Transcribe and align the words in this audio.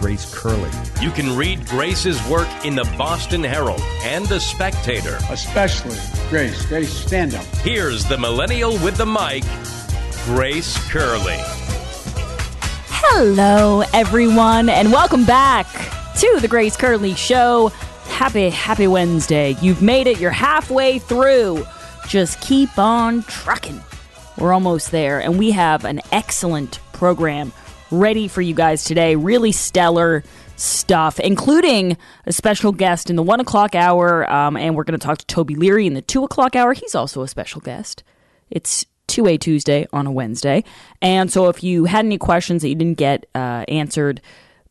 Grace 0.00 0.34
Curley. 0.34 0.70
You 1.02 1.10
can 1.10 1.36
read 1.36 1.66
Grace's 1.66 2.26
work 2.26 2.48
in 2.64 2.74
the 2.74 2.84
Boston 2.96 3.44
Herald 3.44 3.82
and 4.02 4.24
the 4.26 4.40
Spectator. 4.40 5.18
Especially 5.28 5.98
Grace. 6.30 6.64
Grace, 6.64 6.90
stand 6.90 7.34
up. 7.34 7.44
Here's 7.56 8.06
the 8.06 8.16
millennial 8.16 8.72
with 8.78 8.96
the 8.96 9.04
mic, 9.04 9.44
Grace 10.24 10.78
Curley. 10.90 11.36
Hello, 12.88 13.82
everyone, 13.92 14.70
and 14.70 14.90
welcome 14.90 15.26
back 15.26 15.66
to 16.16 16.38
the 16.40 16.48
Grace 16.48 16.78
Curley 16.78 17.14
Show. 17.14 17.68
Happy, 18.06 18.48
happy 18.48 18.86
Wednesday. 18.86 19.54
You've 19.60 19.82
made 19.82 20.06
it. 20.06 20.18
You're 20.18 20.30
halfway 20.30 20.98
through. 20.98 21.66
Just 22.08 22.40
keep 22.40 22.78
on 22.78 23.22
trucking. 23.24 23.82
We're 24.38 24.54
almost 24.54 24.92
there, 24.92 25.20
and 25.20 25.38
we 25.38 25.50
have 25.50 25.84
an 25.84 26.00
excellent 26.10 26.80
program 26.94 27.52
ready 27.90 28.28
for 28.28 28.42
you 28.42 28.54
guys 28.54 28.84
today. 28.84 29.16
Really 29.16 29.52
stellar 29.52 30.22
stuff, 30.56 31.18
including 31.20 31.96
a 32.26 32.32
special 32.32 32.72
guest 32.72 33.10
in 33.10 33.16
the 33.16 33.22
one 33.22 33.40
o'clock 33.40 33.74
hour. 33.74 34.30
Um, 34.30 34.56
and 34.56 34.76
we're 34.76 34.84
going 34.84 34.98
to 34.98 35.04
talk 35.04 35.18
to 35.18 35.26
Toby 35.26 35.54
Leary 35.54 35.86
in 35.86 35.94
the 35.94 36.02
two 36.02 36.24
o'clock 36.24 36.54
hour. 36.54 36.72
He's 36.72 36.94
also 36.94 37.22
a 37.22 37.28
special 37.28 37.60
guest. 37.60 38.02
It's 38.50 38.86
2A 39.08 39.40
Tuesday 39.40 39.86
on 39.92 40.06
a 40.06 40.12
Wednesday. 40.12 40.64
And 41.02 41.32
so 41.32 41.48
if 41.48 41.64
you 41.64 41.84
had 41.86 42.04
any 42.04 42.18
questions 42.18 42.62
that 42.62 42.68
you 42.68 42.74
didn't 42.74 42.98
get 42.98 43.26
uh, 43.34 43.64
answered 43.68 44.20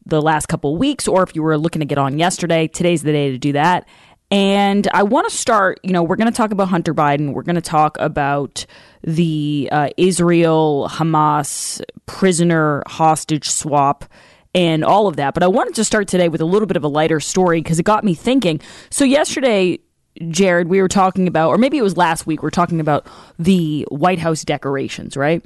the 0.05 0.21
last 0.21 0.47
couple 0.47 0.77
weeks, 0.77 1.07
or 1.07 1.23
if 1.23 1.35
you 1.35 1.43
were 1.43 1.57
looking 1.57 1.81
to 1.81 1.85
get 1.85 1.97
on 1.97 2.17
yesterday, 2.17 2.67
today's 2.67 3.03
the 3.03 3.11
day 3.11 3.31
to 3.31 3.37
do 3.37 3.51
that. 3.53 3.87
And 4.31 4.87
I 4.93 5.03
want 5.03 5.27
to 5.29 5.35
start, 5.35 5.79
you 5.83 5.91
know, 5.91 6.03
we're 6.03 6.15
going 6.15 6.31
to 6.31 6.35
talk 6.35 6.51
about 6.51 6.67
Hunter 6.67 6.93
Biden. 6.93 7.33
We're 7.33 7.43
going 7.43 7.55
to 7.55 7.61
talk 7.61 7.97
about 7.99 8.65
the 9.01 9.69
uh, 9.71 9.89
Israel 9.97 10.87
Hamas 10.91 11.81
prisoner 12.05 12.83
hostage 12.85 13.49
swap 13.49 14.05
and 14.53 14.83
all 14.83 15.07
of 15.07 15.15
that. 15.15 15.33
But 15.33 15.41
I 15.41 15.47
wanted 15.47 15.75
to 15.75 15.83
start 15.83 16.07
today 16.07 16.29
with 16.29 16.41
a 16.41 16.45
little 16.45 16.67
bit 16.67 16.77
of 16.77 16.83
a 16.83 16.87
lighter 16.87 17.19
story 17.19 17.61
because 17.61 17.79
it 17.79 17.83
got 17.83 18.03
me 18.03 18.13
thinking. 18.13 18.61
So, 18.91 19.03
yesterday, 19.03 19.79
Jared, 20.27 20.67
we 20.67 20.81
were 20.81 20.87
talking 20.87 21.27
about, 21.27 21.49
or 21.49 21.57
maybe 21.57 21.77
it 21.77 21.83
was 21.83 21.97
last 21.97 22.27
week, 22.27 22.43
we 22.43 22.47
are 22.47 22.51
talking 22.51 22.79
about 22.79 23.07
the 23.39 23.87
White 23.89 24.19
House 24.19 24.43
decorations, 24.43 25.17
right? 25.17 25.43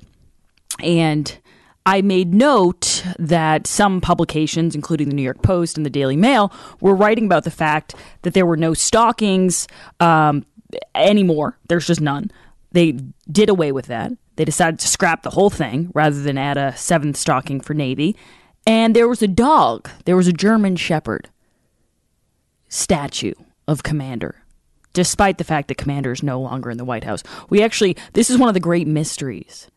And 0.82 1.38
I 1.86 2.02
made 2.02 2.34
note 2.34 3.04
that 3.20 3.68
some 3.68 4.00
publications, 4.00 4.74
including 4.74 5.10
the 5.10 5.16
New 5.16 5.22
York 5.22 5.42
Post 5.42 5.76
and 5.76 5.86
the 5.86 5.90
Daily 5.90 6.16
Mail, 6.16 6.52
were 6.80 6.96
writing 6.96 7.26
about 7.26 7.44
the 7.44 7.52
fact 7.52 7.94
that 8.22 8.34
there 8.34 8.46
were 8.46 8.56
no 8.56 8.74
stockings 8.74 9.68
um, 10.00 10.46
anymore. 10.96 11.58
There's 11.68 11.88
just 11.88 12.00
none. 12.00 12.32
They 12.72 12.94
did 13.30 13.50
away 13.50 13.72
with 13.72 13.88
that. 13.88 14.14
They 14.36 14.46
decided 14.46 14.80
to 14.80 14.88
scrap 14.88 15.24
the 15.24 15.32
whole 15.32 15.50
thing 15.50 15.92
rather 15.94 16.22
than 16.22 16.38
add 16.38 16.58
a 16.58 16.76
seventh 16.76 17.18
stocking 17.18 17.60
for 17.60 17.74
Navy. 17.74 18.16
And 18.66 18.96
there 18.96 19.08
was 19.08 19.22
a 19.22 19.28
dog. 19.28 19.90
There 20.06 20.16
was 20.16 20.28
a 20.28 20.34
German 20.34 20.78
Shepherd 20.78 21.30
statue 22.70 23.34
of 23.68 23.84
Commander, 23.84 24.44
despite 24.94 25.38
the 25.38 25.44
fact 25.44 25.68
that 25.68 25.78
Commander 25.78 26.14
is 26.14 26.24
no 26.24 26.40
longer 26.40 26.72
in 26.72 26.78
the 26.78 26.86
White 26.86 27.04
House. 27.04 27.24
We 27.50 27.62
actually, 27.62 27.98
this 28.14 28.30
is 28.30 28.38
one 28.38 28.50
of 28.50 28.54
the 28.54 28.60
great 28.60 28.88
mysteries 28.88 29.68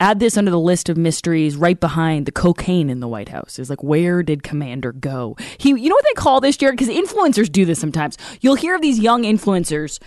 add 0.00 0.20
this 0.20 0.36
under 0.36 0.50
the 0.50 0.60
list 0.60 0.88
of 0.88 0.96
mysteries 0.96 1.56
right 1.56 1.78
behind 1.78 2.26
the 2.26 2.32
cocaine 2.32 2.90
in 2.90 3.00
the 3.00 3.08
White 3.08 3.30
House. 3.30 3.58
Is 3.58 3.70
like, 3.70 3.82
where 3.82 4.22
did 4.22 4.42
Commander 4.42 4.92
go? 4.92 5.36
He, 5.58 5.70
you 5.70 5.88
know 5.88 5.94
what 5.94 6.04
they 6.04 6.20
call 6.20 6.40
this, 6.40 6.56
Jared? 6.56 6.76
Because 6.76 6.94
influencers 6.94 7.50
do 7.50 7.64
this 7.64 7.78
sometimes. 7.78 8.18
You'll 8.40 8.56
hear 8.56 8.74
of 8.74 8.82
these 8.82 8.98
young 8.98 9.22
influencers 9.22 9.98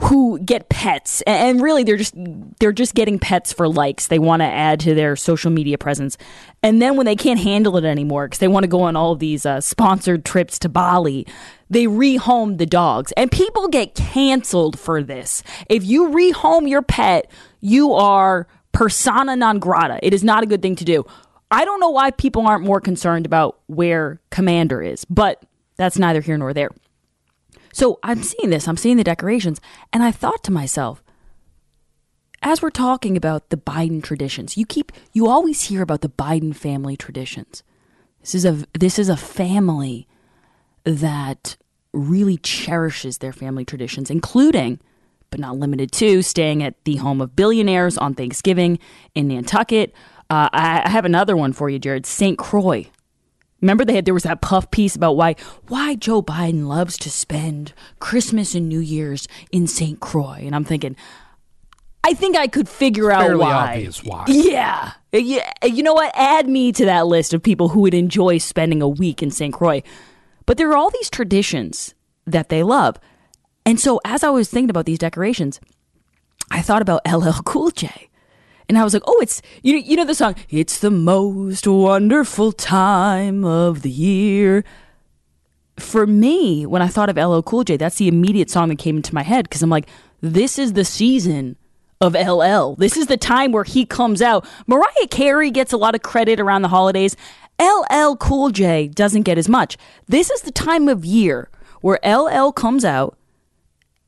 who 0.00 0.38
get 0.38 0.68
pets 0.70 1.20
and 1.22 1.60
really 1.60 1.84
they're 1.84 1.96
just 1.96 2.14
they're 2.58 2.72
just 2.72 2.94
getting 2.94 3.18
pets 3.18 3.52
for 3.52 3.68
likes 3.68 4.06
they 4.06 4.18
want 4.18 4.40
to 4.40 4.46
add 4.46 4.80
to 4.80 4.94
their 4.94 5.14
social 5.14 5.50
media 5.50 5.76
presence 5.76 6.16
and 6.62 6.80
then 6.80 6.96
when 6.96 7.04
they 7.04 7.16
can't 7.16 7.38
handle 7.38 7.76
it 7.76 7.84
anymore 7.84 8.26
because 8.26 8.38
they 8.38 8.48
want 8.48 8.64
to 8.64 8.68
go 8.68 8.80
on 8.80 8.96
all 8.96 9.12
of 9.12 9.18
these 9.18 9.44
uh, 9.44 9.60
sponsored 9.60 10.24
trips 10.24 10.58
to 10.58 10.70
bali 10.70 11.26
they 11.68 11.84
rehome 11.84 12.56
the 12.56 12.64
dogs 12.64 13.12
and 13.12 13.30
people 13.30 13.68
get 13.68 13.94
canceled 13.94 14.78
for 14.78 15.02
this 15.02 15.42
if 15.68 15.84
you 15.84 16.08
rehome 16.08 16.66
your 16.66 16.82
pet 16.82 17.30
you 17.60 17.92
are 17.92 18.46
persona 18.72 19.36
non 19.36 19.58
grata. 19.58 19.98
It 20.02 20.14
is 20.14 20.24
not 20.24 20.42
a 20.42 20.46
good 20.46 20.62
thing 20.62 20.76
to 20.76 20.84
do. 20.84 21.04
I 21.50 21.64
don't 21.64 21.80
know 21.80 21.90
why 21.90 22.12
people 22.12 22.46
aren't 22.46 22.64
more 22.64 22.80
concerned 22.80 23.26
about 23.26 23.58
where 23.66 24.20
Commander 24.30 24.80
is, 24.82 25.04
but 25.06 25.44
that's 25.76 25.98
neither 25.98 26.20
here 26.20 26.38
nor 26.38 26.54
there. 26.54 26.70
So 27.72 27.98
I'm 28.02 28.22
seeing 28.22 28.50
this, 28.50 28.68
I'm 28.68 28.76
seeing 28.76 28.96
the 28.96 29.04
decorations, 29.04 29.60
and 29.92 30.02
I 30.02 30.10
thought 30.10 30.42
to 30.44 30.52
myself, 30.52 31.02
as 32.42 32.62
we're 32.62 32.70
talking 32.70 33.16
about 33.16 33.50
the 33.50 33.56
Biden 33.56 34.02
traditions, 34.02 34.56
you 34.56 34.64
keep 34.64 34.92
you 35.12 35.26
always 35.26 35.62
hear 35.62 35.82
about 35.82 36.00
the 36.00 36.08
Biden 36.08 36.54
family 36.54 36.96
traditions. 36.96 37.62
This 38.20 38.34
is 38.34 38.44
a 38.44 38.64
this 38.78 38.98
is 38.98 39.08
a 39.08 39.16
family 39.16 40.08
that 40.84 41.56
really 41.92 42.38
cherishes 42.38 43.18
their 43.18 43.32
family 43.32 43.64
traditions, 43.64 44.10
including 44.10 44.80
but 45.30 45.40
not 45.40 45.56
limited 45.56 45.92
to, 45.92 46.22
staying 46.22 46.62
at 46.62 46.82
the 46.84 46.96
home 46.96 47.20
of 47.20 47.36
billionaires 47.36 47.96
on 47.98 48.14
Thanksgiving 48.14 48.78
in 49.14 49.28
Nantucket. 49.28 49.92
Uh, 50.28 50.48
I, 50.52 50.82
I 50.84 50.88
have 50.88 51.04
another 51.04 51.36
one 51.36 51.52
for 51.52 51.68
you, 51.68 51.78
Jared. 51.78 52.06
St. 52.06 52.38
Croix. 52.38 52.86
Remember 53.60 53.84
they 53.84 53.94
had 53.94 54.06
there 54.06 54.14
was 54.14 54.22
that 54.22 54.40
puff 54.40 54.70
piece 54.70 54.96
about 54.96 55.16
why 55.16 55.36
why 55.68 55.94
Joe 55.94 56.22
Biden 56.22 56.66
loves 56.66 56.96
to 56.98 57.10
spend 57.10 57.74
Christmas 57.98 58.54
and 58.54 58.68
New 58.68 58.80
Year's 58.80 59.28
in 59.52 59.66
St. 59.66 60.00
Croix, 60.00 60.38
and 60.40 60.54
I'm 60.54 60.64
thinking, 60.64 60.96
I 62.02 62.14
think 62.14 62.36
I 62.36 62.46
could 62.46 62.68
figure 62.68 63.10
out 63.10 63.36
why. 63.36 63.74
obvious 63.74 64.02
why. 64.02 64.24
Yeah, 64.28 64.92
yeah. 65.12 65.52
You 65.62 65.82
know 65.82 65.92
what? 65.92 66.12
Add 66.14 66.48
me 66.48 66.72
to 66.72 66.84
that 66.86 67.06
list 67.06 67.34
of 67.34 67.42
people 67.42 67.68
who 67.68 67.80
would 67.80 67.94
enjoy 67.94 68.38
spending 68.38 68.80
a 68.80 68.88
week 68.88 69.22
in 69.22 69.30
St. 69.30 69.52
Croix. 69.52 69.82
But 70.46 70.56
there 70.56 70.70
are 70.70 70.76
all 70.76 70.90
these 70.90 71.10
traditions 71.10 71.94
that 72.26 72.48
they 72.48 72.62
love. 72.62 72.98
And 73.70 73.78
so 73.78 74.00
as 74.04 74.24
I 74.24 74.30
was 74.30 74.50
thinking 74.50 74.68
about 74.68 74.84
these 74.84 74.98
decorations, 74.98 75.60
I 76.50 76.60
thought 76.60 76.82
about 76.82 77.02
LL 77.08 77.40
Cool 77.44 77.70
J. 77.70 78.10
And 78.68 78.76
I 78.76 78.82
was 78.82 78.92
like, 78.92 79.04
oh, 79.06 79.20
it's, 79.22 79.40
you, 79.62 79.76
you 79.76 79.94
know 79.94 80.04
the 80.04 80.12
song, 80.12 80.34
It's 80.48 80.80
the 80.80 80.90
most 80.90 81.68
wonderful 81.68 82.50
time 82.50 83.44
of 83.44 83.82
the 83.82 83.90
year. 83.90 84.64
For 85.76 86.04
me, 86.04 86.66
when 86.66 86.82
I 86.82 86.88
thought 86.88 87.10
of 87.10 87.16
LL 87.16 87.42
Cool 87.42 87.62
J, 87.62 87.76
that's 87.76 87.94
the 87.94 88.08
immediate 88.08 88.50
song 88.50 88.70
that 88.70 88.78
came 88.78 88.96
into 88.96 89.14
my 89.14 89.22
head 89.22 89.44
because 89.44 89.62
I'm 89.62 89.70
like, 89.70 89.88
this 90.20 90.58
is 90.58 90.72
the 90.72 90.84
season 90.84 91.54
of 92.00 92.14
LL. 92.14 92.74
This 92.74 92.96
is 92.96 93.06
the 93.06 93.16
time 93.16 93.52
where 93.52 93.62
he 93.62 93.86
comes 93.86 94.20
out. 94.20 94.44
Mariah 94.66 95.06
Carey 95.12 95.52
gets 95.52 95.72
a 95.72 95.76
lot 95.76 95.94
of 95.94 96.02
credit 96.02 96.40
around 96.40 96.62
the 96.62 96.68
holidays. 96.68 97.14
LL 97.62 98.16
Cool 98.16 98.50
J 98.50 98.88
doesn't 98.88 99.22
get 99.22 99.38
as 99.38 99.48
much. 99.48 99.76
This 100.08 100.28
is 100.28 100.40
the 100.40 100.50
time 100.50 100.88
of 100.88 101.04
year 101.04 101.48
where 101.82 102.00
LL 102.04 102.50
comes 102.50 102.84
out 102.84 103.16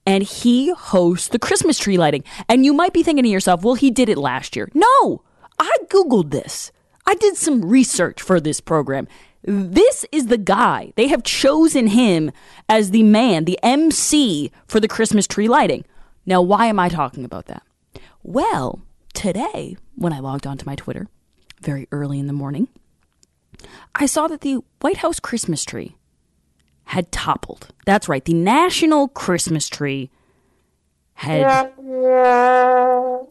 and 0.07 0.23
he 0.23 0.73
hosts 0.73 1.29
the 1.29 1.39
Christmas 1.39 1.79
tree 1.79 1.97
lighting. 1.97 2.25
And 2.49 2.65
you 2.65 2.73
might 2.73 2.93
be 2.93 3.03
thinking 3.03 3.25
to 3.25 3.31
yourself, 3.31 3.63
well, 3.63 3.75
he 3.75 3.91
did 3.91 4.09
it 4.09 4.19
last 4.19 4.57
year. 4.57 4.69
No, 4.75 5.23
I 5.59 5.77
Googled 5.89 6.31
this. 6.31 6.73
I 7.07 7.15
did 7.15 7.37
some 7.37 7.65
research 7.65 8.21
for 8.23 8.41
this 8.41 8.61
program. 8.61 9.09
This 9.45 10.07
is 10.13 10.27
the 10.27 10.39
guy. 10.39 10.93
They 10.97 11.09
have 11.09 11.25
chosen 11.25 11.89
him 11.89 12.31
as 12.69 12.91
the 12.91 13.03
man, 13.03 13.45
the 13.45 13.59
MC 13.63 14.53
for 14.67 14.79
the 14.79 14.89
Christmas 14.89 15.27
tree 15.27 15.49
lighting. 15.49 15.85
Now, 16.25 16.41
why 16.43 16.67
am 16.67 16.79
I 16.79 16.89
talking 16.89 17.25
about 17.25 17.47
that? 17.47 17.63
Well, 18.23 18.83
today, 19.15 19.77
when 19.97 20.13
I 20.13 20.21
logged 20.21 20.47
onto 20.47 20.65
my 20.65 20.77
Twitter 20.77 21.09
very 21.61 21.89
early 21.91 22.21
in 22.21 22.29
the 22.29 22.33
morning, 22.33 22.69
I 23.95 24.07
saw 24.07 24.29
that 24.29 24.43
the 24.43 24.61
White 24.81 24.99
House 24.99 25.19
Christmas 25.19 25.65
tree 25.65 25.97
had 26.85 27.11
toppled. 27.13 27.69
That's 27.87 28.09
right, 28.09 28.25
the 28.25 28.35
national 28.35 29.09
Christmas 29.09 29.69
tree 29.69 30.11
had 31.15 31.73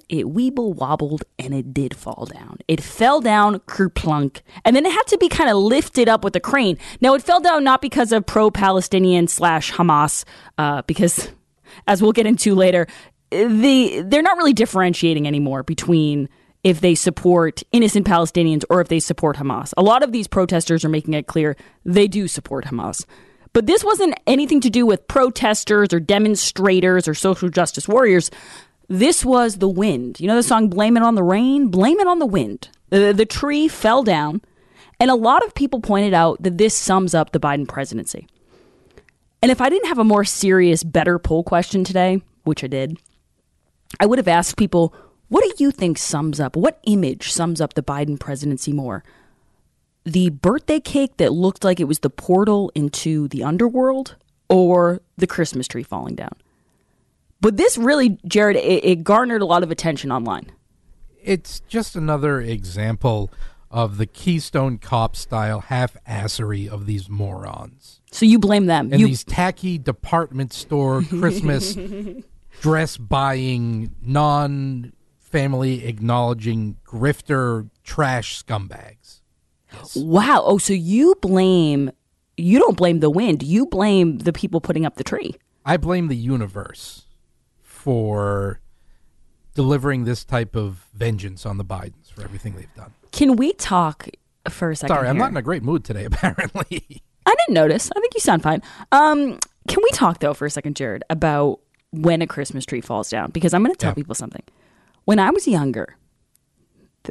it 0.08 0.26
weeble 0.26 0.76
wobbled 0.76 1.24
and 1.38 1.54
it 1.54 1.74
did 1.74 1.96
fall 1.96 2.28
down. 2.32 2.58
It 2.68 2.82
fell 2.82 3.22
down 3.22 3.60
kerplunk, 3.60 4.42
and 4.64 4.76
then 4.76 4.86
it 4.86 4.92
had 4.92 5.08
to 5.08 5.18
be 5.18 5.28
kind 5.28 5.50
of 5.50 5.58
lifted 5.58 6.08
up 6.08 6.24
with 6.24 6.36
a 6.36 6.40
crane. 6.40 6.78
Now 7.02 7.14
it 7.14 7.24
fell 7.24 7.40
down 7.40 7.64
not 7.64 7.82
because 7.82 8.12
of 8.12 8.26
pro-Palestinian 8.26 9.28
slash 9.28 9.72
Hamas, 9.72 10.24
uh, 10.58 10.84
because 10.84 11.30
as 11.88 12.02
we'll 12.02 12.12
get 12.12 12.26
into 12.26 12.56
later, 12.56 12.88
the 13.30 14.04
they're 14.06 14.22
not 14.22 14.38
really 14.38 14.54
differentiating 14.54 15.28
anymore 15.28 15.64
between 15.64 16.30
if 16.64 16.80
they 16.82 16.96
support 16.96 17.64
innocent 17.72 18.06
Palestinians 18.06 18.64
or 18.70 18.82
if 18.82 18.88
they 18.88 19.00
support 19.00 19.38
Hamas. 19.38 19.74
A 19.78 19.82
lot 19.82 20.04
of 20.04 20.12
these 20.12 20.28
protesters 20.28 20.86
are 20.86 20.90
making 20.90 21.14
it 21.14 21.28
clear 21.28 21.56
they 21.84 22.08
do 22.08 22.28
support 22.28 22.66
Hamas. 22.66 23.06
But 23.54 23.66
this 23.66 23.84
wasn't 23.84 24.20
anything 24.28 24.62
to 24.62 24.70
do 24.70 24.86
with 24.86 25.08
protesters 25.08 25.94
or 25.94 26.00
demonstrators 26.00 27.08
or 27.08 27.14
social 27.14 27.50
justice 27.50 27.88
warriors. 27.88 28.32
This 28.88 29.26
was 29.26 29.58
the 29.58 29.68
wind. 29.68 30.20
You 30.20 30.28
know 30.28 30.36
the 30.36 30.44
song 30.44 30.70
Blame 30.70 30.98
It 30.98 31.04
on 31.04 31.16
the 31.16 31.24
Rain? 31.24 31.68
Blame 31.68 32.00
It 32.00 32.08
on 32.08 32.20
the 32.20 32.26
Wind. 32.26 32.70
The, 32.90 33.14
the 33.14 33.26
tree 33.26 33.68
fell 33.68 34.04
down, 34.04 34.42
and 35.00 35.10
a 35.10 35.16
lot 35.16 35.46
of 35.46 35.56
people 35.56 35.80
pointed 35.80 36.14
out 36.14 36.42
that 36.44 36.58
this 36.58 36.76
sums 36.76 37.14
up 37.14 37.32
the 37.32 37.40
Biden 37.40 37.68
presidency. 37.68 38.28
And 39.42 39.52
if 39.52 39.60
I 39.60 39.70
didn't 39.70 39.88
have 39.88 40.00
a 40.00 40.04
more 40.04 40.24
serious, 40.24 40.84
better 40.84 41.18
poll 41.20 41.44
question 41.44 41.84
today, 41.84 42.22
which 42.44 42.64
I 42.64 42.68
did, 42.68 43.00
I 44.00 44.06
would 44.06 44.20
have 44.20 44.28
asked 44.28 44.58
people, 44.58 44.94
what 45.30 45.44
do 45.44 45.64
you 45.64 45.72
think 45.72 45.98
sums 45.98 46.40
up, 46.40 46.56
what 46.56 46.80
image 46.84 47.32
sums 47.32 47.60
up 47.62 47.74
the 47.74 47.82
Biden 47.82 48.20
presidency 48.20 48.72
more? 48.72 49.04
The 50.04 50.30
birthday 50.30 50.80
cake 50.80 51.18
that 51.18 51.32
looked 51.32 51.64
like 51.64 51.80
it 51.80 51.86
was 51.86 52.00
the 52.00 52.10
portal 52.10 52.72
into 52.74 53.28
the 53.28 53.44
underworld 53.44 54.16
or 54.50 55.02
the 55.18 55.28
Christmas 55.28 55.68
tree 55.68 55.84
falling 55.84 56.16
down? 56.16 56.34
But 57.40 57.58
this 57.58 57.78
really, 57.78 58.20
Jared, 58.26 58.58
it, 58.58 58.86
it 58.86 59.04
garnered 59.04 59.42
a 59.42 59.46
lot 59.46 59.64
of 59.64 59.72
attention 59.72 60.12
online. 60.12 60.52
It's 61.24 61.60
just 61.62 61.96
another 61.96 62.40
example 62.40 63.32
of 63.72 63.98
the 63.98 64.06
Keystone 64.06 64.78
Cop 64.78 65.16
style 65.16 65.62
half 65.62 65.96
assery 66.06 66.68
of 66.68 66.86
these 66.86 67.10
morons. 67.10 68.02
So 68.12 68.26
you 68.26 68.38
blame 68.38 68.66
them. 68.66 68.92
And 68.92 69.00
you, 69.00 69.08
these 69.08 69.24
tacky 69.24 69.78
department 69.78 70.52
store 70.54 71.02
Christmas 71.10 71.78
dress 72.60 72.98
buying, 72.98 73.96
non 74.02 74.94
family 75.20 75.86
acknowledging 75.86 76.76
grifter 76.86 77.70
trash 77.84 78.38
wow. 79.96 80.44
Oh, 80.46 80.58
so 80.58 80.74
you 80.74 81.16
blame, 81.22 81.92
you 82.38 82.60
don't 82.60 82.78
blame 82.78 83.00
the 83.00 83.10
wind. 83.10 83.44
You 83.44 83.66
blame 83.66 84.20
the 84.20 84.34
people 84.34 84.62
putting 84.62 84.86
up 84.86 84.96
the 84.96 85.04
tree. 85.04 85.36
I 85.66 85.78
blame 85.78 86.08
the 86.08 86.16
universe 86.16 87.04
for 87.62 88.60
delivering 89.54 90.06
this 90.06 90.24
type 90.24 90.56
of 90.56 90.88
vengeance 90.94 91.46
on 91.46 91.58
the 91.58 91.66
Bidens 91.66 92.12
for 92.12 92.24
everything 92.24 92.56
they've 92.56 92.74
done. 92.76 92.94
Can 93.12 93.36
we 93.36 93.54
talk 93.54 94.08
for 94.50 94.72
a 94.72 94.76
second? 94.76 94.96
Sorry, 94.96 95.08
I'm 95.08 95.16
here? 95.16 95.24
not 95.26 95.32
in 95.32 95.38
a 95.38 95.42
great 95.42 95.64
mood 95.64 95.84
today, 95.84 96.06
apparently. 96.12 97.04
I 97.26 97.36
didn't 97.36 97.54
notice. 97.54 97.92
I 97.96 98.00
think 98.00 98.14
you 98.14 98.20
sound 98.20 98.44
fine. 98.44 98.62
Um, 98.92 99.40
can 99.68 99.80
we 99.84 99.90
talk 99.92 100.20
though 100.20 100.34
for 100.34 100.46
a 100.46 100.50
second, 100.50 100.76
Jared, 100.76 101.04
about 101.10 101.60
when 101.92 102.22
a 102.22 102.28
Christmas 102.28 102.66
tree 102.66 102.82
falls 102.82 103.10
down? 103.10 103.32
Because 103.32 103.54
I'm 103.54 103.62
going 103.64 103.74
to 103.74 103.78
tell 103.78 103.92
Yeah. 103.92 103.96
people 103.96 104.16
something. 104.16 104.44
When 105.06 105.20
I 105.20 105.30
was 105.32 105.48
younger, 105.48 105.98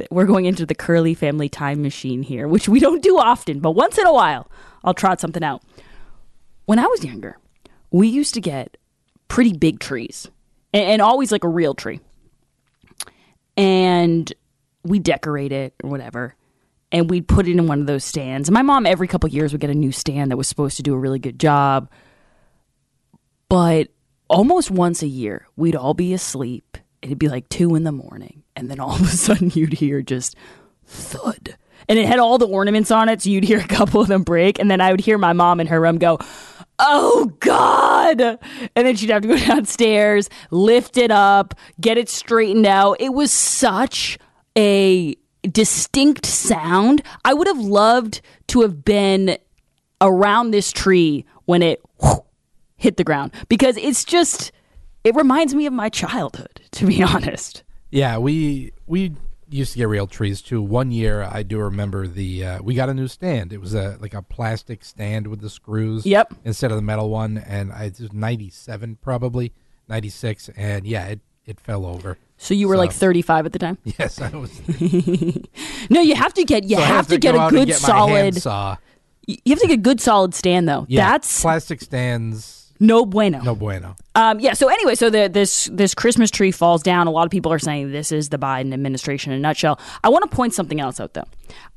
we're 0.09 0.25
going 0.25 0.45
into 0.45 0.65
the 0.65 0.75
Curley 0.75 1.13
family 1.13 1.49
time 1.49 1.81
machine 1.81 2.23
here, 2.23 2.47
which 2.47 2.69
we 2.69 2.79
don't 2.79 3.01
do 3.01 3.17
often, 3.17 3.59
but 3.59 3.71
once 3.71 3.97
in 3.97 4.07
a 4.07 4.13
while, 4.13 4.49
I'll 4.83 4.93
trot 4.93 5.19
something 5.19 5.43
out. 5.43 5.61
When 6.65 6.79
I 6.79 6.85
was 6.85 7.03
younger, 7.03 7.37
we 7.91 8.07
used 8.07 8.33
to 8.35 8.41
get 8.41 8.77
pretty 9.27 9.53
big 9.53 9.79
trees, 9.79 10.29
and, 10.73 10.83
and 10.83 11.01
always 11.01 11.31
like 11.31 11.43
a 11.43 11.49
real 11.49 11.73
tree, 11.73 11.99
and 13.57 14.31
we 14.83 14.99
decorate 14.99 15.51
it 15.51 15.73
or 15.83 15.89
whatever 15.89 16.35
and 16.91 17.09
we'd 17.09 17.27
put 17.27 17.47
it 17.47 17.51
in 17.51 17.67
one 17.67 17.79
of 17.79 17.87
those 17.87 18.03
stands. 18.03 18.49
And 18.49 18.53
My 18.53 18.61
mom 18.61 18.85
every 18.85 19.07
couple 19.07 19.29
years 19.29 19.51
would 19.51 19.61
get 19.61 19.69
a 19.69 19.75
new 19.75 19.91
stand 19.91 20.31
that 20.31 20.37
was 20.37 20.47
supposed 20.47 20.77
to 20.77 20.83
do 20.83 20.93
a 20.93 20.99
really 20.99 21.19
good 21.19 21.39
job. 21.39 21.89
But 23.49 23.89
almost 24.29 24.71
once 24.71 25.01
a 25.01 25.07
year, 25.07 25.47
we'd 25.55 25.75
all 25.75 25.93
be 25.93 26.13
asleep. 26.13 26.77
It'd 27.01 27.19
be 27.19 27.29
like 27.29 27.49
two 27.49 27.75
in 27.75 27.83
the 27.83 27.91
morning, 27.91 28.40
and 28.55 28.69
then 28.69 28.79
all 28.79 28.95
of 28.95 29.01
a 29.01 29.05
sudden 29.07 29.51
you'd 29.53 29.73
hear 29.73 30.01
just 30.01 30.35
thud. 30.85 31.55
And 31.89 31.97
it 31.97 32.07
had 32.07 32.19
all 32.19 32.37
the 32.37 32.47
ornaments 32.47 32.91
on 32.91 33.09
it, 33.09 33.21
so 33.21 33.29
you'd 33.29 33.43
hear 33.43 33.59
a 33.59 33.67
couple 33.67 34.01
of 34.01 34.07
them 34.07 34.23
break, 34.23 34.59
and 34.59 34.69
then 34.69 34.81
I 34.81 34.91
would 34.91 35.01
hear 35.01 35.17
my 35.17 35.33
mom 35.33 35.59
in 35.59 35.67
her 35.67 35.81
room 35.81 35.97
go, 35.97 36.19
Oh 36.83 37.31
God. 37.39 38.21
And 38.21 38.39
then 38.75 38.95
she'd 38.95 39.11
have 39.11 39.21
to 39.21 39.27
go 39.27 39.37
downstairs, 39.47 40.29
lift 40.49 40.97
it 40.97 41.11
up, 41.11 41.53
get 41.79 41.97
it 41.97 42.09
straightened 42.09 42.65
out. 42.65 42.97
It 42.99 43.13
was 43.13 43.31
such 43.31 44.17
a 44.57 45.15
distinct 45.43 46.25
sound. 46.25 47.03
I 47.23 47.33
would 47.33 47.47
have 47.47 47.59
loved 47.59 48.21
to 48.47 48.61
have 48.61 48.83
been 48.83 49.37
around 50.01 50.51
this 50.51 50.71
tree 50.71 51.25
when 51.45 51.61
it 51.61 51.81
hit 52.77 52.97
the 52.97 53.03
ground 53.03 53.31
because 53.47 53.77
it's 53.77 54.03
just 54.03 54.51
it 55.03 55.15
reminds 55.15 55.53
me 55.53 55.67
of 55.67 55.73
my 55.73 55.89
childhood 55.89 56.61
to 56.71 56.87
be 56.87 57.03
honest. 57.03 57.63
Yeah, 57.91 58.17
we 58.17 58.71
we 58.87 59.13
used 59.49 59.73
to 59.73 59.77
get 59.77 59.87
real 59.89 60.07
trees 60.07 60.41
too. 60.41 60.61
One 60.61 60.91
year, 60.91 61.23
I 61.23 61.43
do 61.43 61.59
remember 61.59 62.07
the 62.07 62.45
uh, 62.45 62.61
we 62.63 62.73
got 62.73 62.87
a 62.89 62.93
new 62.93 63.07
stand. 63.07 63.51
It 63.53 63.59
was 63.59 63.73
a 63.73 63.97
like 63.99 64.13
a 64.13 64.21
plastic 64.21 64.83
stand 64.83 65.27
with 65.27 65.41
the 65.41 65.49
screws. 65.49 66.05
Yep. 66.05 66.33
Instead 66.45 66.71
of 66.71 66.77
the 66.77 66.81
metal 66.83 67.09
one, 67.09 67.37
and 67.37 67.71
I 67.71 67.85
it 67.85 67.99
was 67.99 68.13
ninety 68.13 68.49
seven 68.49 68.97
probably 69.01 69.51
ninety 69.89 70.09
six, 70.09 70.49
and 70.55 70.87
yeah, 70.87 71.05
it 71.07 71.19
it 71.45 71.59
fell 71.59 71.85
over. 71.85 72.17
So 72.37 72.53
you 72.53 72.67
were 72.67 72.73
So- 72.75 72.79
like 72.79 72.91
35 72.91 73.45
at 73.45 73.51
the 73.53 73.59
time? 73.59 73.77
Yes, 73.99 74.19
I 74.19 74.29
was. 74.29 74.49
No, 75.89 76.01
you 76.01 76.15
have 76.15 76.33
to 76.35 76.43
get 76.43 76.63
you 76.63 76.77
so 76.77 76.81
I 76.81 76.85
have 76.85 77.07
to 77.07 77.17
get 77.19 77.35
go 77.35 77.47
a 77.47 77.49
good 77.51 77.67
get 77.67 77.77
solid 77.77 78.13
handsaw. 78.15 78.77
you 79.27 79.37
have 79.47 79.59
to 79.59 79.67
get 79.67 79.73
a 79.79 79.81
good 79.81 79.99
solid 80.01 80.33
stand 80.33 80.67
though. 80.67 80.85
Yeah, 80.87 81.11
That's 81.11 81.41
plastic 81.41 81.81
stands. 81.81 82.60
No 82.81 83.05
bueno. 83.05 83.43
No 83.43 83.53
bueno. 83.53 83.95
Um, 84.15 84.39
yeah. 84.39 84.53
So 84.53 84.67
anyway, 84.67 84.95
so 84.95 85.11
the, 85.11 85.29
this 85.29 85.69
this 85.71 85.93
Christmas 85.93 86.31
tree 86.31 86.49
falls 86.49 86.81
down. 86.81 87.05
A 87.05 87.11
lot 87.11 87.25
of 87.25 87.31
people 87.31 87.53
are 87.53 87.59
saying 87.59 87.91
this 87.91 88.11
is 88.11 88.29
the 88.29 88.39
Biden 88.39 88.73
administration 88.73 89.31
in 89.31 89.37
a 89.37 89.39
nutshell. 89.39 89.79
I 90.03 90.09
want 90.09 90.29
to 90.29 90.35
point 90.35 90.55
something 90.55 90.81
else 90.81 90.99
out 90.99 91.13
though. 91.13 91.27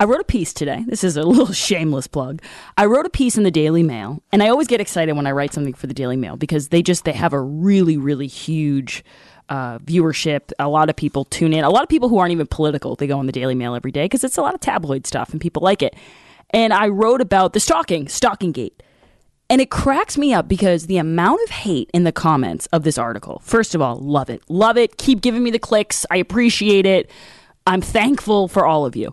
I 0.01 0.05
wrote 0.05 0.23
a 0.23 0.25
piece 0.25 0.55
today. 0.55 0.83
This 0.87 1.05
is 1.05 1.19
a 1.19 1.23
little 1.27 1.53
shameless 1.53 2.07
plug. 2.07 2.41
I 2.79 2.87
wrote 2.87 3.05
a 3.05 3.11
piece 3.11 3.37
in 3.37 3.45
the 3.45 3.51
Daily 3.51 3.83
Mail, 3.83 4.23
and 4.33 4.43
I 4.43 4.49
always 4.49 4.67
get 4.67 4.81
excited 4.81 5.13
when 5.13 5.27
I 5.27 5.33
write 5.33 5.53
something 5.53 5.75
for 5.75 5.87
the 5.87 5.93
Daily 5.93 6.17
Mail 6.17 6.37
because 6.37 6.69
they 6.69 6.83
just 6.83 7.05
they 7.05 7.13
have 7.13 7.35
a 7.35 7.41
really 7.41 7.99
really 7.99 8.27
huge. 8.27 9.05
Uh, 9.51 9.79
viewership. 9.81 10.53
A 10.59 10.71
lot 10.71 10.89
of 10.89 10.97
people 10.97 11.27
tune 11.27 11.53
in. 11.53 11.65
A 11.65 11.69
lot 11.69 11.83
of 11.83 11.91
people 11.91 12.09
who 12.09 12.17
aren't 12.17 12.33
even 12.33 12.47
political, 12.47 12.97
they 12.97 13.07
go 13.07 13.19
on 13.19 13.27
the 13.27 13.33
Daily 13.33 13.55
Mail 13.55 13.75
every 13.75 13.93
day 13.93 14.07
because 14.07 14.25
it's 14.25 14.39
a 14.39 14.41
lot 14.41 14.55
of 14.55 14.61
tabloid 14.61 15.07
stuff 15.07 15.33
and 15.33 15.39
people 15.39 15.61
like 15.61 15.83
it. 15.83 15.95
And 16.49 16.73
I 16.73 16.89
wrote 16.89 17.21
about 17.21 17.53
the 17.53 17.61
stalking, 17.61 18.09
stalking 18.09 18.53
gate. 18.53 18.83
And 19.51 19.61
it 19.61 19.71
cracks 19.71 20.17
me 20.17 20.33
up 20.33 20.49
because 20.49 20.87
the 20.87 20.97
amount 20.97 21.41
of 21.45 21.51
hate 21.51 21.91
in 21.93 22.05
the 22.05 22.13
comments 22.13 22.67
of 22.73 22.83
this 22.83 22.97
article, 22.97 23.41
first 23.45 23.75
of 23.75 23.83
all, 23.83 23.97
love 23.97 24.31
it. 24.31 24.43
Love 24.49 24.77
it. 24.77 24.97
Keep 24.97 25.21
giving 25.21 25.43
me 25.43 25.51
the 25.51 25.59
clicks. 25.59 26.07
I 26.11 26.17
appreciate 26.17 26.87
it. 26.87 27.11
I'm 27.67 27.81
thankful 27.81 28.49
for 28.49 28.67
all 28.67 28.87
of 28.87 28.97
you. 28.97 29.13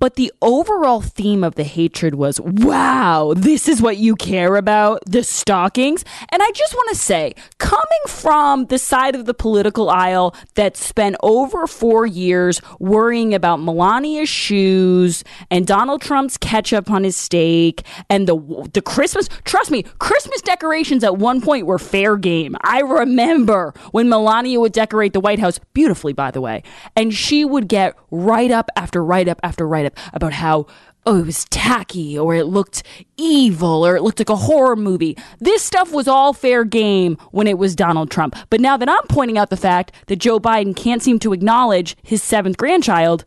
But 0.00 0.14
the 0.14 0.32
overall 0.40 1.00
theme 1.00 1.42
of 1.42 1.56
the 1.56 1.64
hatred 1.64 2.14
was 2.14 2.40
wow, 2.40 3.34
this 3.36 3.68
is 3.68 3.82
what 3.82 3.96
you 3.96 4.14
care 4.14 4.54
about 4.54 5.02
the 5.06 5.24
stockings. 5.24 6.04
And 6.30 6.40
I 6.40 6.50
just 6.52 6.72
want 6.72 6.90
to 6.90 6.94
say, 6.94 7.34
coming 7.58 7.82
from 8.06 8.66
the 8.66 8.78
side 8.78 9.16
of 9.16 9.26
the 9.26 9.34
political 9.34 9.90
aisle 9.90 10.36
that 10.54 10.76
spent 10.76 11.16
over 11.20 11.66
four 11.66 12.06
years 12.06 12.60
worrying 12.78 13.34
about 13.34 13.60
Melania's 13.60 14.28
shoes 14.28 15.24
and 15.50 15.66
Donald 15.66 16.00
Trump's 16.00 16.36
ketchup 16.36 16.90
on 16.90 17.02
his 17.02 17.16
steak 17.16 17.84
and 18.08 18.28
the, 18.28 18.68
the 18.72 18.82
Christmas, 18.82 19.28
trust 19.44 19.70
me, 19.72 19.82
Christmas 19.98 20.40
decorations 20.42 21.02
at 21.02 21.16
one 21.16 21.40
point 21.40 21.66
were 21.66 21.78
fair 21.78 22.16
game. 22.16 22.56
I 22.62 22.82
remember 22.82 23.74
when 23.90 24.08
Melania 24.08 24.60
would 24.60 24.72
decorate 24.72 25.12
the 25.12 25.20
White 25.20 25.40
House, 25.40 25.58
beautifully, 25.74 26.12
by 26.12 26.30
the 26.30 26.40
way, 26.40 26.62
and 26.94 27.12
she 27.12 27.44
would 27.44 27.66
get 27.66 27.96
right 28.12 28.52
up 28.52 28.70
after 28.76 29.04
right 29.04 29.26
up 29.26 29.40
after 29.42 29.66
right 29.66 29.86
up 29.86 29.87
about 30.12 30.32
how 30.32 30.66
oh 31.06 31.18
it 31.18 31.26
was 31.26 31.44
tacky 31.46 32.18
or 32.18 32.34
it 32.34 32.44
looked 32.44 32.82
evil 33.16 33.86
or 33.86 33.96
it 33.96 34.02
looked 34.02 34.18
like 34.18 34.28
a 34.28 34.36
horror 34.36 34.76
movie. 34.76 35.16
This 35.38 35.62
stuff 35.62 35.92
was 35.92 36.08
all 36.08 36.32
fair 36.32 36.64
game 36.64 37.16
when 37.30 37.46
it 37.46 37.58
was 37.58 37.76
donald 37.76 38.10
trump. 38.10 38.36
But 38.50 38.60
now 38.60 38.76
that 38.76 38.88
i'm 38.88 39.06
pointing 39.08 39.38
out 39.38 39.50
the 39.50 39.56
fact 39.56 39.92
that 40.06 40.16
joe 40.16 40.38
biden 40.40 40.76
can't 40.76 41.02
seem 41.02 41.18
to 41.20 41.32
acknowledge 41.32 41.96
his 42.02 42.22
seventh 42.22 42.56
grandchild 42.56 43.24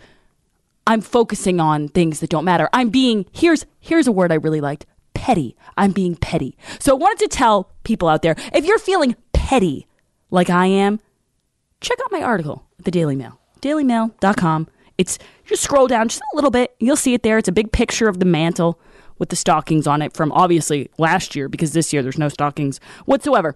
i'm 0.87 1.01
focusing 1.01 1.59
on 1.59 1.87
things 1.89 2.19
that 2.19 2.29
don't 2.29 2.45
matter. 2.45 2.69
I'm 2.73 2.89
being 2.89 3.25
here's 3.31 3.65
here's 3.79 4.07
a 4.07 4.11
word 4.11 4.31
i 4.31 4.35
really 4.35 4.61
liked 4.61 4.85
petty. 5.13 5.55
I'm 5.77 5.91
being 5.91 6.15
petty. 6.15 6.57
So 6.79 6.93
i 6.93 6.97
wanted 6.99 7.19
to 7.19 7.27
tell 7.27 7.71
people 7.83 8.07
out 8.07 8.21
there 8.21 8.35
if 8.53 8.65
you're 8.65 8.79
feeling 8.79 9.15
petty 9.33 9.87
like 10.29 10.49
i 10.49 10.65
am 10.65 10.99
check 11.81 11.99
out 11.99 12.11
my 12.11 12.21
article 12.21 12.63
at 12.79 12.85
the 12.85 12.91
Daily 12.91 13.15
Mail, 13.15 13.39
dailymail.com. 13.61 14.67
It's 14.97 15.17
just 15.51 15.63
scroll 15.63 15.85
down 15.85 16.07
just 16.07 16.21
a 16.21 16.35
little 16.35 16.49
bit. 16.49 16.73
You'll 16.79 16.95
see 16.95 17.13
it 17.13 17.23
there. 17.23 17.37
It's 17.37 17.49
a 17.49 17.51
big 17.51 17.73
picture 17.73 18.07
of 18.07 18.19
the 18.19 18.25
mantle 18.25 18.79
with 19.19 19.29
the 19.29 19.35
stockings 19.35 19.85
on 19.85 20.01
it 20.01 20.13
from 20.13 20.31
obviously 20.31 20.89
last 20.97 21.35
year 21.35 21.49
because 21.49 21.73
this 21.73 21.91
year 21.91 22.01
there's 22.01 22.17
no 22.17 22.29
stockings 22.29 22.79
whatsoever. 23.05 23.55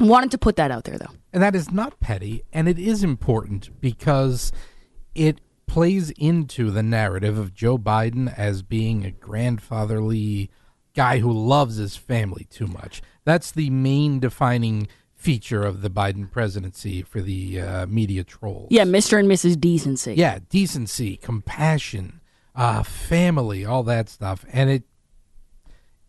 Wanted 0.00 0.32
to 0.32 0.38
put 0.38 0.56
that 0.56 0.72
out 0.72 0.84
there 0.84 0.98
though. 0.98 1.12
And 1.32 1.40
that 1.40 1.54
is 1.54 1.70
not 1.70 2.00
petty, 2.00 2.42
and 2.52 2.68
it 2.68 2.78
is 2.78 3.04
important 3.04 3.80
because 3.80 4.50
it 5.14 5.40
plays 5.66 6.10
into 6.18 6.72
the 6.72 6.82
narrative 6.82 7.38
of 7.38 7.54
Joe 7.54 7.78
Biden 7.78 8.36
as 8.36 8.62
being 8.62 9.04
a 9.04 9.12
grandfatherly 9.12 10.50
guy 10.96 11.20
who 11.20 11.32
loves 11.32 11.76
his 11.76 11.96
family 11.96 12.48
too 12.50 12.66
much. 12.66 13.00
That's 13.24 13.52
the 13.52 13.70
main 13.70 14.18
defining 14.18 14.88
feature 15.20 15.62
of 15.62 15.82
the 15.82 15.90
Biden 15.90 16.30
presidency 16.30 17.02
for 17.02 17.20
the 17.20 17.60
uh, 17.60 17.86
media 17.86 18.24
trolls. 18.24 18.68
Yeah, 18.70 18.84
Mr. 18.84 19.18
and 19.18 19.30
Mrs. 19.30 19.60
Decency. 19.60 20.14
Yeah, 20.14 20.38
decency, 20.48 21.18
compassion, 21.18 22.20
uh, 22.56 22.82
family, 22.82 23.66
all 23.66 23.82
that 23.82 24.08
stuff. 24.08 24.46
And 24.50 24.70
it 24.70 24.84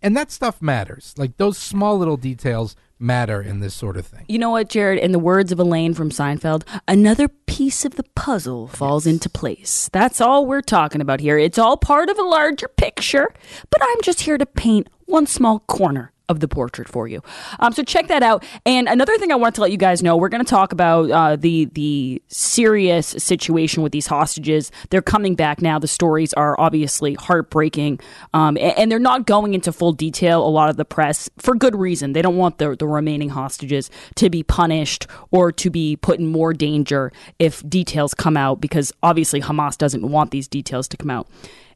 And 0.01 0.15
that 0.15 0.31
stuff 0.31 0.61
matters. 0.61 1.13
Like 1.17 1.35
those 1.35 1.57
small 1.57 1.97
little 1.97 2.15
details 2.15 2.77
matter 2.97 3.41
in 3.41 3.59
this 3.59 3.73
sort 3.73 3.97
of 3.97 4.05
thing. 4.05 4.23
You 4.29 4.39
know 4.39 4.51
what, 4.51 4.69
Jared? 4.69 4.99
In 4.99 5.11
the 5.11 5.19
words 5.19 5.51
of 5.51 5.59
Elaine 5.59 5.93
from 5.93 6.09
Seinfeld, 6.09 6.63
another 6.87 7.27
piece 7.27 7.83
of 7.83 7.95
the 7.95 8.05
puzzle 8.15 8.67
falls 8.67 9.05
into 9.05 9.29
place. 9.29 9.89
That's 9.91 10.21
all 10.21 10.45
we're 10.45 10.61
talking 10.61 11.01
about 11.01 11.19
here. 11.19 11.37
It's 11.37 11.57
all 11.59 11.75
part 11.75 12.09
of 12.09 12.17
a 12.17 12.23
larger 12.23 12.69
picture, 12.69 13.33
but 13.69 13.81
I'm 13.83 14.01
just 14.03 14.21
here 14.21 14.37
to 14.37 14.45
paint 14.45 14.87
one 15.05 15.27
small 15.27 15.59
corner 15.59 16.10
of 16.31 16.39
the 16.39 16.47
portrait 16.47 16.87
for 16.87 17.07
you. 17.07 17.21
Um, 17.59 17.73
so 17.73 17.83
check 17.83 18.07
that 18.07 18.23
out. 18.23 18.43
And 18.65 18.87
another 18.87 19.17
thing 19.17 19.31
I 19.31 19.35
want 19.35 19.53
to 19.55 19.61
let 19.61 19.71
you 19.71 19.77
guys 19.77 20.01
know, 20.01 20.17
we're 20.17 20.29
going 20.29 20.43
to 20.43 20.49
talk 20.49 20.71
about 20.71 21.11
uh, 21.11 21.35
the 21.35 21.65
the 21.65 22.21
serious 22.27 23.07
situation 23.07 23.83
with 23.83 23.91
these 23.91 24.07
hostages. 24.07 24.71
They're 24.89 25.01
coming 25.01 25.35
back 25.35 25.61
now. 25.61 25.77
The 25.77 25.87
stories 25.87 26.33
are 26.33 26.59
obviously 26.59 27.13
heartbreaking, 27.13 27.99
um, 28.33 28.57
and, 28.57 28.77
and 28.79 28.91
they're 28.91 28.99
not 28.99 29.27
going 29.27 29.53
into 29.53 29.71
full 29.71 29.91
detail. 29.91 30.47
A 30.47 30.49
lot 30.49 30.69
of 30.69 30.77
the 30.77 30.85
press 30.85 31.29
for 31.37 31.53
good 31.53 31.75
reason. 31.75 32.13
They 32.13 32.21
don't 32.21 32.37
want 32.37 32.57
the 32.57 32.75
the 32.75 32.87
remaining 32.87 33.29
hostages 33.29 33.91
to 34.15 34.29
be 34.29 34.41
punished 34.41 35.05
or 35.29 35.51
to 35.51 35.69
be 35.69 35.97
put 35.97 36.19
in 36.19 36.27
more 36.27 36.53
danger 36.53 37.11
if 37.37 37.67
details 37.69 38.13
come 38.13 38.37
out, 38.37 38.61
because 38.61 38.93
obviously 39.03 39.41
Hamas 39.41 39.77
doesn't 39.77 40.09
want 40.09 40.31
these 40.31 40.47
details 40.47 40.87
to 40.87 40.97
come 40.97 41.09
out 41.09 41.27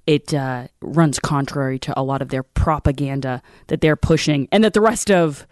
it 0.08 0.34
uh, 0.34 0.68
runs 0.82 1.20
contrary 1.20 1.80
to 1.80 2.00
a 2.00 2.04
lot 2.04 2.22
of 2.22 2.30
their 2.30 2.44
propaganda 2.44 3.42
that 3.68 3.82
they're 3.82 3.96
pushing 3.96 4.48
and 4.52 4.64
that 4.64 4.74
the 4.74 4.82
rest 4.82 5.10
of 5.10 5.48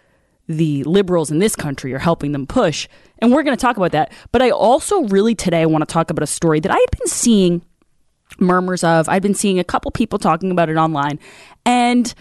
the 0.46 0.84
liberals 0.84 1.30
in 1.30 1.38
this 1.38 1.56
country 1.56 1.94
are 1.94 1.98
helping 1.98 2.32
them 2.32 2.46
push. 2.46 2.88
And 3.18 3.32
we're 3.32 3.42
going 3.42 3.56
to 3.56 3.60
talk 3.60 3.76
about 3.76 3.92
that. 3.92 4.12
But 4.30 4.42
I 4.42 4.50
also 4.50 5.04
really 5.04 5.34
today 5.34 5.64
want 5.66 5.86
to 5.86 5.92
talk 5.92 6.10
about 6.10 6.22
a 6.22 6.26
story 6.26 6.60
that 6.60 6.70
I 6.70 6.76
had 6.76 6.98
been 6.98 7.06
seeing 7.06 7.62
murmurs 8.38 8.84
of. 8.84 9.08
I'd 9.08 9.22
been 9.22 9.34
seeing 9.34 9.58
a 9.58 9.64
couple 9.64 9.90
people 9.90 10.18
talking 10.18 10.50
about 10.50 10.68
it 10.68 10.76
online. 10.76 11.18
And 11.64 12.12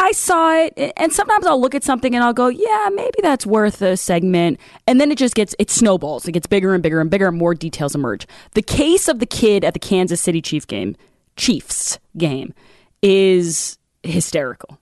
I 0.00 0.12
saw 0.12 0.54
it, 0.54 0.92
and 0.96 1.12
sometimes 1.12 1.44
I'll 1.44 1.60
look 1.60 1.74
at 1.74 1.82
something 1.82 2.14
and 2.14 2.22
I'll 2.22 2.32
go, 2.32 2.46
yeah, 2.46 2.88
maybe 2.92 3.18
that's 3.20 3.44
worth 3.44 3.82
a 3.82 3.96
segment. 3.96 4.60
And 4.86 5.00
then 5.00 5.10
it 5.10 5.18
just 5.18 5.34
gets, 5.34 5.56
it 5.58 5.70
snowballs. 5.70 6.26
It 6.26 6.32
gets 6.32 6.46
bigger 6.46 6.72
and 6.72 6.82
bigger 6.82 7.00
and 7.00 7.10
bigger, 7.10 7.28
and 7.28 7.36
more 7.36 7.54
details 7.54 7.94
emerge. 7.94 8.26
The 8.52 8.62
case 8.62 9.08
of 9.08 9.18
the 9.18 9.26
kid 9.26 9.64
at 9.64 9.74
the 9.74 9.80
Kansas 9.80 10.20
City 10.20 10.40
Chief 10.40 10.66
game 10.66 10.96
Chiefs 11.38 11.98
game 12.18 12.52
is 13.00 13.78
hysterical. 14.02 14.78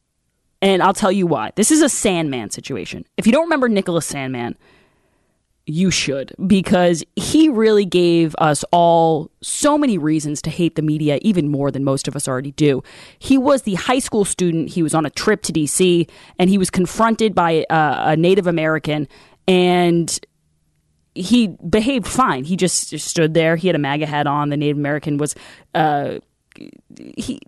And 0.61 0.83
I'll 0.83 0.95
tell 0.95 1.13
you 1.13 1.27
why. 1.27 1.53
This 1.55 1.71
is 1.71 1.83
a 1.83 1.87
Sandmann 1.87 2.51
situation. 2.53 3.05
If 3.17 3.27
you 3.27 3.33
don't 3.33 3.45
remember 3.45 3.69
Nicholas 3.69 4.11
Sandmann, 4.11 4.57
you 5.67 5.91
should 5.91 6.33
because 6.47 7.05
he 7.17 7.49
really 7.49 7.85
gave 7.85 8.35
us 8.39 8.65
all 8.71 9.31
so 9.43 9.77
many 9.77 9.99
reasons 9.99 10.41
to 10.43 10.51
hate 10.51 10.77
the 10.77 10.83
media 10.83 11.19
even 11.23 11.49
more 11.49 11.71
than 11.73 11.83
most 11.85 12.07
of 12.09 12.15
us 12.15 12.29
already 12.29 12.53
do. 12.53 12.83
He 13.19 13.37
was 13.37 13.63
the 13.63 13.75
high 13.75 13.99
school 13.99 14.25
student, 14.25 14.71
he 14.71 14.83
was 14.83 14.95
on 14.95 15.05
a 15.05 15.11
trip 15.11 15.43
to 15.43 15.53
DC 15.53 16.09
and 16.39 16.49
he 16.49 16.57
was 16.57 16.71
confronted 16.71 17.35
by 17.35 17.67
a, 17.69 18.13
a 18.13 18.17
Native 18.17 18.47
American 18.47 19.09
and 19.49 20.19
he 21.15 21.49
behaved 21.69 22.07
fine. 22.07 22.45
He 22.45 22.57
just 22.57 22.97
stood 22.99 23.35
there. 23.35 23.57
He 23.57 23.69
had 23.69 23.75
a 23.75 23.79
MAGA 23.79 24.07
hat 24.07 24.27
on. 24.27 24.51
The 24.51 24.57
Native 24.57 24.77
American 24.77 25.17
was 25.17 25.35
uh, 25.75 26.19
he 27.17 27.41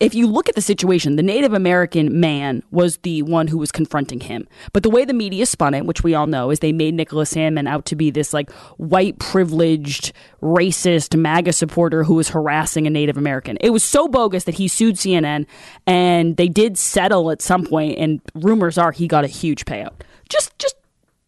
if 0.00 0.14
you 0.14 0.28
look 0.28 0.48
at 0.48 0.54
the 0.54 0.60
situation, 0.60 1.16
the 1.16 1.24
Native 1.24 1.52
American 1.52 2.20
man 2.20 2.62
was 2.70 2.98
the 2.98 3.22
one 3.22 3.48
who 3.48 3.58
was 3.58 3.72
confronting 3.72 4.20
him. 4.20 4.46
But 4.72 4.84
the 4.84 4.90
way 4.90 5.04
the 5.04 5.12
media 5.12 5.44
spun 5.44 5.74
it, 5.74 5.86
which 5.86 6.04
we 6.04 6.14
all 6.14 6.28
know, 6.28 6.50
is 6.50 6.60
they 6.60 6.72
made 6.72 6.94
Nicholas 6.94 7.34
Sandmann 7.34 7.68
out 7.68 7.84
to 7.86 7.96
be 7.96 8.10
this 8.10 8.32
like 8.32 8.50
white 8.76 9.18
privileged, 9.18 10.12
racist 10.40 11.18
MAGA 11.18 11.52
supporter 11.52 12.04
who 12.04 12.14
was 12.14 12.28
harassing 12.28 12.86
a 12.86 12.90
Native 12.90 13.16
American. 13.16 13.58
It 13.60 13.70
was 13.70 13.82
so 13.82 14.06
bogus 14.06 14.44
that 14.44 14.54
he 14.54 14.68
sued 14.68 14.94
CNN 14.96 15.46
and 15.86 16.36
they 16.36 16.48
did 16.48 16.78
settle 16.78 17.30
at 17.32 17.42
some 17.42 17.66
point 17.66 17.98
and 17.98 18.20
rumors 18.34 18.78
are 18.78 18.92
he 18.92 19.08
got 19.08 19.24
a 19.24 19.28
huge 19.28 19.64
payout. 19.64 19.94
Just 20.28 20.56
just 20.58 20.76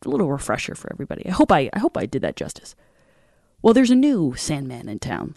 a 0.06 0.08
little 0.08 0.30
refresher 0.30 0.76
for 0.76 0.92
everybody. 0.92 1.26
I 1.26 1.32
hope 1.32 1.50
I 1.50 1.70
I 1.72 1.80
hope 1.80 1.96
I 1.96 2.06
did 2.06 2.22
that 2.22 2.36
justice. 2.36 2.76
Well, 3.62 3.74
there's 3.74 3.90
a 3.90 3.96
new 3.96 4.32
Sandmann 4.36 4.88
in 4.88 5.00
town. 5.00 5.36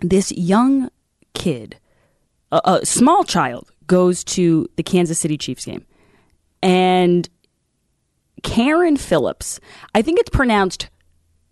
This 0.00 0.32
young 0.32 0.90
kid, 1.34 1.76
a, 2.50 2.60
a 2.64 2.86
small 2.86 3.24
child, 3.24 3.70
goes 3.86 4.24
to 4.24 4.68
the 4.76 4.82
Kansas 4.82 5.18
City 5.18 5.36
Chiefs 5.36 5.64
game. 5.64 5.84
And 6.62 7.28
Karen 8.42 8.96
Phillips, 8.96 9.60
I 9.94 10.02
think 10.02 10.18
it's 10.18 10.30
pronounced, 10.30 10.88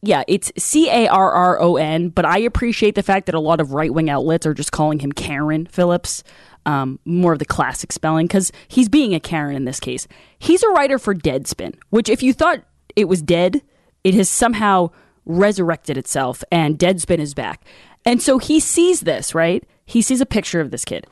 yeah, 0.02 0.22
it's 0.26 0.50
C 0.56 0.88
A 0.88 1.08
R 1.08 1.30
R 1.32 1.60
O 1.60 1.76
N, 1.76 2.08
but 2.08 2.24
I 2.24 2.38
appreciate 2.38 2.94
the 2.94 3.02
fact 3.02 3.26
that 3.26 3.34
a 3.34 3.40
lot 3.40 3.60
of 3.60 3.72
right 3.72 3.92
wing 3.92 4.08
outlets 4.08 4.46
are 4.46 4.54
just 4.54 4.72
calling 4.72 5.00
him 5.00 5.12
Karen 5.12 5.66
Phillips, 5.66 6.22
um, 6.66 6.98
more 7.04 7.32
of 7.32 7.38
the 7.38 7.44
classic 7.44 7.92
spelling, 7.92 8.26
because 8.26 8.50
he's 8.68 8.88
being 8.88 9.14
a 9.14 9.20
Karen 9.20 9.56
in 9.56 9.64
this 9.64 9.80
case. 9.80 10.06
He's 10.38 10.62
a 10.62 10.70
writer 10.70 10.98
for 10.98 11.14
Deadspin, 11.14 11.74
which, 11.90 12.08
if 12.08 12.22
you 12.22 12.32
thought 12.32 12.64
it 12.96 13.08
was 13.08 13.20
dead, 13.20 13.62
it 14.02 14.14
has 14.14 14.28
somehow 14.28 14.90
resurrected 15.26 15.98
itself, 15.98 16.42
and 16.50 16.78
Deadspin 16.78 17.18
is 17.18 17.34
back. 17.34 17.64
And 18.04 18.22
so 18.22 18.38
he 18.38 18.60
sees 18.60 19.00
this, 19.00 19.34
right? 19.34 19.64
He 19.84 20.02
sees 20.02 20.20
a 20.20 20.26
picture 20.26 20.60
of 20.60 20.70
this 20.70 20.84
kid 20.84 21.06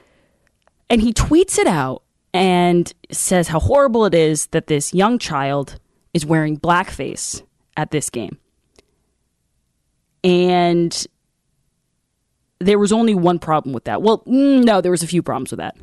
and 0.91 1.03
he 1.03 1.13
tweets 1.13 1.59
it 1.59 1.67
out 1.67 2.03
and 2.33 2.93
says 3.11 3.49
how 3.49 3.61
horrible 3.61 4.05
it 4.05 4.15
is 4.15 4.47
that 4.47 4.67
this 4.67 4.95
young 4.95 5.19
child 5.19 5.79
is 6.15 6.25
wearing 6.25 6.59
blackface 6.59 7.43
at 7.77 7.91
this 7.91 8.11
game. 8.11 8.39
And 10.25 11.07
there 12.61 12.79
was 12.79 12.93
only 12.93 13.15
one 13.15 13.39
problem 13.39 13.73
with 13.73 13.85
that. 13.85 14.03
Well, 14.03 14.19
mm, 14.21 14.65
no, 14.65 14.81
there 14.81 14.91
was 14.91 15.03
a 15.03 15.07
few 15.07 15.23
problems 15.23 15.51
with 15.51 15.59
that. 15.59 15.77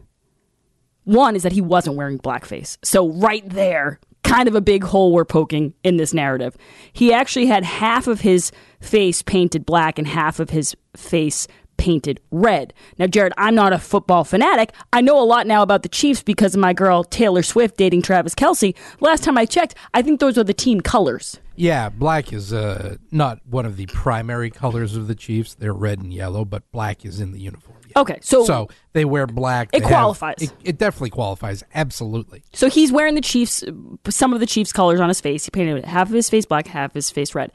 One 1.05 1.35
is 1.35 1.43
that 1.43 1.51
he 1.51 1.61
wasn't 1.61 1.95
wearing 1.95 2.19
blackface. 2.19 2.77
So 2.83 3.09
right 3.09 3.47
there, 3.47 3.99
kind 4.25 4.47
of 4.47 4.55
a 4.55 4.61
big 4.61 4.83
hole 4.83 5.13
we're 5.13 5.25
poking 5.25 5.73
in 5.83 5.97
this 5.97 6.13
narrative. 6.13 6.57
He 6.91 7.13
actually 7.13 7.45
had 7.45 7.63
half 7.63 8.07
of 8.07 8.21
his 8.21 8.51
face 8.81 9.21
painted 9.21 9.65
black 9.65 9.97
and 9.97 10.07
half 10.07 10.39
of 10.39 10.49
his 10.49 10.75
face 10.95 11.47
painted 11.77 12.19
red. 12.31 12.73
Now, 12.97 13.07
Jared, 13.07 13.33
I'm 13.37 13.55
not 13.55 13.73
a 13.73 13.79
football 13.79 14.23
fanatic. 14.23 14.73
I 14.93 15.01
know 15.01 15.21
a 15.21 15.25
lot 15.25 15.45
now 15.45 15.61
about 15.61 15.83
the 15.83 15.89
Chiefs 15.89 16.23
because 16.23 16.55
of 16.55 16.61
my 16.61 16.73
girl 16.73 17.03
Taylor 17.03 17.43
Swift 17.43 17.77
dating 17.77 18.01
Travis 18.01 18.33
Kelce. 18.33 18.75
Last 18.99 19.23
time 19.23 19.37
I 19.37 19.45
checked, 19.45 19.75
I 19.93 20.01
think 20.01 20.19
those 20.19 20.37
are 20.37 20.43
the 20.43 20.53
team 20.53 20.81
colors. 20.81 21.39
Yeah, 21.57 21.89
black 21.89 22.33
is 22.33 22.51
uh, 22.51 22.97
not 23.11 23.39
one 23.45 23.65
of 23.65 23.77
the 23.77 23.85
primary 23.87 24.49
colors 24.49 24.95
of 24.95 25.07
the 25.07 25.15
Chiefs. 25.15 25.53
They're 25.53 25.73
red 25.73 25.99
and 25.99 26.13
yellow, 26.13 26.45
but 26.45 26.69
black 26.71 27.05
is 27.05 27.19
in 27.19 27.31
the 27.31 27.39
uniform. 27.39 27.75
Okay, 27.97 28.17
so 28.21 28.43
So 28.45 28.67
they 28.93 29.05
wear 29.05 29.25
black. 29.25 29.69
It 29.71 29.79
They 29.79 29.85
have- 29.85 29.89
qualifies. 29.89 30.35
it, 30.39 30.51
it 30.63 30.77
definitely 30.77 31.11
qualifies. 31.11 31.63
Absolutely. 31.73 32.43
So 32.53 32.69
he's 32.69 32.91
wearing 32.91 33.15
the 33.15 33.21
Chiefs, 33.21 33.63
some 34.09 34.33
of 34.33 34.39
the 34.41 34.45
Chiefs 34.45 34.73
colors 34.73 34.99
on 34.99 35.07
his 35.07 35.21
face. 35.21 35.45
He 35.45 35.51
painted 35.51 35.85
half 35.85 36.09
of 36.09 36.13
his 36.13 36.29
face 36.29 36.45
black, 36.45 36.67
half 36.67 36.91
of 36.91 36.95
his 36.95 37.09
face 37.09 37.33
red. 37.33 37.51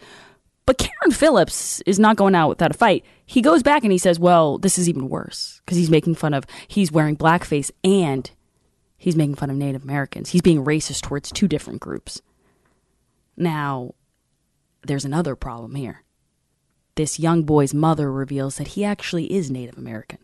But 0.66 0.78
Karen 0.78 1.10
Phillips 1.12 1.80
is 1.84 1.98
not 1.98 2.16
going 2.16 2.34
out 2.34 2.48
without 2.48 2.70
a 2.70 2.74
fight. 2.78 3.04
He 3.26 3.42
goes 3.42 3.62
back 3.62 3.82
and 3.82 3.90
he 3.92 3.98
says, 3.98 4.18
well, 4.20 4.56
this 4.56 4.78
is 4.78 4.88
even 4.88 5.08
worse 5.08 5.60
because 5.64 5.76
he's 5.76 5.90
making 5.90 6.14
fun 6.14 6.32
of, 6.32 6.44
he's 6.68 6.90
wearing 6.92 7.16
blackface 7.16 7.70
and 7.84 8.30
he's 8.96 9.16
making 9.16 9.34
fun 9.34 9.50
of 9.50 9.56
Native 9.56 9.82
Americans. 9.82 10.30
He's 10.30 10.42
being 10.42 10.64
racist 10.64 11.02
towards 11.02 11.30
two 11.32 11.48
different 11.48 11.80
groups. 11.80 12.22
Now, 13.36 13.94
there's 14.86 15.04
another 15.04 15.34
problem 15.34 15.74
here. 15.74 16.02
This 16.94 17.18
young 17.18 17.44
boy's 17.44 17.72
mother 17.72 18.10
reveals 18.12 18.56
that 18.56 18.68
he 18.68 18.84
actually 18.84 19.32
is 19.32 19.50
Native 19.50 19.78
American. 19.78 20.18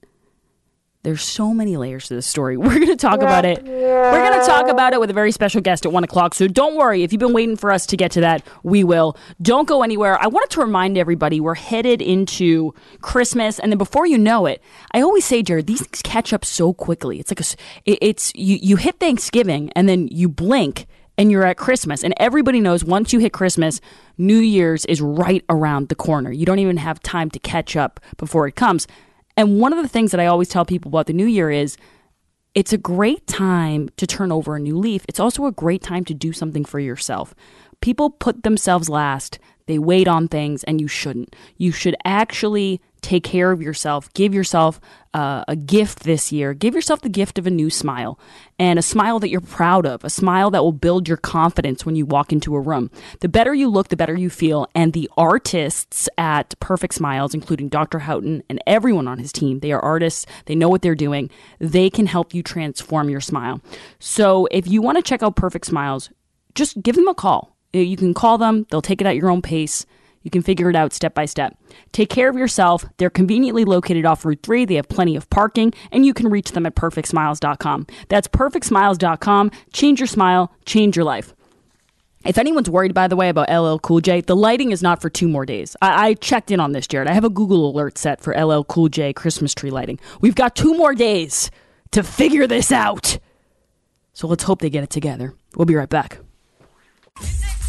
There's 1.07 1.23
so 1.23 1.55
many 1.55 1.77
layers 1.77 2.09
to 2.09 2.17
this 2.17 2.27
story. 2.27 2.57
We're 2.57 2.81
going 2.81 2.89
to 2.89 2.97
talk 2.97 3.23
about 3.23 3.45
it. 3.45 3.63
We're 3.63 4.29
going 4.29 4.41
to 4.41 4.45
talk 4.45 4.67
about 4.69 4.93
it 4.93 4.99
with 4.99 5.09
a 5.09 5.13
very 5.13 5.31
special 5.31 5.61
guest 5.61 5.87
at 5.87 5.93
one 5.93 6.03
o'clock. 6.03 6.35
So 6.35 6.49
don't 6.49 6.75
worry. 6.77 7.05
If 7.05 7.13
you've 7.13 7.21
been 7.21 7.33
waiting 7.33 7.55
for 7.55 7.71
us 7.71 7.87
to 7.87 7.97
get 7.97 8.11
to 8.13 8.21
that, 8.23 8.45
we 8.65 8.83
will. 8.83 9.17
Don't 9.41 9.69
go 9.69 9.85
anywhere. 9.85 10.21
I 10.21 10.27
wanted 10.27 10.51
to 10.51 10.61
remind 10.61 10.99
everybody 10.99 11.39
we're 11.39 11.55
headed 11.55 12.03
into 12.03 12.75
Christmas. 13.03 13.61
And 13.61 13.71
then 13.71 13.79
before 13.79 14.05
you 14.05 14.19
know 14.19 14.47
it, 14.47 14.61
I 14.95 15.01
always 15.01 15.25
say, 15.25 15.45
Jared, 15.45 15.69
these 15.69 15.79
things 15.81 16.03
catch 16.03 16.33
up 16.33 16.45
so 16.45 16.73
quickly. 16.73 17.21
It's 17.21 17.31
like 17.31 17.41
a, 17.41 18.05
it's, 18.05 18.33
you, 18.35 18.59
you 18.61 18.75
hit 18.75 18.99
Thanksgiving 18.99 19.71
and 19.77 19.89
then 19.89 20.09
you 20.09 20.29
blink 20.29 20.89
and 21.19 21.31
you're 21.31 21.45
at 21.45 21.57
Christmas. 21.57 22.03
And 22.03 22.15
everybody 22.19 22.61
knows 22.61 22.85
once 22.85 23.13
you 23.13 23.19
hit 23.19 23.33
Christmas, 23.33 23.81
New 24.19 24.39
Year's 24.39 24.85
is 24.87 25.01
right 25.01 25.45
around 25.49 25.89
the 25.89 25.95
corner. 25.95 26.33
You 26.33 26.47
don't 26.47 26.59
even 26.59 26.77
have 26.77 27.01
time 27.01 27.31
to 27.31 27.39
catch 27.39 27.77
up 27.77 28.01
before 28.17 28.47
it 28.47 28.57
comes. 28.57 28.87
And 29.37 29.61
one 29.61 29.73
of 29.73 29.83
the 29.83 29.89
things 29.89 30.11
that 30.11 30.21
I 30.21 30.27
always 30.27 30.49
tell 30.49 30.65
people 30.65 30.89
about 30.89 31.07
the 31.07 31.13
new 31.13 31.27
year 31.27 31.51
is 31.51 31.77
it's 32.55 32.73
a 32.73 32.79
great 32.79 33.27
time 33.27 33.91
to 33.99 34.07
turn 34.07 34.33
over 34.33 34.57
a 34.57 34.61
new 34.61 34.79
leaf. 34.79 35.05
It's 35.09 35.21
also 35.21 35.45
a 35.45 35.53
great 35.53 35.83
time 35.83 36.05
to 36.07 36.15
do 36.15 36.33
something 36.33 36.65
for 36.65 36.81
yourself. 36.81 37.35
People 37.83 38.09
put 38.09 38.45
themselves 38.45 38.89
last, 38.89 39.39
they 39.67 39.79
wait 39.79 40.09
on 40.09 40.29
things, 40.29 40.65
and 40.65 40.81
you 40.81 40.89
shouldn't. 40.89 41.37
You 41.59 41.71
should 41.71 41.95
actually 42.05 42.81
take 43.01 43.25
care 43.25 43.53
of 43.53 43.63
yourself, 43.63 44.13
give 44.15 44.35
yourself 44.35 44.81
uh, 45.17 45.45
a 45.49 45.57
gift 45.57 46.01
this 46.01 46.31
year. 46.31 46.53
Give 46.53 46.75
yourself 46.75 47.01
the 47.01 47.09
gift 47.09 47.39
of 47.39 47.47
a 47.47 47.51
new 47.51 47.71
smile 47.71 48.19
and 48.59 48.79
a 48.79 48.83
smile 48.83 49.19
that 49.21 49.31
you're 49.31 49.41
proud 49.41 49.87
of, 49.87 50.05
a 50.05 50.11
smile 50.11 50.51
that 50.51 50.63
will 50.63 50.73
build 50.73 51.09
your 51.09 51.17
confidence 51.17 51.87
when 51.87 51.97
you 51.97 52.05
walk 52.05 52.33
into 52.33 52.55
a 52.55 52.61
room. 52.61 52.91
The 53.21 53.29
better 53.29 53.55
you 53.55 53.69
look, 53.69 53.89
the 53.89 53.97
better 53.97 54.15
you 54.15 54.29
feel. 54.29 54.69
And 54.75 54.93
the 54.93 55.09
artists 55.17 56.07
at 56.19 56.59
Perfect 56.61 56.93
Smiles, 56.93 57.33
including 57.33 57.71
Dr. 57.71 58.01
Houghton 58.01 58.43
and 58.51 58.63
everyone 58.67 59.09
on 59.09 59.19
his 59.19 59.33
team, 59.33 59.61
they 59.61 59.73
are 59.73 59.81
artists, 59.81 60.27
they 60.45 60.55
know 60.55 60.69
what 60.69 60.83
they're 60.83 60.95
doing, 60.95 61.31
they 61.59 61.89
can 61.89 62.05
help 62.05 62.35
you 62.35 62.43
transform 62.43 63.09
your 63.09 63.23
smile. 63.23 63.63
So 63.99 64.47
if 64.51 64.69
you 64.69 64.83
want 64.83 64.99
to 64.99 65.03
check 65.03 65.23
out 65.23 65.35
Perfect 65.35 65.65
Smiles, 65.65 66.11
just 66.55 66.83
give 66.83 66.95
them 66.95 67.09
a 67.09 67.15
call. 67.15 67.57
You 67.73 67.97
can 67.97 68.13
call 68.13 68.37
them, 68.37 68.67
they'll 68.71 68.83
take 68.83 69.01
it 69.01 69.07
at 69.07 69.17
your 69.17 69.31
own 69.31 69.41
pace. 69.41 69.87
You 70.27 70.31
can 70.31 70.43
figure 70.43 70.69
it 70.69 70.75
out 70.75 70.93
step 70.93 71.15
by 71.15 71.25
step. 71.25 71.57
Take 71.93 72.11
care 72.11 72.29
of 72.29 72.37
yourself. 72.37 72.85
They're 72.97 73.11
conveniently 73.11 73.65
located 73.65 74.05
off 74.05 74.25
Route 74.25 74.41
3. 74.43 74.65
They 74.65 74.75
have 74.75 74.89
plenty 74.89 75.15
of 75.15 75.31
parking, 75.31 75.73
and 75.93 76.05
you 76.05 76.13
can 76.13 76.29
reach 76.29 76.51
them 76.51 76.67
at 76.67 76.75
perfectsmiles.com. 76.75 77.87
That's 78.09 78.27
perfectsmiles.com. 78.27 79.53
Change 79.73 80.01
your 80.01 80.09
smile, 80.09 80.53
change 80.65 80.97
your 80.97 81.05
life. 81.05 81.33
If 82.25 82.39
anyone's 82.39 82.69
worried, 82.69 82.93
by 82.93 83.07
the 83.07 83.15
way, 83.15 83.29
about 83.29 83.49
LL 83.49 83.79
Cool 83.79 84.01
J, 84.01 84.21
the 84.21 84.35
lighting 84.35 84.73
is 84.73 84.83
not 84.83 85.01
for 85.01 85.09
two 85.09 85.29
more 85.29 85.47
days. 85.47 85.77
I, 85.81 86.09
I, 86.09 86.15
checked 86.15 86.51
in 86.51 86.59
on 86.59 86.73
this, 86.73 86.89
Jared. 86.89 87.07
I 87.07 87.13
have 87.13 87.23
a 87.23 87.31
Google 87.31 87.71
alert 87.71 87.97
set 87.97 88.21
for 88.21 88.35
LL 88.35 88.65
Cool 88.65 88.89
J 88.89 89.13
Christmas 89.13 89.55
tree 89.55 89.71
lighting. 89.71 90.01
We've 90.21 90.35
got 90.35 90.57
two 90.57 90.77
more 90.77 90.93
days 90.93 91.53
to 91.93 92.03
figure 92.03 92.49
this 92.49 92.73
out. 92.73 93.21
So 94.13 94.27
let's 94.27 94.43
hope 94.43 94.61
they 94.61 94.71
get 94.71 94.83
it 94.83 94.91
together. 94.91 95.35
We'll 95.55 95.67
be 95.67 95.77
right 95.77 95.89
back. 95.89 96.19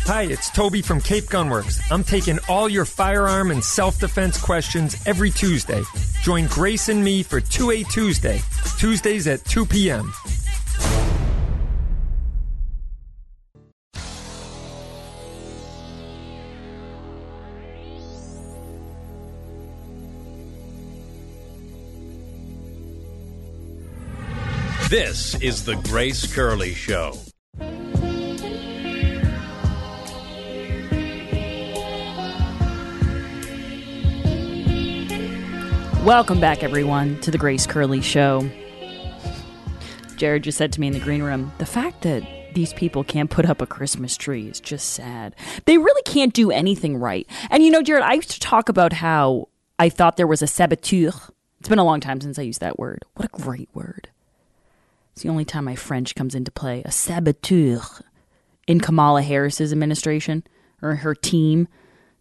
Hi, 0.07 0.23
it's 0.23 0.49
Toby 0.49 0.81
from 0.81 1.01
Cape 1.01 1.25
Gunworks. 1.25 1.81
I'm 1.91 2.01
taking 2.01 2.39
all 2.47 2.69
your 2.69 2.85
firearm 2.85 3.51
and 3.51 3.61
self 3.61 3.99
defense 3.99 4.39
questions 4.39 4.95
every 5.05 5.29
Tuesday. 5.29 5.83
Join 6.23 6.47
Grace 6.47 6.87
and 6.87 7.03
me 7.03 7.23
for 7.23 7.41
2A 7.41 7.91
Tuesday, 7.91 8.39
Tuesdays 8.77 9.27
at 9.27 9.43
2 9.43 9.65
p.m. 9.65 10.13
This 24.89 25.35
is 25.41 25.65
the 25.65 25.75
Grace 25.83 26.33
Curley 26.33 26.73
Show. 26.73 27.26
Welcome 36.07 36.39
back, 36.39 36.63
everyone, 36.63 37.19
to 37.19 37.31
the 37.31 37.37
Grace 37.37 37.67
Curley 37.67 37.99
Show. 37.99 38.49
Jared 40.15 40.45
just 40.45 40.57
said 40.57 40.71
to 40.71 40.79
me 40.79 40.87
in 40.87 40.93
the 40.93 41.01
green 41.01 41.21
room 41.21 41.51
the 41.57 41.65
fact 41.65 42.03
that 42.03 42.23
these 42.53 42.71
people 42.71 43.03
can't 43.03 43.29
put 43.29 43.45
up 43.45 43.61
a 43.61 43.67
Christmas 43.67 44.15
tree 44.15 44.47
is 44.47 44.61
just 44.61 44.91
sad. 44.91 45.35
They 45.65 45.77
really 45.77 46.01
can't 46.03 46.33
do 46.33 46.49
anything 46.49 46.95
right. 46.95 47.27
And 47.49 47.61
you 47.61 47.69
know, 47.69 47.81
Jared, 47.81 48.05
I 48.05 48.13
used 48.13 48.31
to 48.31 48.39
talk 48.39 48.69
about 48.69 48.93
how 48.93 49.49
I 49.79 49.89
thought 49.89 50.15
there 50.15 50.25
was 50.25 50.41
a 50.41 50.47
saboteur. 50.47 51.11
It's 51.59 51.67
been 51.67 51.77
a 51.77 51.83
long 51.83 51.99
time 51.99 52.21
since 52.21 52.39
I 52.39 52.43
used 52.43 52.61
that 52.61 52.79
word. 52.79 53.03
What 53.15 53.25
a 53.25 53.43
great 53.43 53.67
word. 53.73 54.07
It's 55.11 55.23
the 55.23 55.29
only 55.29 55.43
time 55.43 55.65
my 55.65 55.75
French 55.75 56.15
comes 56.15 56.35
into 56.35 56.51
play. 56.51 56.83
A 56.85 56.91
saboteur 56.91 57.81
in 58.65 58.79
Kamala 58.79 59.23
Harris's 59.23 59.73
administration 59.73 60.45
or 60.81 60.95
her 60.95 61.13
team 61.13 61.67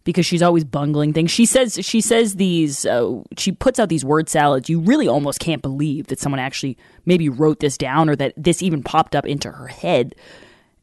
because 0.07 0.25
she's 0.25 0.41
always 0.41 0.63
bungling 0.63 1.11
things. 1.11 1.29
She 1.29 1.45
says 1.45 1.77
she 1.81 1.99
says 1.99 2.35
these 2.35 2.85
uh, 2.85 3.21
she 3.37 3.51
puts 3.51 3.77
out 3.77 3.89
these 3.89 4.05
word 4.05 4.29
salads. 4.29 4.69
You 4.69 4.79
really 4.79 5.05
almost 5.05 5.41
can't 5.41 5.61
believe 5.61 6.07
that 6.07 6.17
someone 6.17 6.39
actually 6.39 6.77
maybe 7.05 7.27
wrote 7.27 7.59
this 7.59 7.77
down 7.77 8.09
or 8.09 8.15
that 8.15 8.33
this 8.37 8.63
even 8.63 8.81
popped 8.83 9.17
up 9.17 9.25
into 9.25 9.51
her 9.51 9.67
head. 9.67 10.15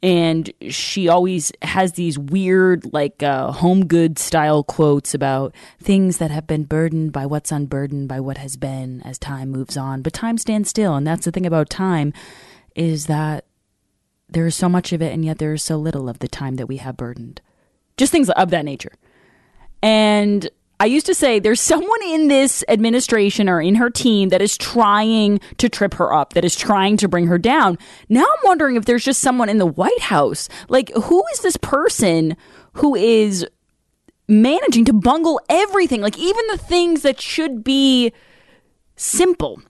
And 0.03 0.53
she 0.69 1.09
always 1.09 1.53
has 1.63 1.93
these 1.93 2.19
weird, 2.19 2.93
like 2.93 3.23
uh, 3.23 3.51
home 3.51 3.87
good 3.87 4.19
style 4.19 4.63
quotes 4.63 5.15
about 5.15 5.55
things 5.81 6.19
that 6.19 6.31
have 6.31 6.47
been 6.47 6.65
burdened 6.65 7.13
by 7.15 7.25
what's 7.25 7.51
unburdened 7.51 8.07
by 8.07 8.21
what 8.21 8.37
has 8.37 8.59
been 8.59 9.01
as 9.07 9.19
time 9.19 9.49
moves 9.49 9.79
on. 9.79 10.03
But 10.03 10.13
time 10.13 10.37
stands 10.37 10.69
still, 10.69 10.95
and 10.97 11.07
that's 11.07 11.25
the 11.25 11.33
thing 11.33 11.47
about 11.47 11.71
time 11.71 12.13
is 12.77 13.07
that 13.07 13.47
there 14.29 14.47
is 14.47 14.55
so 14.55 14.69
much 14.69 14.93
of 14.93 15.01
it, 15.01 15.15
and 15.15 15.25
yet 15.25 15.39
there 15.39 15.55
is 15.55 15.63
so 15.63 15.79
little 15.79 16.11
of 16.11 16.19
the 16.19 16.29
time 16.29 16.57
that 16.57 16.67
we 16.67 16.77
have 16.77 16.99
burdened. 16.99 17.41
Just 17.97 18.13
things 18.13 18.29
of 18.29 18.51
that 18.51 18.67
nature. 18.67 18.93
And 19.85 20.49
I 20.81 20.87
used 20.87 21.05
to 21.07 21.15
say 21.15 21.39
there's 21.39 21.61
someone 21.61 22.03
in 22.07 22.29
this 22.29 22.65
administration 22.69 23.51
or 23.51 23.61
in 23.61 23.75
her 23.75 23.91
team 23.91 24.31
that 24.31 24.41
is 24.41 24.57
trying 24.57 25.41
to 25.59 25.69
trip 25.69 25.93
her 25.95 26.11
up, 26.11 26.33
that 26.33 26.45
is 26.45 26.57
trying 26.57 26.97
to 26.97 27.07
bring 27.07 27.27
her 27.27 27.37
down. 27.37 27.77
Now 28.09 28.23
I'm 28.23 28.45
wondering 28.45 28.77
if 28.77 28.87
there's 28.87 29.05
just 29.05 29.21
someone 29.21 29.51
in 29.51 29.59
the 29.59 29.67
White 29.67 30.01
House. 30.01 30.49
Like, 30.71 30.91
who 30.95 31.23
is 31.35 31.41
this 31.41 31.59
person 31.59 32.35
who 32.73 32.95
is 32.95 33.47
managing 34.27 34.87
to 34.87 34.95
bungle 34.95 35.39
everything? 35.51 36.01
Like, 36.01 36.19
even 36.19 36.47
the 36.51 36.59
things 36.59 37.03
that 37.03 37.21
should 37.21 37.63
be 37.63 38.11
simple. 38.97 39.61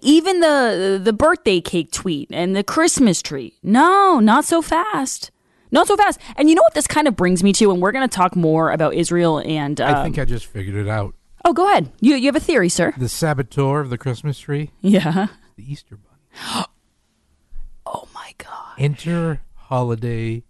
Even 0.00 0.40
the 0.40 0.98
the 1.00 1.12
birthday 1.12 1.60
cake 1.60 1.92
tweet 1.92 2.30
and 2.32 2.56
the 2.56 2.64
Christmas 2.64 3.20
tree. 3.20 3.58
No, 3.62 4.20
not 4.20 4.46
so 4.46 4.62
fast. 4.62 5.30
Not 5.74 5.88
so 5.88 5.96
fast. 5.96 6.20
And 6.36 6.48
you 6.48 6.54
know 6.54 6.62
what 6.62 6.74
this 6.74 6.86
kind 6.86 7.08
of 7.08 7.16
brings 7.16 7.42
me 7.42 7.52
to? 7.54 7.72
And 7.72 7.82
we're 7.82 7.90
going 7.90 8.08
to 8.08 8.16
talk 8.16 8.36
more 8.36 8.70
about 8.70 8.94
Israel 8.94 9.42
and. 9.44 9.80
Um, 9.80 9.92
I 9.92 10.04
think 10.04 10.20
I 10.20 10.24
just 10.24 10.46
figured 10.46 10.76
it 10.76 10.88
out. 10.88 11.16
Oh, 11.44 11.52
go 11.52 11.68
ahead. 11.68 11.90
You 12.00 12.14
you 12.14 12.26
have 12.26 12.36
a 12.36 12.40
theory, 12.40 12.68
sir? 12.68 12.94
The 12.96 13.08
saboteur 13.08 13.80
of 13.80 13.90
the 13.90 13.98
Christmas 13.98 14.38
tree? 14.38 14.70
Yeah. 14.80 15.26
The 15.56 15.72
Easter 15.72 15.96
Bunny. 15.96 16.64
oh 17.86 18.08
my 18.14 18.32
God. 18.38 18.78
Inter 18.78 19.40
holiday 19.54 20.44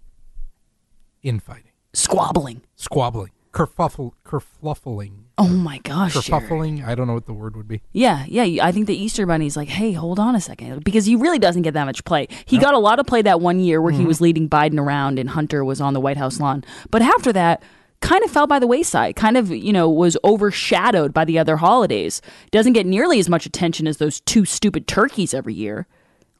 infighting. 1.22 1.72
Squabbling. 1.94 2.60
Squabbling. 2.76 3.30
Kerfuffle, 3.54 4.14
kerfluffling. 4.26 5.26
Oh 5.38 5.46
my 5.46 5.78
gosh. 5.78 6.14
Jared. 6.26 6.82
I 6.84 6.94
don't 6.96 7.06
know 7.06 7.14
what 7.14 7.26
the 7.26 7.32
word 7.32 7.56
would 7.56 7.68
be. 7.68 7.82
Yeah, 7.92 8.24
yeah. 8.26 8.66
I 8.66 8.72
think 8.72 8.88
the 8.88 9.00
Easter 9.00 9.26
Bunny's 9.26 9.56
like, 9.56 9.68
hey, 9.68 9.92
hold 9.92 10.18
on 10.18 10.34
a 10.34 10.40
second. 10.40 10.82
Because 10.82 11.06
he 11.06 11.14
really 11.14 11.38
doesn't 11.38 11.62
get 11.62 11.74
that 11.74 11.84
much 11.84 12.04
play. 12.04 12.26
He 12.46 12.58
got 12.58 12.74
a 12.74 12.78
lot 12.78 12.98
of 12.98 13.06
play 13.06 13.22
that 13.22 13.40
one 13.40 13.60
year 13.60 13.80
where 13.80 13.92
he 13.92 14.00
mm-hmm. 14.00 14.08
was 14.08 14.20
leading 14.20 14.48
Biden 14.48 14.80
around 14.80 15.20
and 15.20 15.30
Hunter 15.30 15.64
was 15.64 15.80
on 15.80 15.94
the 15.94 16.00
White 16.00 16.16
House 16.16 16.40
lawn. 16.40 16.64
But 16.90 17.02
after 17.02 17.32
that, 17.32 17.62
kind 18.00 18.24
of 18.24 18.30
fell 18.30 18.48
by 18.48 18.58
the 18.58 18.66
wayside, 18.66 19.14
kind 19.14 19.36
of, 19.36 19.50
you 19.50 19.72
know, 19.72 19.88
was 19.88 20.16
overshadowed 20.24 21.14
by 21.14 21.24
the 21.24 21.38
other 21.38 21.56
holidays. 21.56 22.20
Doesn't 22.50 22.72
get 22.72 22.86
nearly 22.86 23.20
as 23.20 23.28
much 23.28 23.46
attention 23.46 23.86
as 23.86 23.98
those 23.98 24.20
two 24.20 24.44
stupid 24.44 24.88
turkeys 24.88 25.32
every 25.32 25.54
year. 25.54 25.86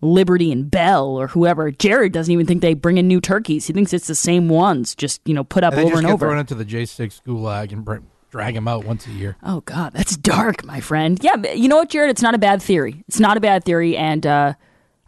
Liberty 0.05 0.53
and 0.53 0.71
Bell 0.71 1.07
or 1.19 1.29
whoever. 1.29 1.71
Jared 1.71 2.13
doesn't 2.13 2.33
even 2.33 2.47
think 2.47 2.61
they 2.63 2.75
bring 2.75 2.99
in 2.99 3.09
new 3.09 3.21
turkeys. 3.21 3.67
He 3.67 3.73
thinks 3.73 3.93
it's 3.93 4.07
the 4.07 4.15
same 4.15 4.49
ones, 4.49 4.95
just, 4.95 5.21
you 5.25 5.35
know, 5.35 5.45
put 5.45 5.65
up 5.65 5.73
And 5.75 5.83
over 5.87 5.99
and 5.99 6.07
over. 6.07 6.27
thrown 6.27 6.39
into 6.39 6.55
the 6.55 6.65
J6 6.65 7.23
gulag 7.27 7.73
and 7.73 7.85
br- 7.85 7.99
drag 8.31 8.55
him 8.57 8.69
out 8.69 8.85
once 8.85 9.07
a 9.07 9.11
year. 9.11 9.37
Oh 9.43 9.61
God, 9.63 9.93
that's 9.95 10.17
dark, 10.17 10.65
my 10.65 10.81
friend. 10.81 11.19
Yeah, 11.23 11.37
but 11.37 11.59
you 11.59 11.69
know 11.69 11.77
what, 11.77 11.89
Jared? 11.89 12.11
It's 12.11 12.23
not 12.23 12.35
a 12.35 12.39
bad 12.39 12.61
theory. 12.63 13.03
It's 13.09 13.21
not 13.21 13.37
a 13.37 13.41
bad 13.41 13.65
theory, 13.65 13.97
and 13.97 14.27
uh, 14.27 14.55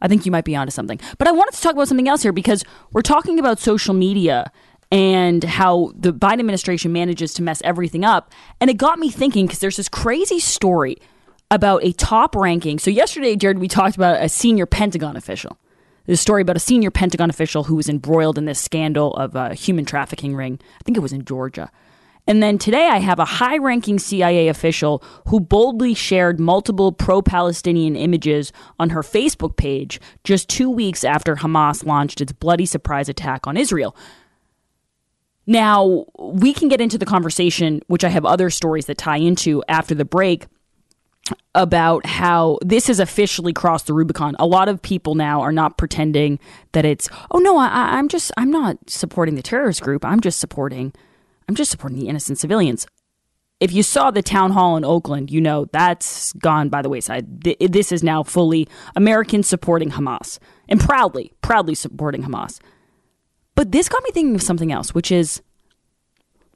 I 0.00 0.08
think 0.08 0.24
you 0.26 0.32
might 0.32 0.44
be 0.44 0.56
onto 0.56 0.70
something. 0.70 0.98
But 1.18 1.28
I 1.28 1.32
wanted 1.32 1.54
to 1.56 1.60
talk 1.62 1.72
about 1.74 1.88
something 1.88 2.08
else 2.08 2.22
here 2.22 2.32
because 2.32 2.64
we're 2.92 3.02
talking 3.02 3.38
about 3.38 3.58
social 3.58 3.94
media 3.94 4.50
and 4.92 5.42
how 5.42 5.90
the 5.98 6.12
Biden 6.12 6.38
administration 6.38 6.92
manages 6.92 7.34
to 7.34 7.42
mess 7.42 7.60
everything 7.64 8.04
up, 8.04 8.32
and 8.60 8.70
it 8.70 8.74
got 8.78 8.98
me 9.00 9.10
thinking 9.10 9.46
because 9.46 9.58
there's 9.58 9.76
this 9.76 9.88
crazy 9.88 10.38
story 10.38 10.96
about 11.50 11.84
a 11.84 11.92
top 11.92 12.34
ranking. 12.34 12.78
So 12.78 12.90
yesterday, 12.90 13.36
Jared, 13.36 13.58
we 13.58 13.68
talked 13.68 13.96
about 13.96 14.22
a 14.22 14.28
senior 14.28 14.66
Pentagon 14.66 15.16
official. 15.16 15.58
There's 16.04 16.18
a 16.18 16.22
story 16.22 16.42
about 16.42 16.56
a 16.56 16.60
senior 16.60 16.90
Pentagon 16.90 17.30
official 17.30 17.64
who 17.64 17.74
was 17.74 17.88
embroiled 17.88 18.38
in 18.38 18.44
this 18.44 18.60
scandal 18.60 19.14
of 19.14 19.34
a 19.34 19.54
human 19.54 19.84
trafficking 19.84 20.34
ring. 20.34 20.58
I 20.80 20.84
think 20.84 20.96
it 20.96 21.00
was 21.00 21.12
in 21.12 21.24
Georgia. 21.24 21.70
And 22.28 22.42
then 22.42 22.58
today 22.58 22.88
I 22.88 22.98
have 22.98 23.20
a 23.20 23.24
high 23.24 23.58
ranking 23.58 23.98
CIA 23.98 24.48
official 24.48 25.02
who 25.28 25.38
boldly 25.38 25.94
shared 25.94 26.40
multiple 26.40 26.90
pro 26.90 27.22
Palestinian 27.22 27.94
images 27.94 28.52
on 28.80 28.90
her 28.90 29.02
Facebook 29.02 29.56
page 29.56 30.00
just 30.24 30.48
two 30.48 30.68
weeks 30.68 31.04
after 31.04 31.36
Hamas 31.36 31.86
launched 31.86 32.20
its 32.20 32.32
bloody 32.32 32.66
surprise 32.66 33.08
attack 33.08 33.46
on 33.46 33.56
Israel. 33.56 33.96
Now, 35.46 36.06
we 36.18 36.52
can 36.52 36.68
get 36.68 36.80
into 36.80 36.98
the 36.98 37.06
conversation, 37.06 37.80
which 37.86 38.02
I 38.02 38.08
have 38.08 38.24
other 38.24 38.50
stories 38.50 38.86
that 38.86 38.98
tie 38.98 39.18
into 39.18 39.62
after 39.68 39.94
the 39.94 40.04
break, 40.04 40.46
about 41.54 42.06
how 42.06 42.58
this 42.62 42.86
has 42.86 43.00
officially 43.00 43.52
crossed 43.52 43.86
the 43.86 43.94
Rubicon. 43.94 44.36
A 44.38 44.46
lot 44.46 44.68
of 44.68 44.82
people 44.82 45.14
now 45.14 45.40
are 45.40 45.52
not 45.52 45.78
pretending 45.78 46.38
that 46.72 46.84
it's, 46.84 47.08
oh 47.30 47.38
no, 47.38 47.56
I, 47.56 47.68
I'm 47.68 48.08
just, 48.08 48.32
I'm 48.36 48.50
not 48.50 48.78
supporting 48.88 49.34
the 49.34 49.42
terrorist 49.42 49.82
group. 49.82 50.04
I'm 50.04 50.20
just 50.20 50.38
supporting, 50.38 50.92
I'm 51.48 51.54
just 51.54 51.70
supporting 51.70 51.98
the 51.98 52.08
innocent 52.08 52.38
civilians. 52.38 52.86
If 53.58 53.72
you 53.72 53.82
saw 53.82 54.10
the 54.10 54.22
town 54.22 54.50
hall 54.50 54.76
in 54.76 54.84
Oakland, 54.84 55.30
you 55.30 55.40
know 55.40 55.64
that's 55.72 56.34
gone 56.34 56.68
by 56.68 56.82
the 56.82 56.90
wayside. 56.90 57.42
Th- 57.42 57.56
This 57.58 57.90
is 57.90 58.02
now 58.02 58.22
fully 58.22 58.68
Americans 58.94 59.48
supporting 59.48 59.92
Hamas 59.92 60.38
and 60.68 60.78
proudly, 60.78 61.32
proudly 61.40 61.74
supporting 61.74 62.22
Hamas. 62.22 62.60
But 63.54 63.72
this 63.72 63.88
got 63.88 64.04
me 64.04 64.10
thinking 64.12 64.34
of 64.34 64.42
something 64.42 64.70
else, 64.70 64.94
which 64.94 65.10
is 65.10 65.40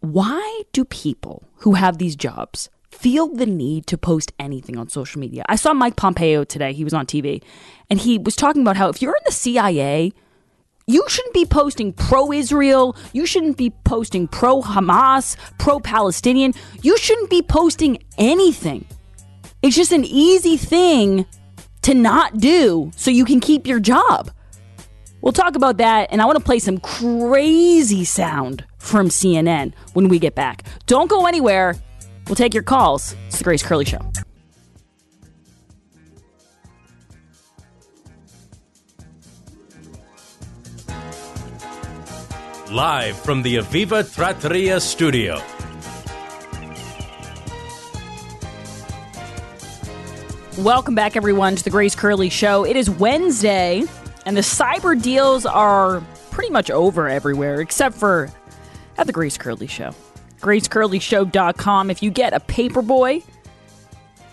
why 0.01 0.63
do 0.73 0.85
people 0.85 1.45
who 1.57 1.73
have 1.73 1.97
these 1.97 2.17
jobs 2.17 2.69
feel 3.01 3.29
the 3.29 3.47
need 3.47 3.87
to 3.87 3.97
post 3.97 4.33
anything 4.39 4.77
on 4.77 4.89
social 4.89 5.21
media. 5.21 5.43
I 5.49 5.57
saw 5.57 5.73
Mike 5.73 5.97
Pompeo 5.97 6.45
today. 6.45 6.75
He 6.75 6.85
was 6.85 6.93
on 6.93 7.07
TV 7.07 7.43
and 7.89 7.99
he 7.99 8.19
was 8.19 8.37
talking 8.37 8.61
about 8.61 8.77
how 8.77 8.91
if 8.91 9.01
you're 9.01 9.17
in 9.17 9.23
the 9.25 9.33
CIA, 9.33 10.13
you 10.87 11.03
shouldn't 11.09 11.33
be 11.33 11.47
posting 11.47 11.95
pro 11.95 12.31
Israel. 12.31 12.95
You 13.13 13.25
shouldn't 13.25 13.57
be 13.57 13.71
posting 13.85 14.29
pro 14.29 14.61
Hamas, 14.61 15.37
pro 15.59 15.81
Palestinian. 15.81 16.53
You 16.83 16.99
shouldn't 16.99 17.31
be 17.31 17.43
posting 17.43 18.03
anything. 18.19 18.85
It's 19.63 19.77
just 19.77 19.93
an 19.93 20.05
easy 20.05 20.59
thing 20.59 21.27
to 21.83 21.95
not 21.95 22.39
do 22.39 22.91
so 22.97 23.11
you 23.11 23.25
can 23.25 23.41
keep 23.41 23.67
your 23.67 23.81
job. 23.81 24.31
We'll 25.23 25.33
talk 25.33 25.55
about 25.55 25.77
that, 25.79 26.09
and 26.11 26.21
I 26.21 26.25
want 26.25 26.39
to 26.39 26.45
play 26.45 26.59
some 26.59 26.79
crazy 26.79 28.05
sound 28.05 28.65
from 28.79 29.09
CNN 29.09 29.75
when 29.93 30.09
we 30.09 30.19
get 30.19 30.35
back. 30.35 30.65
Don't 30.87 31.11
go 31.11 31.27
anywhere. 31.27 31.77
We'll 32.31 32.37
take 32.37 32.55
your 32.55 32.63
calls. 32.63 33.17
It's 33.27 33.39
the 33.39 33.43
Grace 33.43 33.61
Curley 33.61 33.85
Show. 33.85 33.99
Live 42.71 43.19
from 43.19 43.43
the 43.43 43.57
Aviva 43.57 44.15
Trattoria 44.15 44.79
studio. 44.79 45.43
Welcome 50.59 50.95
back, 50.95 51.17
everyone, 51.17 51.57
to 51.57 51.65
the 51.65 51.71
Grace 51.71 51.97
Curley 51.97 52.29
Show. 52.29 52.65
It 52.65 52.77
is 52.77 52.89
Wednesday, 52.89 53.83
and 54.25 54.37
the 54.37 54.43
cyber 54.43 55.03
deals 55.03 55.47
are 55.47 56.01
pretty 56.31 56.51
much 56.51 56.71
over 56.71 57.09
everywhere 57.09 57.61
except 57.61 57.97
for 57.97 58.31
at 58.99 59.09
the 59.09 59.13
Grace 59.13 59.37
Curley 59.37 59.67
Show. 59.67 59.93
GraceCurleyShow.com. 60.41 61.91
If 61.91 62.03
you 62.03 62.11
get 62.11 62.33
a 62.33 62.41
paperboy, 62.41 63.23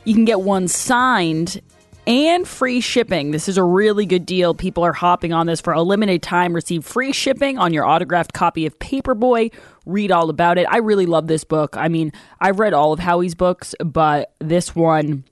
you 0.05 0.13
can 0.13 0.25
get 0.25 0.41
one 0.41 0.67
signed 0.67 1.61
and 2.07 2.47
free 2.47 2.79
shipping. 2.79 3.31
This 3.31 3.49
is 3.49 3.57
a 3.57 3.63
really 3.63 4.05
good 4.05 4.25
deal. 4.25 4.53
People 4.53 4.83
are 4.83 4.93
hopping 4.93 5.33
on 5.33 5.45
this 5.45 5.59
for 5.59 5.73
a 5.73 5.81
limited 5.81 6.23
time. 6.23 6.53
Receive 6.53 6.85
free 6.85 7.11
shipping 7.11 7.57
on 7.57 7.73
your 7.73 7.85
autographed 7.85 8.31
copy 8.31 8.65
of 8.65 8.79
Paperboy. 8.79 9.53
Read 9.85 10.11
all 10.11 10.29
about 10.29 10.57
it. 10.57 10.65
I 10.69 10.77
really 10.77 11.05
love 11.05 11.27
this 11.27 11.43
book. 11.43 11.75
I 11.75 11.89
mean, 11.89 12.13
I've 12.39 12.59
read 12.59 12.73
all 12.73 12.93
of 12.93 12.99
Howie's 12.99 13.35
books, 13.35 13.75
but 13.83 14.33
this 14.39 14.73
one 14.73 15.25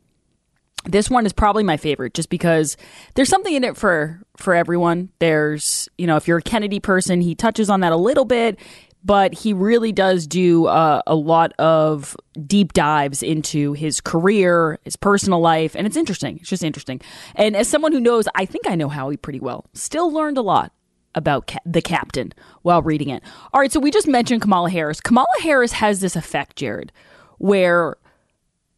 this 0.87 1.09
one 1.09 1.25
is 1.25 1.33
probably 1.33 1.63
my 1.63 1.77
favorite 1.77 2.13
just 2.13 2.29
because 2.29 2.77
there's 3.15 3.29
something 3.29 3.55
in 3.55 3.63
it 3.63 3.75
for 3.75 4.21
for 4.37 4.53
everyone 4.53 5.09
there's 5.17 5.89
you 5.97 6.05
know 6.05 6.15
if 6.15 6.27
you're 6.27 6.37
a 6.37 6.43
kennedy 6.43 6.79
person 6.79 7.21
he 7.21 7.33
touches 7.33 7.71
on 7.71 7.79
that 7.79 7.91
a 7.91 7.97
little 7.97 8.23
bit 8.23 8.59
but 9.05 9.33
he 9.35 9.53
really 9.53 9.91
does 9.91 10.25
do 10.25 10.65
uh, 10.65 11.01
a 11.05 11.15
lot 11.15 11.53
of 11.59 12.17
deep 12.45 12.73
dives 12.73 13.21
into 13.21 13.73
his 13.73 14.01
career 14.01 14.79
his 14.83 14.95
personal 14.95 15.39
life 15.39 15.75
and 15.75 15.85
it's 15.87 15.95
interesting. 15.95 16.37
It's 16.39 16.49
just 16.49 16.63
interesting. 16.63 16.99
And 17.35 17.55
as 17.55 17.67
someone 17.69 17.91
who 17.91 17.99
knows 17.99 18.27
i 18.35 18.45
think 18.45 18.67
i 18.67 18.75
know 18.75 18.89
howie 18.89 19.17
pretty 19.17 19.39
well 19.39 19.65
still 19.73 20.11
learned 20.11 20.37
a 20.37 20.41
lot 20.41 20.71
about 21.13 21.47
ca- 21.47 21.59
the 21.65 21.81
captain 21.81 22.33
while 22.63 22.81
reading 22.81 23.09
it. 23.09 23.23
All 23.53 23.61
right 23.61 23.71
so 23.71 23.79
we 23.79 23.91
just 23.91 24.07
mentioned 24.07 24.41
kamala 24.41 24.69
harris. 24.69 24.99
Kamala 24.99 25.27
harris 25.41 25.73
has 25.73 25.99
this 26.01 26.15
effect 26.15 26.57
jared 26.57 26.91
where 27.37 27.97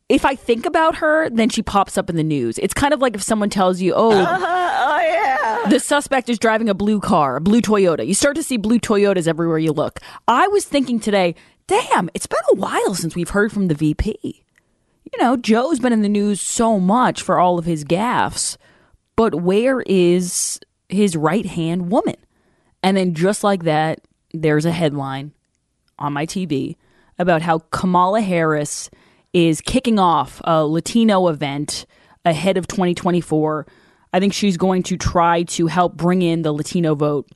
if 0.09 0.23
I 0.23 0.35
think 0.35 0.65
about 0.65 0.95
her, 0.95 1.29
then 1.29 1.49
she 1.49 1.61
pops 1.61 1.97
up 1.97 2.09
in 2.09 2.15
the 2.15 2.23
news. 2.23 2.57
It's 2.59 2.73
kind 2.73 2.93
of 2.93 3.01
like 3.01 3.13
if 3.13 3.21
someone 3.21 3.49
tells 3.49 3.81
you, 3.81 3.93
"Oh, 3.93 4.11
yeah, 4.11 4.37
the 5.69 5.79
suspect 5.79 6.29
is 6.29 6.39
driving 6.39 6.69
a 6.69 6.73
blue 6.73 6.99
car, 6.99 7.37
a 7.37 7.41
blue 7.41 7.61
Toyota." 7.61 8.05
You 8.05 8.13
start 8.13 8.35
to 8.35 8.43
see 8.43 8.57
blue 8.57 8.79
Toyotas 8.79 9.27
everywhere 9.27 9.57
you 9.57 9.71
look. 9.71 9.99
I 10.27 10.47
was 10.47 10.65
thinking 10.65 10.99
today, 10.99 11.35
damn, 11.67 12.09
it's 12.13 12.27
been 12.27 12.39
a 12.51 12.55
while 12.55 12.95
since 12.95 13.15
we've 13.15 13.29
heard 13.29 13.51
from 13.51 13.67
the 13.67 13.75
VP. 13.75 14.43
You 15.13 15.23
know, 15.23 15.37
Joe's 15.37 15.79
been 15.79 15.93
in 15.93 16.01
the 16.01 16.09
news 16.09 16.41
so 16.41 16.79
much 16.79 17.21
for 17.21 17.39
all 17.39 17.57
of 17.57 17.65
his 17.65 17.85
gaffes, 17.85 18.57
but 19.15 19.35
where 19.35 19.81
is 19.81 20.59
his 20.89 21.15
right 21.15 21.45
hand 21.45 21.91
woman? 21.91 22.15
And 22.83 22.97
then 22.97 23.13
just 23.13 23.43
like 23.43 23.63
that, 23.63 24.01
there's 24.33 24.65
a 24.65 24.71
headline 24.71 25.31
on 25.97 26.13
my 26.13 26.25
TV 26.25 26.75
about 27.17 27.41
how 27.41 27.59
Kamala 27.71 28.21
Harris 28.21 28.89
is 29.33 29.61
kicking 29.61 29.99
off 29.99 30.41
a 30.43 30.65
Latino 30.65 31.27
event 31.27 31.85
ahead 32.25 32.57
of 32.57 32.67
2024. 32.67 33.65
I 34.13 34.19
think 34.19 34.33
she's 34.33 34.57
going 34.57 34.83
to 34.83 34.97
try 34.97 35.43
to 35.43 35.67
help 35.67 35.95
bring 35.95 36.21
in 36.21 36.41
the 36.41 36.51
Latino 36.51 36.95
vote. 36.95 37.29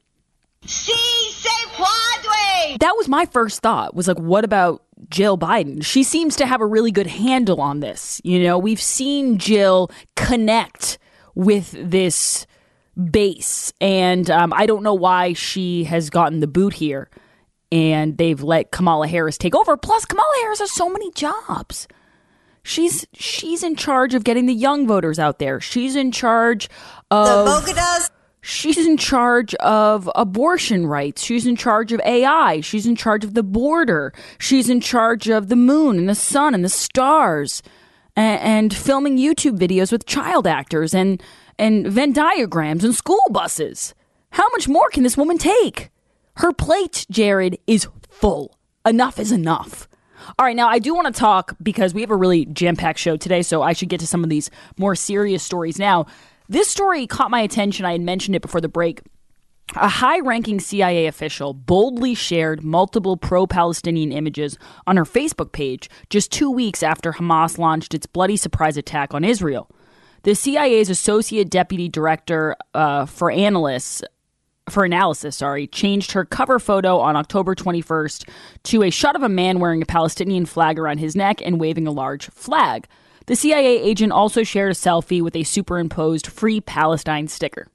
Sí 0.66 0.94
se 1.32 1.50
puede. 1.76 2.80
That 2.80 2.94
was 2.98 3.08
my 3.08 3.26
first 3.26 3.62
thought. 3.62 3.96
Was 3.96 4.08
like, 4.08 4.20
what 4.20 4.44
about 4.44 4.84
Jill 5.10 5.38
Biden? 5.38 5.84
She 5.84 6.04
seems 6.04 6.36
to 6.38 6.46
have 6.46 6.62
a 6.62 6.66
really 6.66 6.92
good 6.92 7.08
handle 7.08 7.62
on 7.62 7.80
this. 7.80 8.22
You 8.24 8.44
know, 8.44 8.58
we've 8.58 8.82
seen 8.82 9.38
Jill 9.38 9.90
connect 10.16 10.98
with 11.36 11.72
this 11.72 12.46
base, 13.12 13.72
and 13.80 14.30
um, 14.30 14.54
I 14.54 14.66
don't 14.66 14.84
know 14.84 14.94
why 14.94 15.34
she 15.34 15.86
has 15.86 16.10
gotten 16.10 16.40
the 16.40 16.48
boot 16.48 16.74
here 16.74 17.10
and 17.72 18.18
they've 18.18 18.42
let 18.42 18.72
Kamala 18.72 19.08
Harris 19.08 19.38
take 19.38 19.56
over. 19.56 19.78
Plus, 19.78 20.06
Kamala 20.06 20.34
Harris 20.42 20.60
has 20.60 20.72
so 20.72 20.90
many 20.90 21.12
jobs. 21.12 21.88
She's 22.64 23.06
she's 23.14 23.64
in 23.64 23.76
charge 23.76 24.14
of 24.14 24.24
getting 24.24 24.46
the 24.46 24.54
young 24.54 24.88
voters 24.88 25.20
out 25.20 25.40
there. 25.40 25.60
She's 25.60 25.96
in 25.96 26.12
charge 26.12 26.70
of 27.10 27.46
The 27.46 27.52
Bogotas. 27.52 28.10
She's 28.44 28.78
in 28.78 28.98
charge 28.98 29.54
of 29.56 30.10
abortion 30.16 30.88
rights. 30.88 31.24
She's 31.24 31.46
in 31.46 31.56
charge 31.56 31.92
of 31.92 32.02
AI. 32.04 32.62
She's 32.62 32.88
in 32.88 32.96
charge 32.96 33.24
of 33.24 33.36
the 33.36 33.44
border. 33.44 34.14
She's 34.40 34.68
in 34.68 34.82
charge 34.82 35.30
of 35.30 35.50
the 35.50 35.56
moon 35.56 36.00
and 36.00 36.10
the 36.10 36.16
sun 36.16 36.56
and 36.56 36.66
the 36.66 36.70
stars 36.70 37.62
and, 38.16 38.42
and 38.42 38.74
filming 38.74 39.18
YouTube 39.18 39.60
videos 39.60 39.92
with 39.92 40.08
child 40.08 40.48
actors 40.48 40.96
and, 40.96 41.22
and 41.60 41.86
Venn 41.88 42.14
diagrams 42.14 42.84
and 42.84 42.96
school 42.96 43.24
buses. 43.30 43.94
How 44.32 44.50
much 44.54 44.68
more 44.68 44.90
can 44.90 45.04
this 45.04 45.18
woman 45.18 45.38
take? 45.38 45.92
Her 46.38 46.52
plate, 46.52 47.06
Jared, 47.12 47.60
is 47.68 47.88
full. 48.10 48.58
Enough 48.86 49.20
is 49.20 49.32
enough. 49.32 49.88
All 50.38 50.46
right, 50.46 50.56
now 50.56 50.68
I 50.68 50.80
do 50.80 50.94
want 50.94 51.14
to 51.14 51.20
talk 51.20 51.56
because 51.62 51.94
we 51.94 52.02
have 52.02 52.12
a 52.12 52.16
really 52.16 52.46
jam 52.46 52.76
packed 52.76 53.00
show 53.00 53.18
today, 53.18 53.42
so 53.42 53.62
I 53.62 53.74
should 53.74 53.90
get 53.90 54.00
to 54.02 54.08
some 54.08 54.24
of 54.24 54.30
these 54.30 54.50
more 54.78 54.96
serious 54.96 55.44
stories 55.44 55.80
now. 55.80 56.06
This 56.50 56.68
story 56.68 57.08
caught 57.08 57.32
my 57.32 57.42
attention. 57.42 57.86
I 57.86 57.94
had 57.94 58.02
mentioned 58.02 58.36
it 58.36 58.42
before 58.42 58.62
the 58.62 58.68
break. 58.68 59.02
A 59.76 59.88
high 59.88 60.20
ranking 60.20 60.60
CIA 60.60 61.06
official 61.06 61.54
boldly 61.54 62.14
shared 62.14 62.62
multiple 62.62 63.16
pro 63.16 63.48
Palestinian 63.48 64.12
images 64.12 64.58
on 64.86 64.98
her 64.98 65.06
Facebook 65.06 65.54
page 65.54 65.90
just 66.10 66.30
two 66.30 66.52
weeks 66.52 66.84
after 66.84 67.14
Hamas 67.14 67.58
launched 67.58 67.94
its 67.94 68.06
bloody 68.06 68.36
surprise 68.36 68.76
attack 68.76 69.14
on 69.14 69.24
Israel. 69.24 69.70
The 70.24 70.36
CIA's 70.36 70.90
associate 70.90 71.50
deputy 71.50 71.88
director 71.88 72.58
uh, 72.74 73.06
for 73.06 73.32
analysts 73.32 74.04
for 74.70 74.84
analysis, 74.84 75.38
sorry, 75.38 75.68
changed 75.68 76.12
her 76.12 76.26
cover 76.26 76.60
photo 76.60 77.00
on 77.00 77.16
October 77.16 77.56
21st 77.56 78.28
to 78.64 78.84
a 78.84 78.90
shot 78.90 79.16
of 79.16 79.24
a 79.24 79.30
man 79.30 79.60
wearing 79.60 79.82
a 79.82 79.86
Palestinian 79.86 80.46
flag 80.46 80.80
around 80.80 81.00
his 81.00 81.16
neck 81.16 81.42
and 81.42 81.60
waving 81.60 81.88
a 81.88 81.92
large 81.92 82.28
flag. 82.30 82.88
The 83.26 83.36
CIA 83.36 83.82
agent 83.82 84.12
also 84.12 84.44
shared 84.44 84.72
a 84.72 84.76
selfie 84.76 85.22
with 85.22 85.36
a 85.36 85.44
superimposed 85.44 86.28
Free 86.28 86.62
Palestine 86.62 87.28
sticker. 87.28 87.68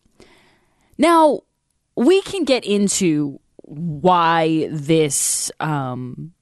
Now, 0.99 1.40
we 1.96 2.22
can 2.22 2.44
get 2.44 2.64
into 2.64 3.40
why 3.62 4.68
this 4.70 5.51
um, 5.61 6.33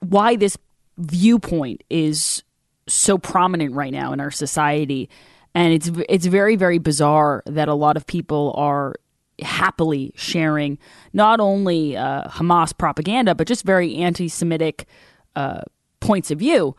why 0.00 0.36
this 0.36 0.56
viewpoint 0.98 1.82
is 1.90 2.42
so 2.88 3.18
prominent 3.18 3.74
right 3.74 3.92
now 3.92 4.12
in 4.12 4.20
our 4.20 4.30
society 4.30 5.08
and 5.56 5.72
it's 5.72 5.90
it's 6.08 6.26
very 6.26 6.54
very 6.54 6.78
bizarre 6.78 7.42
that 7.46 7.66
a 7.66 7.74
lot 7.74 7.96
of 7.96 8.06
people 8.06 8.52
are 8.56 8.94
happily 9.42 10.12
sharing 10.14 10.78
not 11.12 11.40
only 11.40 11.96
uh, 11.96 12.24
Hamas 12.28 12.76
propaganda 12.76 13.34
but 13.34 13.48
just 13.48 13.64
very 13.64 13.96
anti-Semitic 13.96 14.86
uh, 15.34 15.62
points 15.98 16.30
of 16.30 16.38
view. 16.38 16.76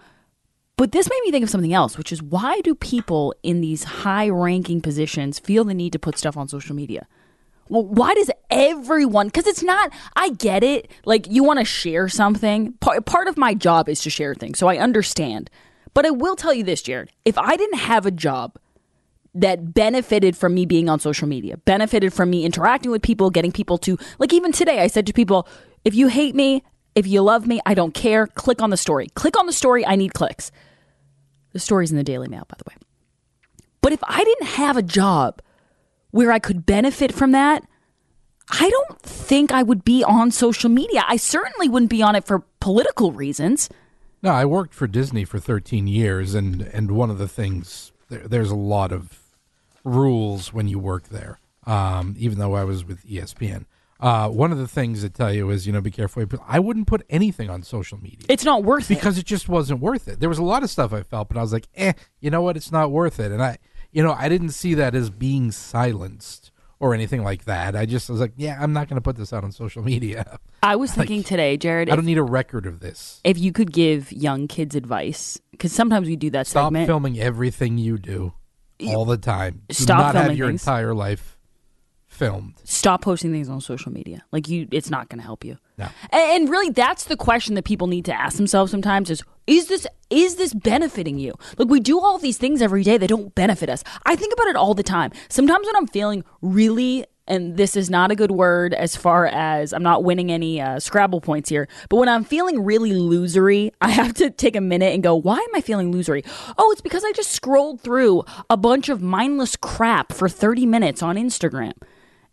But 0.77 0.91
this 0.91 1.09
made 1.09 1.21
me 1.25 1.31
think 1.31 1.43
of 1.43 1.49
something 1.49 1.73
else, 1.73 1.97
which 1.97 2.11
is 2.11 2.21
why 2.21 2.61
do 2.61 2.75
people 2.75 3.33
in 3.41 3.61
these 3.61 3.83
high-ranking 3.83 4.81
positions 4.81 5.39
feel 5.39 5.63
the 5.63 5.73
need 5.73 5.91
to 5.93 5.99
put 5.99 6.19
stuff 6.19 6.37
on 6.37 6.47
social 6.47 6.75
media? 6.75 7.07
Well, 7.67 7.83
why 7.83 8.13
does 8.13 8.29
everyone? 8.51 9.27
Because 9.27 9.47
it's 9.47 9.63
not. 9.63 9.91
I 10.15 10.29
get 10.29 10.63
it. 10.63 10.91
Like 11.03 11.25
you 11.27 11.43
want 11.43 11.57
to 11.57 11.65
share 11.65 12.07
something. 12.09 12.73
Part, 12.73 13.07
part 13.07 13.27
of 13.27 13.37
my 13.37 13.55
job 13.55 13.89
is 13.89 14.01
to 14.01 14.11
share 14.11 14.35
things, 14.35 14.59
so 14.59 14.67
I 14.67 14.77
understand. 14.77 15.49
But 15.95 16.05
I 16.05 16.11
will 16.11 16.35
tell 16.35 16.53
you 16.53 16.63
this, 16.63 16.83
Jared. 16.83 17.09
If 17.25 17.39
I 17.39 17.57
didn't 17.57 17.79
have 17.79 18.05
a 18.05 18.11
job 18.11 18.59
that 19.41 19.73
benefited 19.73 20.35
from 20.35 20.53
me 20.53 20.65
being 20.65 20.89
on 20.89 20.99
social 20.99 21.27
media, 21.27 21.57
benefited 21.57 22.13
from 22.13 22.29
me 22.29 22.45
interacting 22.45 22.91
with 22.91 23.01
people, 23.01 23.29
getting 23.29 23.51
people 23.51 23.77
to, 23.79 23.97
like 24.19 24.33
even 24.33 24.51
today, 24.51 24.79
I 24.79 24.87
said 24.87 25.05
to 25.07 25.13
people, 25.13 25.47
if 25.85 25.93
you 25.93 26.07
hate 26.07 26.35
me, 26.35 26.63
if 26.95 27.05
you 27.07 27.21
love 27.21 27.45
me, 27.45 27.61
I 27.65 27.73
don't 27.73 27.93
care. 27.93 28.27
Click 28.27 28.61
on 28.61 28.71
the 28.71 28.77
story. 28.77 29.07
Click 29.13 29.37
on 29.37 29.45
the 29.45 29.53
story. 29.53 29.85
I 29.85 29.95
need 29.95 30.13
clicks. 30.13 30.51
The 31.53 31.59
story's 31.59 31.91
in 31.91 31.97
the 31.97 32.03
Daily 32.03 32.27
Mail, 32.27 32.45
by 32.47 32.55
the 32.57 32.63
way. 32.69 32.75
But 33.81 33.93
if 33.93 33.99
I 34.03 34.23
didn't 34.23 34.47
have 34.47 34.77
a 34.77 34.81
job 34.81 35.41
where 36.11 36.31
I 36.31 36.39
could 36.39 36.65
benefit 36.65 37.13
from 37.13 37.31
that, 37.33 37.63
I 38.49 38.69
don't 38.69 39.01
think 39.01 39.51
I 39.51 39.61
would 39.61 39.83
be 39.83 40.03
on 40.03 40.31
social 40.31 40.69
media. 40.69 41.03
I 41.07 41.17
certainly 41.17 41.69
wouldn't 41.69 41.91
be 41.91 42.01
on 42.01 42.15
it 42.15 42.25
for 42.25 42.39
political 42.59 43.11
reasons. 43.11 43.69
No, 44.23 44.31
I 44.31 44.45
worked 44.45 44.73
for 44.73 44.87
Disney 44.87 45.25
for 45.25 45.39
13 45.39 45.87
years, 45.87 46.33
and 46.33 46.61
and 46.61 46.91
one 46.91 47.11
of 47.11 47.17
the 47.17 47.27
things 47.27 47.91
there, 48.09 48.27
there's 48.27 48.51
a 48.51 48.55
lot 48.55 48.91
of 48.91 49.19
rules 49.87 50.53
when 50.53 50.67
you 50.67 50.79
work 50.79 51.09
there. 51.09 51.39
Um, 51.65 52.15
even 52.17 52.37
though 52.39 52.55
I 52.55 52.63
was 52.63 52.85
with 52.85 53.05
ESPN, 53.05 53.65
uh, 53.99 54.29
one 54.29 54.51
of 54.51 54.57
the 54.57 54.67
things 54.67 55.01
that 55.01 55.13
tell 55.13 55.33
you 55.33 55.49
is 55.49 55.65
you 55.67 55.73
know 55.73 55.81
be 55.81 55.91
careful. 55.91 56.23
I 56.47 56.59
wouldn't 56.59 56.87
put 56.87 57.05
anything 57.09 57.49
on 57.49 57.63
social 57.63 57.97
media 58.01 58.25
It's 58.29 58.45
not 58.45 58.63
worth 58.63 58.89
it. 58.91 58.95
because 58.95 59.17
it 59.17 59.25
just 59.25 59.49
wasn't 59.49 59.79
worth 59.81 60.07
it. 60.07 60.19
There 60.19 60.29
was 60.29 60.37
a 60.37 60.43
lot 60.43 60.63
of 60.63 60.69
stuff 60.69 60.93
I 60.93 61.03
felt, 61.03 61.27
but 61.29 61.37
I 61.37 61.41
was 61.41 61.51
like, 61.51 61.67
eh, 61.75 61.93
you 62.21 62.29
know 62.29 62.41
what? 62.41 62.55
It's 62.55 62.71
not 62.71 62.91
worth 62.91 63.19
it. 63.19 63.31
And 63.31 63.41
I, 63.43 63.57
you 63.91 64.03
know, 64.03 64.13
I 64.13 64.29
didn't 64.29 64.51
see 64.51 64.75
that 64.75 64.95
as 64.95 65.09
being 65.09 65.51
silenced 65.51 66.51
or 66.79 66.93
anything 66.93 67.23
like 67.23 67.45
that. 67.45 67.75
I 67.75 67.85
just 67.85 68.09
was 68.09 68.19
like, 68.21 68.33
yeah, 68.37 68.57
I'm 68.61 68.71
not 68.71 68.87
going 68.87 68.95
to 68.97 69.01
put 69.01 69.15
this 69.17 69.33
out 69.33 69.43
on 69.43 69.51
social 69.51 69.83
media. 69.83 70.39
I 70.63 70.75
was 70.75 70.91
thinking 70.97 71.23
today, 71.23 71.57
Jared, 71.57 71.89
I 71.89 71.93
if, 71.93 71.97
don't 71.97 72.05
need 72.05 72.19
a 72.19 72.23
record 72.23 72.65
of 72.67 72.79
this. 72.79 73.19
if 73.23 73.37
you 73.37 73.51
could 73.51 73.73
give 73.73 74.11
young 74.11 74.47
kids 74.47 74.75
advice, 74.75 75.39
because 75.51 75.73
sometimes 75.73 76.07
we 76.07 76.15
do 76.15 76.29
that 76.29 76.45
Stop 76.47 76.67
segment. 76.67 76.85
filming 76.87 77.19
everything 77.19 77.77
you 77.79 77.97
do 77.97 78.33
all 78.85 79.05
the 79.05 79.17
time. 79.17 79.61
Do 79.69 79.75
Stop 79.75 79.97
not 79.97 80.15
have 80.15 80.23
filming 80.25 80.37
your 80.37 80.47
things. 80.49 80.63
entire 80.63 80.93
life 80.93 81.37
filmed. 82.07 82.55
Stop 82.63 83.01
posting 83.03 83.31
things 83.31 83.49
on 83.49 83.61
social 83.61 83.91
media. 83.91 84.23
Like 84.31 84.47
you, 84.47 84.67
it's 84.71 84.89
not 84.89 85.09
going 85.09 85.19
to 85.19 85.25
help 85.25 85.43
you. 85.43 85.57
No. 85.77 85.87
And, 86.11 86.41
and 86.41 86.49
really, 86.49 86.71
that's 86.71 87.05
the 87.05 87.17
question 87.17 87.55
that 87.55 87.65
people 87.65 87.87
need 87.87 88.05
to 88.05 88.13
ask 88.13 88.37
themselves 88.37 88.71
sometimes: 88.71 89.09
is 89.09 89.23
is 89.45 89.67
this 89.67 89.85
is 90.09 90.35
this 90.35 90.53
benefiting 90.53 91.19
you? 91.19 91.33
Like 91.57 91.69
we 91.69 91.79
do 91.79 91.99
all 91.99 92.17
these 92.17 92.37
things 92.37 92.61
every 92.61 92.83
day 92.83 92.97
that 92.97 93.07
don't 93.07 93.33
benefit 93.35 93.69
us. 93.69 93.83
I 94.05 94.15
think 94.15 94.33
about 94.33 94.47
it 94.47 94.55
all 94.55 94.73
the 94.73 94.83
time. 94.83 95.11
Sometimes 95.29 95.65
when 95.65 95.75
I'm 95.75 95.87
feeling 95.87 96.23
really 96.41 97.05
and 97.27 97.57
this 97.57 97.75
is 97.75 97.89
not 97.89 98.11
a 98.11 98.15
good 98.15 98.31
word 98.31 98.73
as 98.73 98.95
far 98.95 99.25
as 99.27 99.73
I'm 99.73 99.83
not 99.83 100.03
winning 100.03 100.31
any 100.31 100.61
uh, 100.61 100.79
Scrabble 100.79 101.21
points 101.21 101.49
here, 101.49 101.67
but 101.89 101.97
when 101.97 102.09
I'm 102.09 102.23
feeling 102.23 102.63
really 102.63 102.91
losery, 102.91 103.71
I 103.81 103.89
have 103.89 104.13
to 104.15 104.29
take 104.29 104.55
a 104.55 104.61
minute 104.61 104.93
and 104.93 105.03
go, 105.03 105.15
why 105.15 105.37
am 105.37 105.55
I 105.55 105.61
feeling 105.61 105.93
losery? 105.93 106.25
Oh, 106.57 106.71
it's 106.71 106.81
because 106.81 107.03
I 107.03 107.11
just 107.11 107.31
scrolled 107.31 107.81
through 107.81 108.23
a 108.49 108.57
bunch 108.57 108.89
of 108.89 109.01
mindless 109.01 109.55
crap 109.55 110.13
for 110.13 110.29
30 110.29 110.65
minutes 110.65 111.03
on 111.03 111.15
Instagram 111.15 111.73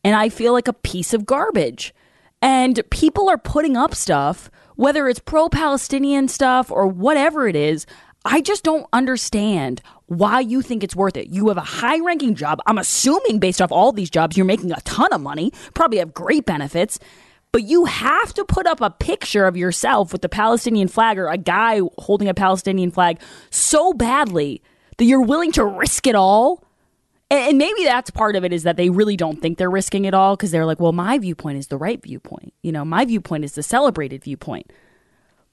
and 0.05 0.15
I 0.15 0.29
feel 0.29 0.53
like 0.53 0.69
a 0.69 0.75
piece 0.75 1.15
of 1.15 1.27
garbage. 1.27 1.95
And 2.43 2.81
people 2.91 3.31
are 3.31 3.39
putting 3.39 3.75
up 3.75 3.95
stuff, 3.95 4.51
whether 4.77 5.09
it's 5.09 5.19
pro 5.19 5.49
Palestinian 5.49 6.29
stuff 6.29 6.71
or 6.71 6.87
whatever 6.87 7.49
it 7.49 7.57
is. 7.57 7.87
I 8.25 8.41
just 8.41 8.65
don't 8.65 8.87
understand 8.93 9.83
why 10.07 10.41
you 10.41 10.63
think 10.63 10.83
it's 10.83 10.97
worth 10.97 11.17
it. 11.17 11.29
You 11.29 11.49
have 11.49 11.59
a 11.59 11.63
high 11.63 12.01
ranking 12.01 12.35
job. 12.35 12.61
I'm 12.67 12.79
assuming, 12.79 13.39
based 13.39 13.61
off 13.61 13.71
all 13.71 13.93
these 13.93 14.11
jobs, 14.11 14.37
you're 14.37 14.47
making 14.47 14.73
a 14.73 14.81
ton 14.83 15.13
of 15.13 15.21
money, 15.21 15.53
probably 15.75 15.99
have 15.99 16.15
great 16.15 16.47
benefits. 16.47 16.99
But 17.53 17.65
you 17.65 17.85
have 17.85 18.35
to 18.35 18.45
put 18.45 18.67
up 18.67 18.81
a 18.81 18.91
picture 18.91 19.47
of 19.47 19.57
yourself 19.57 20.13
with 20.13 20.23
the 20.23 20.29
Palestinian 20.29 20.89
flag 20.89 21.19
or 21.19 21.29
a 21.29 21.39
guy 21.39 21.81
holding 21.99 22.29
a 22.29 22.35
Palestinian 22.35 22.91
flag 22.91 23.21
so 23.51 23.93
badly 23.93 24.63
that 24.97 25.05
you're 25.05 25.23
willing 25.23 25.53
to 25.53 25.65
risk 25.65 26.07
it 26.07 26.15
all 26.15 26.65
and, 27.31 27.59
maybe 27.59 27.85
that's 27.85 28.11
part 28.11 28.37
of 28.37 28.45
it 28.45 28.53
is 28.53 28.63
that 28.65 28.77
they 28.77 28.91
really 28.91 29.17
don't 29.17 29.41
think 29.41 29.59
they're 29.59 29.71
risking 29.71 30.05
it 30.05 30.15
all 30.15 30.37
because 30.37 30.51
they're 30.51 30.67
like, 30.67 30.79
well, 30.79 30.93
my 30.93 31.19
viewpoint 31.19 31.59
is 31.59 31.69
the 31.69 31.77
right 31.77 32.01
viewpoint. 32.03 32.53
You 32.63 32.73
know, 32.73 32.85
my 32.85 33.05
viewpoint 33.05 33.45
is 33.45 33.55
the 33.55 33.63
celebrated 33.63 34.23
viewpoint. 34.23 34.71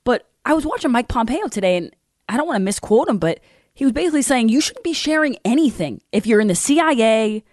But 0.04 0.28
I 0.46 0.54
was 0.54 0.66
watching 0.66 0.92
Mike 0.92 1.08
Pompeo 1.08 1.48
today, 1.48 1.78
and 1.78 1.96
I 2.32 2.38
don't 2.38 2.48
want 2.48 2.56
to 2.56 2.64
misquote 2.64 3.10
him, 3.10 3.18
but 3.18 3.42
he 3.74 3.84
was 3.84 3.92
basically 3.92 4.22
saying 4.22 4.48
you 4.48 4.62
shouldn't 4.62 4.86
be 4.86 4.94
sharing 4.94 5.36
anything. 5.44 6.02
If 6.14 6.26
you're 6.26 6.40
in 6.40 6.48
the 6.48 6.56
CIA, 6.56 7.44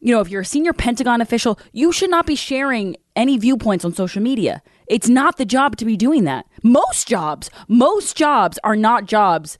you 0.00 0.14
know, 0.14 0.22
if 0.22 0.30
you're 0.30 0.40
a 0.40 0.46
senior 0.46 0.72
Pentagon 0.72 1.20
official, 1.20 1.58
you 1.72 1.92
should 1.92 2.08
not 2.08 2.24
be 2.24 2.34
sharing 2.34 2.96
any 3.14 3.36
viewpoints 3.36 3.84
on 3.84 3.92
social 3.92 4.22
media. 4.22 4.62
It's 4.86 5.10
not 5.10 5.36
the 5.36 5.44
job 5.44 5.76
to 5.76 5.84
be 5.84 5.98
doing 5.98 6.24
that. 6.24 6.46
Most 6.62 7.06
jobs, 7.06 7.50
most 7.68 8.16
jobs 8.16 8.58
are 8.64 8.76
not 8.76 9.04
jobs 9.04 9.58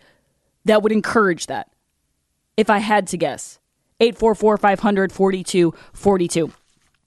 that 0.65 0.83
would 0.83 0.93
encourage 0.93 1.47
that. 1.47 1.69
If 2.57 2.71
I 2.71 2.79
had 2.79 3.07
to 3.09 3.19
guess. 3.19 3.59
844 4.01 4.57
500 4.57 5.13
4242. 5.13 6.53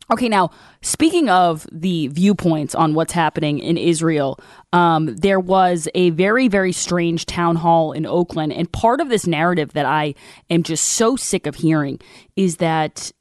Okay, 0.09 0.29
now 0.29 0.51
speaking 0.81 1.29
of 1.29 1.67
the 1.69 2.07
viewpoints 2.07 2.73
on 2.73 2.93
what's 2.93 3.11
happening 3.11 3.59
in 3.59 3.77
Israel, 3.77 4.39
um, 4.71 5.17
there 5.17 5.39
was 5.39 5.89
a 5.95 6.11
very, 6.11 6.47
very 6.47 6.71
strange 6.71 7.25
town 7.25 7.57
hall 7.57 7.91
in 7.91 8.05
Oakland. 8.05 8.53
And 8.53 8.71
part 8.71 9.01
of 9.01 9.09
this 9.09 9.27
narrative 9.27 9.73
that 9.73 9.85
I 9.85 10.15
am 10.49 10.63
just 10.63 10.85
so 10.85 11.17
sick 11.17 11.45
of 11.45 11.55
hearing 11.55 11.99
is 12.37 12.57
that, 12.57 13.11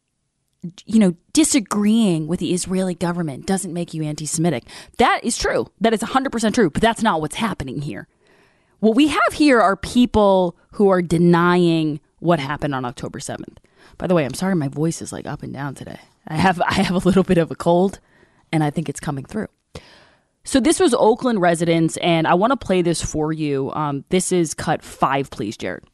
you 0.85 1.01
know, 1.01 1.17
disagreeing 1.33 2.29
with 2.29 2.39
the 2.39 2.55
Israeli 2.55 2.95
government 2.95 3.47
doesn't 3.47 3.73
make 3.73 3.93
you 3.93 4.05
anti 4.05 4.27
Semitic. 4.27 4.63
That 4.99 5.21
is 5.25 5.37
true. 5.37 5.67
That 5.81 5.93
is 5.93 6.03
100% 6.03 6.55
true. 6.55 6.71
But 6.71 6.83
that's 6.83 7.03
not 7.03 7.21
what's 7.21 7.37
happening 7.37 7.83
here. 7.83 8.07
What 8.79 8.95
we 8.95 9.09
have 9.09 9.33
here 9.33 9.61
are 9.61 9.75
people 9.75 10.57
who 10.73 10.89
are 10.89 11.03
denying 11.03 11.99
what 12.21 12.39
happened 12.39 12.77
on 12.77 12.85
October 12.85 13.19
7th. 13.19 13.57
By 13.99 14.07
the 14.07 14.15
way, 14.15 14.25
I'm 14.25 14.35
sorry 14.35 14.55
my 14.55 14.69
voice 14.69 15.03
is 15.03 15.13
like 15.13 15.27
up 15.27 15.43
and 15.43 15.53
down 15.53 15.75
today. 15.75 15.99
I 16.27 16.37
have 16.37 16.61
I 16.61 16.75
have 16.75 16.95
a 16.95 17.07
little 17.07 17.23
bit 17.23 17.39
of 17.39 17.51
a 17.51 17.55
cold 17.55 18.01
and 18.53 18.63
I 18.65 18.71
think 18.71 18.89
it's 18.89 19.01
coming 19.01 19.25
through. 19.25 19.49
So 20.45 20.61
this 20.61 20.79
was 20.79 20.95
Oakland 20.95 21.41
residents 21.41 21.97
and 21.99 22.27
I 22.27 22.35
want 22.35 22.53
to 22.53 22.57
play 22.57 22.83
this 22.83 23.03
for 23.03 23.33
you. 23.33 23.73
Um, 23.73 24.05
this 24.11 24.31
is 24.33 24.55
cut 24.55 24.83
5 24.83 25.31
please, 25.31 25.57
Jared. 25.57 25.85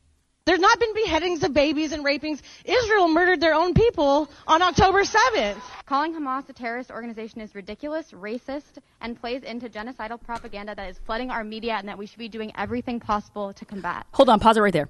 There's 0.45 0.59
not 0.59 0.81
been 0.81 0.93
beheadings 0.93 1.45
of 1.45 1.55
babies 1.55 1.93
and 1.93 2.05
rapings. 2.05 2.43
Israel 2.65 3.07
murdered 3.07 3.41
their 3.41 3.55
own 3.55 3.75
people 3.75 4.29
on 4.49 4.61
October 4.61 5.05
7th. 5.05 5.61
Calling 5.87 6.13
Hamas 6.15 6.49
a 6.49 6.53
terrorist 6.53 6.91
organization 6.91 7.41
is 7.41 7.55
ridiculous, 7.55 8.11
racist, 8.11 8.79
and 9.01 9.19
plays 9.19 9.45
into 9.45 9.69
genocidal 9.69 10.21
propaganda 10.21 10.75
that 10.75 10.91
is 10.91 10.99
flooding 10.99 11.31
our 11.31 11.45
media 11.45 11.75
and 11.75 11.89
that 11.89 11.97
we 11.97 12.07
should 12.07 12.19
be 12.19 12.29
doing 12.29 12.51
everything 12.57 12.99
possible 12.99 13.53
to 13.53 13.65
combat. 13.65 14.05
Hold 14.15 14.31
on, 14.31 14.41
pause 14.41 14.57
it 14.57 14.61
right 14.63 14.73
there. 14.73 14.89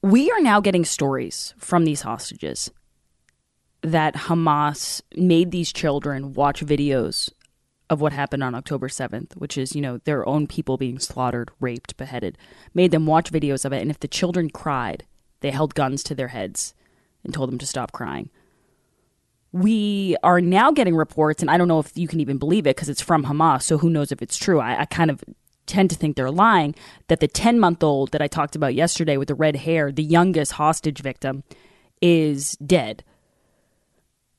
We 0.00 0.30
are 0.30 0.40
now 0.40 0.60
getting 0.60 0.86
stories 0.86 1.52
from 1.58 1.84
these 1.84 2.00
hostages 2.00 2.70
that 3.92 4.14
Hamas 4.14 5.02
made 5.16 5.50
these 5.50 5.72
children 5.72 6.34
watch 6.34 6.64
videos 6.64 7.30
of 7.90 8.00
what 8.00 8.12
happened 8.12 8.44
on 8.44 8.54
October 8.54 8.88
7th, 8.88 9.34
which 9.36 9.56
is, 9.56 9.74
you 9.74 9.80
know, 9.80 9.98
their 9.98 10.26
own 10.28 10.46
people 10.46 10.76
being 10.76 10.98
slaughtered, 10.98 11.50
raped, 11.58 11.96
beheaded, 11.96 12.36
made 12.74 12.90
them 12.90 13.06
watch 13.06 13.32
videos 13.32 13.64
of 13.64 13.72
it. 13.72 13.80
And 13.80 13.90
if 13.90 14.00
the 14.00 14.08
children 14.08 14.50
cried, 14.50 15.04
they 15.40 15.50
held 15.50 15.74
guns 15.74 16.02
to 16.04 16.14
their 16.14 16.28
heads 16.28 16.74
and 17.24 17.32
told 17.32 17.50
them 17.50 17.58
to 17.58 17.66
stop 17.66 17.92
crying. 17.92 18.30
We 19.52 20.16
are 20.22 20.40
now 20.42 20.70
getting 20.70 20.94
reports, 20.94 21.40
and 21.40 21.50
I 21.50 21.56
don't 21.56 21.68
know 21.68 21.78
if 21.78 21.96
you 21.96 22.06
can 22.06 22.20
even 22.20 22.36
believe 22.36 22.66
it 22.66 22.76
because 22.76 22.90
it's 22.90 23.00
from 23.00 23.24
Hamas, 23.24 23.62
so 23.62 23.78
who 23.78 23.88
knows 23.88 24.12
if 24.12 24.20
it's 24.20 24.36
true. 24.36 24.60
I, 24.60 24.82
I 24.82 24.84
kind 24.84 25.10
of 25.10 25.24
tend 25.64 25.90
to 25.90 25.96
think 25.96 26.16
they're 26.16 26.30
lying 26.30 26.74
that 27.08 27.20
the 27.20 27.28
10 27.28 27.58
month 27.58 27.82
old 27.82 28.10
that 28.12 28.20
I 28.20 28.28
talked 28.28 28.56
about 28.56 28.74
yesterday 28.74 29.16
with 29.16 29.28
the 29.28 29.34
red 29.34 29.56
hair, 29.56 29.90
the 29.90 30.02
youngest 30.02 30.52
hostage 30.52 31.00
victim, 31.00 31.44
is 32.02 32.52
dead. 32.56 33.04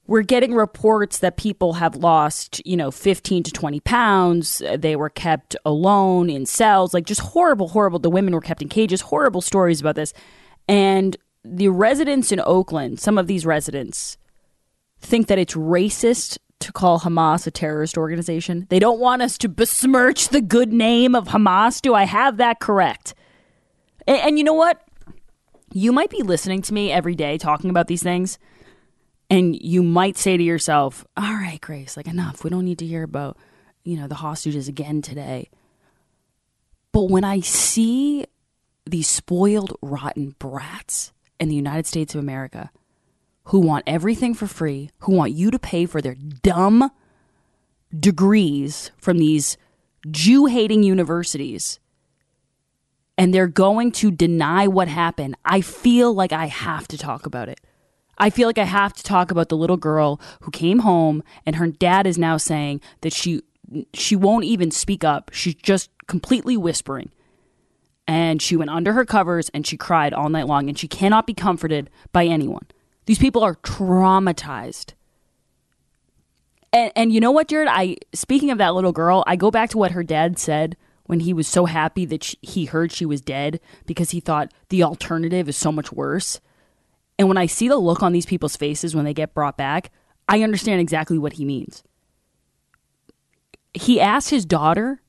We're 0.09 0.23
getting 0.23 0.55
reports 0.55 1.19
that 1.19 1.37
people 1.37 1.73
have 1.73 1.95
lost, 1.95 2.65
you 2.65 2.75
know, 2.75 2.89
15 2.89 3.43
to 3.43 3.51
20 3.51 3.79
pounds. 3.81 4.63
They 4.75 4.95
were 4.95 5.11
kept 5.11 5.55
alone 5.63 6.31
in 6.31 6.47
cells, 6.47 6.95
like 6.95 7.05
just 7.05 7.21
horrible, 7.21 7.67
horrible. 7.67 7.99
The 7.99 8.09
women 8.09 8.33
were 8.33 8.41
kept 8.41 8.63
in 8.63 8.69
cages, 8.69 9.01
horrible 9.01 9.41
stories 9.41 9.79
about 9.79 9.93
this. 9.93 10.11
And 10.67 11.15
the 11.45 11.67
residents 11.67 12.31
in 12.31 12.41
Oakland, 12.43 12.99
some 12.99 13.19
of 13.19 13.27
these 13.27 13.45
residents, 13.45 14.17
think 14.99 15.27
that 15.27 15.37
it's 15.37 15.53
racist 15.53 16.39
to 16.61 16.71
call 16.71 17.01
Hamas 17.01 17.45
a 17.45 17.51
terrorist 17.51 17.95
organization. 17.95 18.65
They 18.71 18.79
don't 18.79 18.99
want 18.99 19.21
us 19.21 19.37
to 19.37 19.47
besmirch 19.47 20.29
the 20.29 20.41
good 20.41 20.73
name 20.73 21.13
of 21.13 21.27
Hamas. 21.27 21.83
Do 21.83 21.93
I 21.93 22.05
have 22.05 22.37
that 22.37 22.59
correct? 22.59 23.13
And, 24.07 24.17
and 24.17 24.37
you 24.39 24.43
know 24.43 24.53
what? 24.53 24.81
You 25.71 25.91
might 25.91 26.09
be 26.09 26.23
listening 26.23 26.63
to 26.63 26.73
me 26.73 26.91
every 26.91 27.13
day 27.13 27.37
talking 27.37 27.69
about 27.69 27.85
these 27.85 28.01
things, 28.01 28.39
and 29.29 29.55
you 29.61 29.83
might 29.83 30.17
say 30.17 30.37
to 30.37 30.43
yourself, 30.43 31.05
"All 31.15 31.33
right, 31.33 31.61
Grace, 31.61 31.95
like 31.95 32.07
enough. 32.07 32.43
We 32.43 32.49
don't 32.49 32.65
need 32.65 32.79
to 32.79 32.85
hear 32.85 33.03
about, 33.03 33.37
you 33.83 33.97
know, 33.97 34.07
the 34.07 34.15
hostages 34.15 34.67
again 34.67 35.01
today." 35.01 35.49
But 36.91 37.09
when 37.09 37.23
I 37.23 37.39
see 37.39 38.25
these 38.85 39.07
spoiled, 39.07 39.77
rotten 39.81 40.35
brats 40.39 41.13
in 41.39 41.49
the 41.49 41.55
United 41.55 41.85
States 41.85 42.15
of 42.15 42.19
America 42.19 42.71
who 43.45 43.59
want 43.59 43.83
everything 43.87 44.33
for 44.33 44.47
free, 44.47 44.89
who 44.99 45.13
want 45.13 45.31
you 45.31 45.51
to 45.51 45.59
pay 45.59 45.85
for 45.85 46.01
their 46.01 46.15
dumb 46.15 46.91
degrees 47.97 48.91
from 48.97 49.17
these 49.17 49.57
Jew 50.09 50.45
hating 50.45 50.83
universities, 50.83 51.79
and 53.17 53.33
they're 53.33 53.47
going 53.47 53.91
to 53.93 54.11
deny 54.11 54.65
what 54.67 54.87
happened, 54.87 55.35
I 55.43 55.61
feel 55.61 56.13
like 56.13 56.31
I 56.31 56.45
have 56.45 56.87
to 56.89 56.97
talk 56.97 57.25
about 57.25 57.49
it. 57.49 57.59
I 58.19 58.29
feel 58.29 58.47
like 58.47 58.57
I 58.57 58.65
have 58.65 58.93
to 58.93 59.03
talk 59.03 59.31
about 59.31 59.49
the 59.49 59.57
little 59.57 59.77
girl 59.77 60.19
who 60.41 60.51
came 60.51 60.79
home 60.79 61.23
and 61.45 61.55
her 61.55 61.67
dad 61.67 62.05
is 62.05 62.17
now 62.17 62.37
saying 62.37 62.81
that 63.01 63.13
she 63.13 63.41
she 63.93 64.15
won't 64.15 64.45
even 64.45 64.71
speak 64.71 65.03
up. 65.03 65.29
She's 65.31 65.55
just 65.55 65.89
completely 66.07 66.57
whispering. 66.57 67.11
And 68.07 68.41
she 68.41 68.55
went 68.55 68.71
under 68.71 68.93
her 68.93 69.05
covers 69.05 69.49
and 69.49 69.65
she 69.65 69.77
cried 69.77 70.13
all 70.13 70.29
night 70.29 70.47
long 70.47 70.67
and 70.67 70.77
she 70.77 70.87
cannot 70.87 71.27
be 71.27 71.33
comforted 71.35 71.89
by 72.11 72.25
anyone. 72.25 72.65
These 73.05 73.19
people 73.19 73.43
are 73.43 73.55
traumatized. 73.55 74.93
And 76.73 76.91
and 76.95 77.13
you 77.13 77.19
know 77.19 77.31
what, 77.31 77.47
Jared? 77.47 77.67
I 77.69 77.97
speaking 78.13 78.51
of 78.51 78.57
that 78.57 78.75
little 78.75 78.91
girl, 78.91 79.23
I 79.27 79.35
go 79.35 79.51
back 79.51 79.69
to 79.71 79.77
what 79.77 79.91
her 79.91 80.03
dad 80.03 80.39
said 80.39 80.75
when 81.05 81.21
he 81.21 81.33
was 81.33 81.47
so 81.47 81.65
happy 81.65 82.05
that 82.05 82.23
she, 82.23 82.37
he 82.41 82.65
heard 82.65 82.91
she 82.91 83.05
was 83.05 83.21
dead 83.21 83.59
because 83.87 84.11
he 84.11 84.19
thought 84.19 84.53
the 84.69 84.83
alternative 84.83 85.49
is 85.49 85.57
so 85.57 85.71
much 85.71 85.91
worse. 85.91 86.39
And 87.19 87.27
when 87.27 87.37
I 87.37 87.47
see 87.47 87.67
the 87.67 87.77
look 87.77 88.01
on 88.01 88.13
these 88.13 88.25
people's 88.25 88.55
faces 88.55 88.95
when 88.95 89.03
they 89.03 89.13
get 89.13 89.33
brought 89.33 89.57
back, 89.57 89.91
I 90.29 90.41
understand 90.41 90.79
exactly 90.79 91.17
what 91.17 91.33
he 91.33 91.43
means. 91.43 91.83
He 93.73 93.99
asked 93.99 94.29
his 94.29 94.45
daughter, 94.45 95.01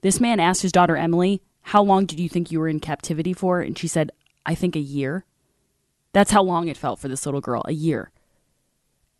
this 0.00 0.18
man 0.18 0.40
asked 0.40 0.62
his 0.62 0.72
daughter 0.72 0.96
Emily, 0.96 1.42
How 1.60 1.82
long 1.82 2.06
did 2.06 2.18
you 2.18 2.30
think 2.30 2.50
you 2.50 2.58
were 2.58 2.68
in 2.68 2.80
captivity 2.80 3.34
for? 3.34 3.60
And 3.60 3.78
she 3.78 3.86
said, 3.86 4.10
I 4.46 4.54
think 4.54 4.74
a 4.74 4.80
year. 4.80 5.26
That's 6.12 6.30
how 6.30 6.42
long 6.42 6.68
it 6.68 6.76
felt 6.76 6.98
for 6.98 7.08
this 7.08 7.26
little 7.26 7.42
girl, 7.42 7.62
a 7.66 7.72
year. 7.72 8.10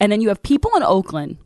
And 0.01 0.11
then 0.11 0.23
you 0.23 0.29
have 0.29 0.43
people 0.43 0.75
in 0.75 0.83
Oakland 0.83 1.37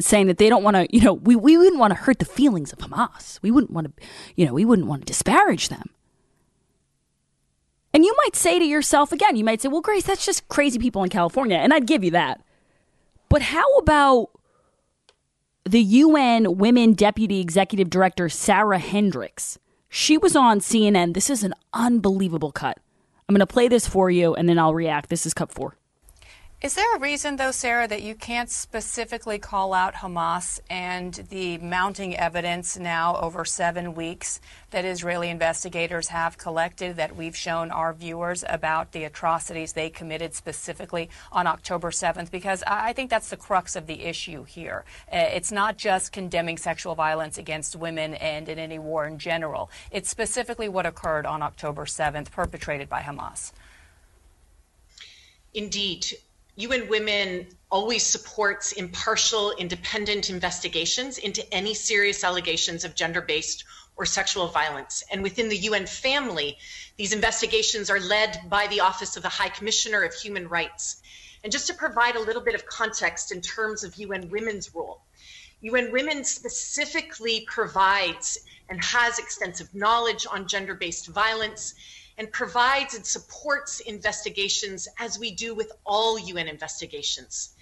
saying 0.00 0.28
that 0.28 0.38
they 0.38 0.48
don't 0.48 0.62
want 0.62 0.76
to, 0.76 0.86
you 0.96 1.02
know, 1.02 1.14
we, 1.14 1.34
we 1.34 1.58
wouldn't 1.58 1.78
want 1.78 1.90
to 1.90 2.00
hurt 2.00 2.20
the 2.20 2.24
feelings 2.24 2.72
of 2.72 2.78
Hamas. 2.78 3.40
We 3.42 3.50
wouldn't 3.50 3.72
want 3.72 3.88
to, 3.88 4.06
you 4.36 4.46
know, 4.46 4.54
we 4.54 4.64
wouldn't 4.64 4.88
want 4.88 5.02
to 5.02 5.06
disparage 5.06 5.68
them. 5.68 5.90
And 7.94 8.04
you 8.04 8.14
might 8.24 8.34
say 8.34 8.58
to 8.58 8.64
yourself 8.64 9.12
again, 9.12 9.36
you 9.36 9.44
might 9.44 9.62
say, 9.62 9.68
well, 9.68 9.80
Grace, 9.80 10.04
that's 10.04 10.26
just 10.26 10.48
crazy 10.48 10.80
people 10.80 11.04
in 11.04 11.10
California. 11.10 11.56
And 11.56 11.72
I'd 11.72 11.86
give 11.86 12.02
you 12.02 12.10
that. 12.10 12.42
But 13.28 13.40
how 13.40 13.76
about 13.76 14.30
the 15.64 15.80
UN 15.80 16.58
Women 16.58 16.94
Deputy 16.94 17.40
Executive 17.40 17.88
Director, 17.88 18.28
Sarah 18.28 18.80
Hendriks? 18.80 19.58
She 19.88 20.18
was 20.18 20.34
on 20.34 20.58
CNN. 20.58 21.14
This 21.14 21.30
is 21.30 21.44
an 21.44 21.54
unbelievable 21.72 22.50
cut. 22.50 22.80
I'm 23.28 23.34
going 23.34 23.38
to 23.40 23.46
play 23.46 23.68
this 23.68 23.86
for 23.86 24.10
you 24.10 24.34
and 24.34 24.48
then 24.48 24.58
I'll 24.58 24.74
react. 24.74 25.08
This 25.08 25.24
is 25.24 25.32
cut 25.32 25.52
four. 25.52 25.78
Is 26.64 26.76
there 26.76 26.96
a 26.96 26.98
reason, 26.98 27.36
though, 27.36 27.50
Sarah, 27.50 27.86
that 27.86 28.00
you 28.00 28.14
can't 28.14 28.48
specifically 28.48 29.38
call 29.38 29.74
out 29.74 29.96
Hamas 29.96 30.60
and 30.70 31.12
the 31.28 31.58
mounting 31.58 32.16
evidence 32.16 32.78
now 32.78 33.16
over 33.16 33.44
seven 33.44 33.94
weeks 33.94 34.40
that 34.70 34.86
Israeli 34.86 35.28
investigators 35.28 36.08
have 36.08 36.38
collected 36.38 36.96
that 36.96 37.14
we've 37.16 37.36
shown 37.36 37.70
our 37.70 37.92
viewers 37.92 38.46
about 38.48 38.92
the 38.92 39.04
atrocities 39.04 39.74
they 39.74 39.90
committed 39.90 40.32
specifically 40.32 41.10
on 41.30 41.46
October 41.46 41.90
7th? 41.90 42.30
Because 42.30 42.64
I 42.66 42.94
think 42.94 43.10
that's 43.10 43.28
the 43.28 43.36
crux 43.36 43.76
of 43.76 43.86
the 43.86 44.00
issue 44.00 44.44
here. 44.44 44.86
Uh, 45.12 45.16
it's 45.18 45.52
not 45.52 45.76
just 45.76 46.12
condemning 46.12 46.56
sexual 46.56 46.94
violence 46.94 47.36
against 47.36 47.76
women 47.76 48.14
and 48.14 48.48
in 48.48 48.58
any 48.58 48.78
war 48.78 49.06
in 49.06 49.18
general, 49.18 49.70
it's 49.90 50.08
specifically 50.08 50.70
what 50.70 50.86
occurred 50.86 51.26
on 51.26 51.42
October 51.42 51.84
7th, 51.84 52.30
perpetrated 52.30 52.88
by 52.88 53.02
Hamas. 53.02 53.52
Indeed. 55.52 56.06
UN 56.56 56.88
Women 56.88 57.48
always 57.68 58.06
supports 58.06 58.70
impartial, 58.72 59.50
independent 59.52 60.30
investigations 60.30 61.18
into 61.18 61.42
any 61.52 61.74
serious 61.74 62.22
allegations 62.22 62.84
of 62.84 62.94
gender 62.94 63.20
based 63.20 63.64
or 63.96 64.06
sexual 64.06 64.46
violence. 64.46 65.02
And 65.10 65.22
within 65.22 65.48
the 65.48 65.56
UN 65.56 65.86
family, 65.86 66.56
these 66.96 67.12
investigations 67.12 67.90
are 67.90 67.98
led 67.98 68.48
by 68.48 68.68
the 68.68 68.80
Office 68.80 69.16
of 69.16 69.24
the 69.24 69.28
High 69.28 69.48
Commissioner 69.48 70.02
of 70.02 70.14
Human 70.14 70.48
Rights. 70.48 71.02
And 71.42 71.52
just 71.52 71.66
to 71.66 71.74
provide 71.74 72.14
a 72.14 72.20
little 72.20 72.42
bit 72.42 72.54
of 72.54 72.66
context 72.66 73.32
in 73.32 73.40
terms 73.40 73.82
of 73.82 73.96
UN 73.96 74.30
Women's 74.30 74.72
role, 74.74 75.02
UN 75.60 75.90
Women 75.90 76.24
specifically 76.24 77.44
provides 77.48 78.38
and 78.68 78.82
has 78.84 79.18
extensive 79.18 79.74
knowledge 79.74 80.24
on 80.30 80.46
gender 80.46 80.74
based 80.74 81.08
violence 81.08 81.74
and 82.18 82.30
provides 82.32 82.94
and 82.94 83.04
supports 83.06 83.80
investigations 83.80 84.88
as 84.98 85.18
we 85.18 85.30
do 85.30 85.54
with 85.54 85.72
all 85.84 86.18
UN 86.18 86.48
investigations. 86.48 87.54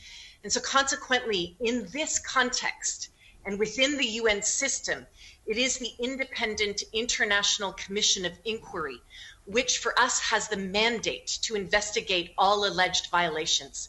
And 0.43 0.53
so, 0.53 0.61
consequently, 0.61 1.57
in 1.61 1.87
this 1.93 2.19
context 2.19 3.09
and 3.45 3.59
within 3.59 3.97
the 3.97 4.07
UN 4.07 4.43
system, 4.43 5.07
it 5.47 5.57
is 5.57 5.79
the 5.79 5.93
Independent 5.99 6.83
International 6.93 7.73
Commission 7.73 8.25
of 8.25 8.33
Inquiry, 8.45 9.01
which 9.45 9.79
for 9.79 9.99
us 9.99 10.21
has 10.21 10.49
the 10.49 10.57
mandate 10.57 11.27
to 11.43 11.57
investigate 11.57 12.33
all 12.39 12.65
alleged 12.65 13.09
violations. 13.11 13.89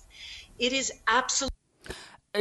It 0.58 0.74
is 0.74 0.92
absolutely 1.08 1.54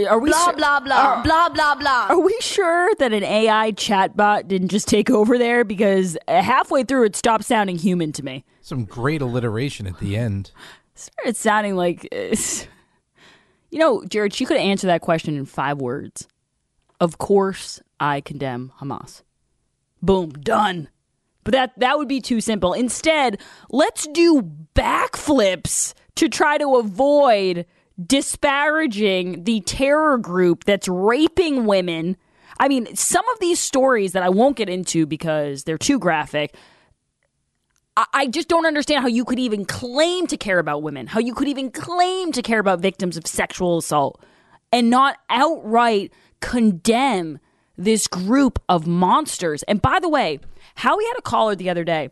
are 0.09 0.19
we 0.19 0.31
blah, 0.31 0.47
su- 0.47 0.57
blah, 0.57 0.81
blah, 0.81 0.97
are- 0.97 1.23
blah, 1.23 1.49
blah, 1.51 1.75
blah. 1.75 2.07
Are 2.09 2.21
we 2.21 2.37
sure 2.41 2.91
that 2.99 3.13
an 3.13 3.23
AI 3.23 3.73
chatbot 3.73 4.49
didn't 4.49 4.69
just 4.69 4.89
take 4.89 5.11
over 5.11 5.37
there? 5.39 5.65
Because 5.65 6.17
halfway 6.29 6.85
through, 6.85 7.05
it 7.05 7.17
stopped 7.17 7.45
sounding 7.45 7.77
human 7.79 8.13
to 8.13 8.25
me. 8.25 8.45
Some 8.63 8.85
great 8.85 9.21
alliteration 9.21 9.87
at 9.87 9.99
the 9.99 10.17
end. 10.17 10.51
Started 10.95 11.37
sounding 11.37 11.75
like, 11.77 12.09
uh, 12.13 12.35
you 13.71 13.79
know, 13.79 14.05
Jared. 14.05 14.33
She 14.35 14.45
could 14.45 14.57
answer 14.57 14.87
that 14.87 15.01
question 15.01 15.37
in 15.37 15.45
five 15.47 15.79
words. 15.79 16.29
Of 17.01 17.19
course, 17.19 17.81
I 17.99 18.21
condemn 18.21 18.73
Hamas. 18.81 19.23
Boom, 20.01 20.31
done. 20.31 20.89
But 21.45 21.53
that 21.53 21.79
that 21.79 21.99
would 21.99 22.09
be 22.09 22.21
too 22.21 22.41
simple. 22.41 22.73
Instead, 22.73 23.41
let's 23.71 24.07
do 24.07 24.43
backflips 24.75 25.95
to 26.17 26.29
try 26.29 26.57
to 26.59 26.77
avoid 26.77 27.67
disparaging 28.05 29.45
the 29.45 29.61
terror 29.61 30.19
group 30.19 30.65
that's 30.65 30.89
raping 30.89 31.67
women. 31.67 32.17
I 32.59 32.69
mean, 32.69 32.95
some 32.97 33.29
of 33.31 33.41
these 33.41 33.59
stories 33.59 34.13
that 34.13 34.23
I 34.23 34.29
won't 34.29 34.57
get 34.57 34.69
into 34.69 35.07
because 35.07 35.65
they're 35.65 35.79
too 35.79 35.99
graphic. 35.99 36.55
I- 37.95 38.27
just 38.29 38.49
don't 38.49 38.65
understand 38.65 39.03
how 39.03 39.09
you 39.09 39.25
could 39.25 39.39
even 39.39 39.67
claim 39.67 40.27
to 40.29 40.39
care 40.39 40.59
about 40.59 40.83
women, 40.83 41.09
how 41.09 41.21
you 41.21 41.35
could 41.35 41.49
even 41.49 41.71
claim 41.71 42.33
to 42.33 42.41
care 42.41 42.59
about 42.59 42.81
victims 42.81 43.19
of 43.19 43.27
sexual 43.27 43.79
assault 43.79 44.23
and 44.73 44.89
not 44.89 45.19
outright 45.29 46.11
condemn 46.41 47.39
this 47.77 48.07
group 48.07 48.59
of 48.69 48.87
monsters. 48.87 49.63
And 49.65 49.83
by 49.83 49.99
the 50.01 50.09
way, 50.09 50.41
Howie 50.77 51.05
had 51.05 51.19
a 51.19 51.23
caller 51.23 51.55
the 51.55 51.69
other 51.69 51.85
day. 51.85 52.09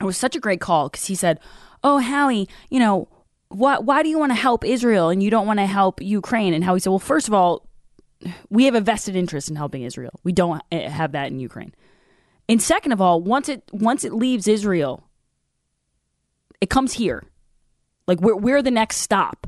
It 0.00 0.04
was 0.04 0.16
such 0.16 0.36
a 0.36 0.40
great 0.40 0.60
call 0.60 0.88
because 0.88 1.06
he 1.06 1.14
said, 1.16 1.40
Oh, 1.82 1.98
Howie, 1.98 2.48
you 2.68 2.78
know, 2.78 3.08
why, 3.50 3.78
why 3.78 4.02
do 4.02 4.08
you 4.08 4.18
want 4.18 4.30
to 4.30 4.36
help 4.36 4.64
Israel 4.64 5.10
and 5.10 5.22
you 5.22 5.30
don't 5.30 5.46
want 5.46 5.58
to 5.58 5.66
help 5.66 6.00
Ukraine? 6.00 6.54
And 6.54 6.64
Howie 6.64 6.80
said, 6.80 6.90
Well, 6.90 6.98
first 6.98 7.28
of 7.28 7.34
all, 7.34 7.66
we 8.48 8.64
have 8.64 8.74
a 8.74 8.80
vested 8.80 9.16
interest 9.16 9.50
in 9.50 9.56
helping 9.56 9.82
Israel. 9.82 10.12
We 10.24 10.32
don't 10.32 10.62
eh, 10.70 10.88
have 10.88 11.12
that 11.12 11.28
in 11.28 11.40
Ukraine. 11.40 11.74
And 12.48 12.62
second 12.62 12.92
of 12.92 13.00
all, 13.00 13.20
once 13.20 13.48
it 13.48 13.62
once 13.72 14.04
it 14.04 14.12
leaves 14.12 14.46
Israel, 14.48 15.04
it 16.60 16.70
comes 16.70 16.94
here. 16.94 17.24
Like 18.06 18.20
we're 18.20 18.36
we're 18.36 18.62
the 18.62 18.70
next 18.70 18.98
stop. 18.98 19.46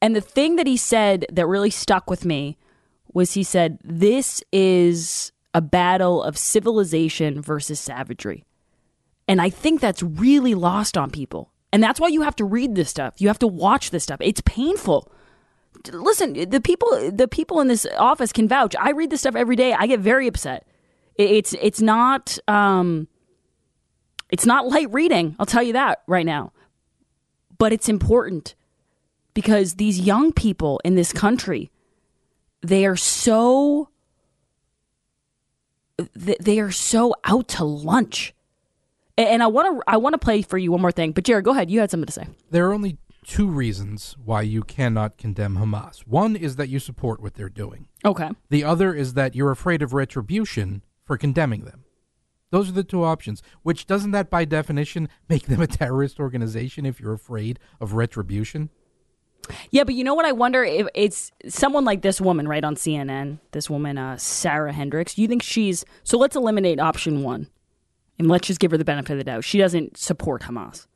And 0.00 0.16
the 0.16 0.20
thing 0.20 0.56
that 0.56 0.66
he 0.66 0.76
said 0.76 1.26
that 1.30 1.46
really 1.46 1.70
stuck 1.70 2.08
with 2.08 2.24
me 2.24 2.56
was 3.12 3.34
he 3.34 3.42
said, 3.42 3.78
This 3.82 4.42
is 4.52 5.32
a 5.54 5.60
battle 5.60 6.22
of 6.22 6.38
civilization 6.38 7.42
versus 7.42 7.80
savagery. 7.80 8.44
And 9.26 9.40
I 9.40 9.50
think 9.50 9.80
that's 9.80 10.02
really 10.02 10.54
lost 10.54 10.96
on 10.96 11.10
people. 11.10 11.51
And 11.72 11.82
that's 11.82 11.98
why 11.98 12.08
you 12.08 12.22
have 12.22 12.36
to 12.36 12.44
read 12.44 12.74
this 12.74 12.90
stuff. 12.90 13.14
You 13.18 13.28
have 13.28 13.38
to 13.40 13.46
watch 13.46 13.90
this 13.90 14.02
stuff. 14.02 14.18
It's 14.20 14.42
painful. 14.42 15.10
Listen, 15.90 16.34
the 16.50 16.60
people 16.60 17.10
the 17.10 17.26
people 17.26 17.60
in 17.60 17.68
this 17.68 17.86
office 17.96 18.32
can 18.32 18.46
vouch. 18.46 18.76
I 18.78 18.90
read 18.90 19.10
this 19.10 19.20
stuff 19.20 19.34
every 19.34 19.56
day. 19.56 19.72
I 19.72 19.86
get 19.86 20.00
very 20.00 20.26
upset. 20.26 20.66
It's 21.16 21.54
it's 21.54 21.80
not 21.80 22.38
um 22.46 23.08
it's 24.28 24.46
not 24.46 24.68
light 24.68 24.92
reading. 24.92 25.34
I'll 25.38 25.46
tell 25.46 25.62
you 25.62 25.72
that 25.72 26.02
right 26.06 26.26
now. 26.26 26.52
But 27.56 27.72
it's 27.72 27.88
important 27.88 28.54
because 29.34 29.74
these 29.74 29.98
young 29.98 30.32
people 30.32 30.80
in 30.84 30.94
this 30.94 31.12
country 31.12 31.70
they 32.60 32.86
are 32.86 32.96
so 32.96 33.88
they 36.14 36.58
are 36.58 36.70
so 36.70 37.14
out 37.24 37.48
to 37.48 37.64
lunch. 37.64 38.34
And 39.18 39.42
I 39.42 39.46
want 39.46 39.76
to 39.76 39.82
I 39.86 39.96
want 39.98 40.14
to 40.14 40.18
play 40.18 40.42
for 40.42 40.58
you 40.58 40.72
one 40.72 40.80
more 40.80 40.92
thing. 40.92 41.12
But 41.12 41.24
Jared, 41.24 41.44
go 41.44 41.50
ahead. 41.52 41.70
You 41.70 41.80
had 41.80 41.90
something 41.90 42.06
to 42.06 42.12
say. 42.12 42.26
There 42.50 42.68
are 42.68 42.72
only 42.72 42.98
two 43.24 43.46
reasons 43.46 44.16
why 44.24 44.42
you 44.42 44.62
cannot 44.62 45.18
condemn 45.18 45.56
Hamas. 45.56 46.00
One 46.00 46.34
is 46.34 46.56
that 46.56 46.68
you 46.68 46.78
support 46.78 47.20
what 47.20 47.34
they're 47.34 47.48
doing. 47.48 47.88
Okay. 48.04 48.30
The 48.50 48.64
other 48.64 48.94
is 48.94 49.14
that 49.14 49.34
you're 49.34 49.50
afraid 49.50 49.82
of 49.82 49.92
retribution 49.92 50.82
for 51.04 51.16
condemning 51.16 51.64
them. 51.64 51.84
Those 52.50 52.68
are 52.68 52.72
the 52.72 52.84
two 52.84 53.02
options. 53.02 53.42
Which 53.62 53.86
doesn't 53.86 54.10
that 54.10 54.30
by 54.30 54.44
definition 54.44 55.08
make 55.28 55.46
them 55.46 55.60
a 55.60 55.66
terrorist 55.66 56.20
organization 56.20 56.84
if 56.84 57.00
you're 57.00 57.14
afraid 57.14 57.58
of 57.80 57.94
retribution? 57.94 58.70
Yeah, 59.70 59.84
but 59.84 59.94
you 59.94 60.04
know 60.04 60.14
what? 60.14 60.26
I 60.26 60.32
wonder 60.32 60.62
if 60.62 60.86
it's 60.94 61.32
someone 61.48 61.84
like 61.84 62.02
this 62.02 62.20
woman, 62.20 62.46
right 62.46 62.62
on 62.62 62.76
CNN. 62.76 63.40
This 63.50 63.68
woman, 63.68 63.98
uh, 63.98 64.16
Sarah 64.16 64.72
Hendriks. 64.72 65.18
You 65.18 65.26
think 65.26 65.42
she's 65.42 65.84
so? 66.04 66.16
Let's 66.16 66.36
eliminate 66.36 66.78
option 66.78 67.22
one, 67.22 67.48
and 68.18 68.28
let's 68.28 68.46
just 68.46 68.60
give 68.60 68.70
her 68.70 68.78
the 68.78 68.84
benefit 68.84 69.12
of 69.12 69.18
the 69.18 69.24
doubt. 69.24 69.44
She 69.44 69.58
doesn't 69.58 69.96
support 69.96 70.42
Hamas. 70.42 70.86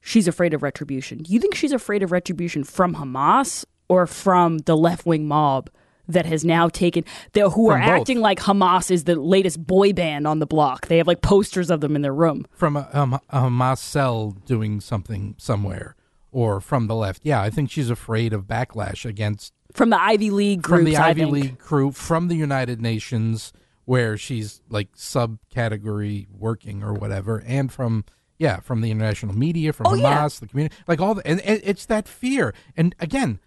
She's 0.00 0.28
afraid 0.28 0.52
of 0.52 0.62
retribution. 0.62 1.18
Do 1.22 1.32
you 1.32 1.40
think 1.40 1.54
she's 1.54 1.72
afraid 1.72 2.02
of 2.02 2.12
retribution 2.12 2.64
from 2.64 2.94
Hamas 2.96 3.64
or 3.88 4.06
from 4.06 4.58
the 4.58 4.76
left 4.76 5.06
wing 5.06 5.26
mob 5.26 5.70
that 6.08 6.26
has 6.26 6.44
now 6.44 6.68
taken 6.68 7.04
the, 7.32 7.48
who 7.50 7.70
are 7.70 7.78
both. 7.78 7.88
acting 7.88 8.20
like 8.20 8.38
Hamas 8.40 8.90
is 8.90 9.04
the 9.04 9.16
latest 9.16 9.66
boy 9.66 9.92
band 9.92 10.26
on 10.26 10.38
the 10.38 10.46
block? 10.46 10.88
They 10.88 10.98
have 10.98 11.06
like 11.06 11.22
posters 11.22 11.70
of 11.70 11.80
them 11.80 11.96
in 11.96 12.02
their 12.02 12.14
room. 12.14 12.46
From 12.52 12.76
a, 12.76 12.88
um, 12.92 13.14
a 13.14 13.40
Hamas 13.40 13.78
cell 13.78 14.36
doing 14.44 14.80
something 14.80 15.34
somewhere, 15.38 15.96
or 16.32 16.60
from 16.60 16.86
the 16.86 16.94
left. 16.94 17.22
Yeah, 17.24 17.40
I 17.40 17.50
think 17.50 17.70
she's 17.70 17.90
afraid 17.90 18.32
of 18.32 18.44
backlash 18.44 19.04
against 19.04 19.54
From 19.72 19.90
the 19.90 20.00
Ivy 20.00 20.30
League 20.30 20.62
groups, 20.62 20.80
from 20.80 20.84
the 20.84 20.96
Ivy. 20.96 21.24
League 21.24 21.58
crew, 21.58 21.90
from 21.92 22.28
the 22.28 22.36
United 22.36 22.82
Nations, 22.82 23.52
where 23.84 24.16
she's 24.16 24.60
like 24.68 24.92
subcategory 24.96 26.26
working 26.30 26.82
or 26.82 26.92
whatever, 26.94 27.42
and 27.46 27.72
from 27.72 28.04
yeah, 28.38 28.58
from 28.60 28.80
the 28.80 28.90
international 28.90 29.34
media, 29.34 29.72
from 29.72 29.86
Oh, 29.86 29.90
Hamas, 29.92 30.00
yeah. 30.02 30.28
the 30.40 30.46
community, 30.48 30.74
like 30.88 31.00
all 31.00 31.14
the, 31.14 31.26
and, 31.26 31.40
and 31.42 31.60
it's 31.62 31.86
that 31.86 32.08
fear. 32.08 32.52
And 32.76 32.94
again, 32.98 33.38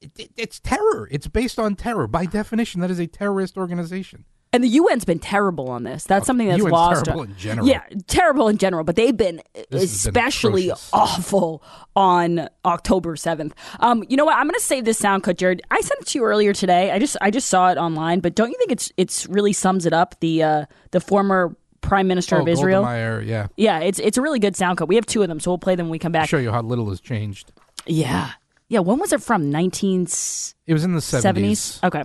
it, 0.00 0.10
it- 0.18 0.32
it's 0.36 0.60
terror. 0.60 1.08
It's 1.10 1.26
based 1.26 1.58
on 1.58 1.74
terror. 1.74 2.06
By 2.06 2.26
definition, 2.26 2.80
that 2.82 2.90
is 2.90 2.98
a 2.98 3.06
terrorist 3.06 3.56
organization. 3.56 4.26
And 4.52 4.64
the 4.64 4.78
UN's 4.78 5.04
been 5.04 5.20
terrible 5.20 5.68
on 5.68 5.84
this. 5.84 6.04
That's 6.04 6.26
something 6.26 6.48
that's 6.48 6.60
UN's 6.60 6.72
lost. 6.72 7.04
terrible 7.04 7.22
in 7.22 7.36
general. 7.36 7.68
Yeah, 7.68 7.82
terrible 8.08 8.48
in 8.48 8.58
general, 8.58 8.82
but 8.82 8.96
they've 8.96 9.16
been 9.16 9.42
This 9.70 9.82
has 9.82 10.04
been 10.04 10.24
especially 10.24 10.72
awful 10.92 11.62
on 11.94 12.48
October 12.64 13.14
7th. 13.14 13.52
Um, 13.78 14.04
you 14.08 14.16
know 14.16 14.24
what? 14.24 14.36
I'm 14.36 14.46
going 14.46 14.54
to 14.54 14.60
save 14.60 14.84
this 14.84 14.98
sound 14.98 15.22
cut, 15.22 15.38
Jared. 15.38 15.62
I 15.70 15.80
sent 15.80 16.00
it 16.00 16.06
to 16.08 16.18
you 16.18 16.24
earlier 16.24 16.52
today. 16.52 16.90
I 16.90 16.98
just 16.98 17.16
I 17.20 17.30
just 17.30 17.48
saw 17.48 17.70
it 17.70 17.78
online, 17.78 18.18
but 18.18 18.34
don't 18.34 18.50
you 18.50 18.58
think 18.58 18.72
it's 18.72 18.92
it's 18.96 19.26
really 19.28 19.52
sums 19.52 19.86
it 19.86 19.92
up 19.92 20.18
the 20.18 20.42
uh, 20.42 20.66
the 20.90 21.00
former 21.00 21.54
prime 21.80 22.08
minister 22.08 22.36
oh, 22.36 22.42
of 22.42 22.48
Israel? 22.48 22.82
Golda 22.82 22.96
Meir, 22.96 23.22
yeah. 23.22 23.46
Yeah, 23.56 23.78
it's 23.78 24.00
it's 24.00 24.18
a 24.18 24.22
really 24.22 24.40
good 24.40 24.56
sound 24.56 24.78
cut. 24.78 24.88
We 24.88 24.96
have 24.96 25.06
two 25.06 25.22
of 25.22 25.28
them, 25.28 25.38
so 25.38 25.52
we'll 25.52 25.58
play 25.58 25.76
them 25.76 25.86
when 25.86 25.92
we 25.92 26.00
come 26.00 26.12
back. 26.12 26.28
Show 26.28 26.38
you 26.38 26.50
how 26.50 26.62
little 26.62 26.88
has 26.88 27.00
changed. 27.00 27.52
Yeah. 27.86 28.32
Yeah, 28.68 28.80
when 28.80 28.98
was 29.00 29.12
it 29.12 29.20
from? 29.20 29.50
19 29.50 30.02
It 30.02 30.72
was 30.72 30.84
in 30.84 30.92
the 30.92 31.00
70s. 31.00 31.82
Okay. 31.82 32.04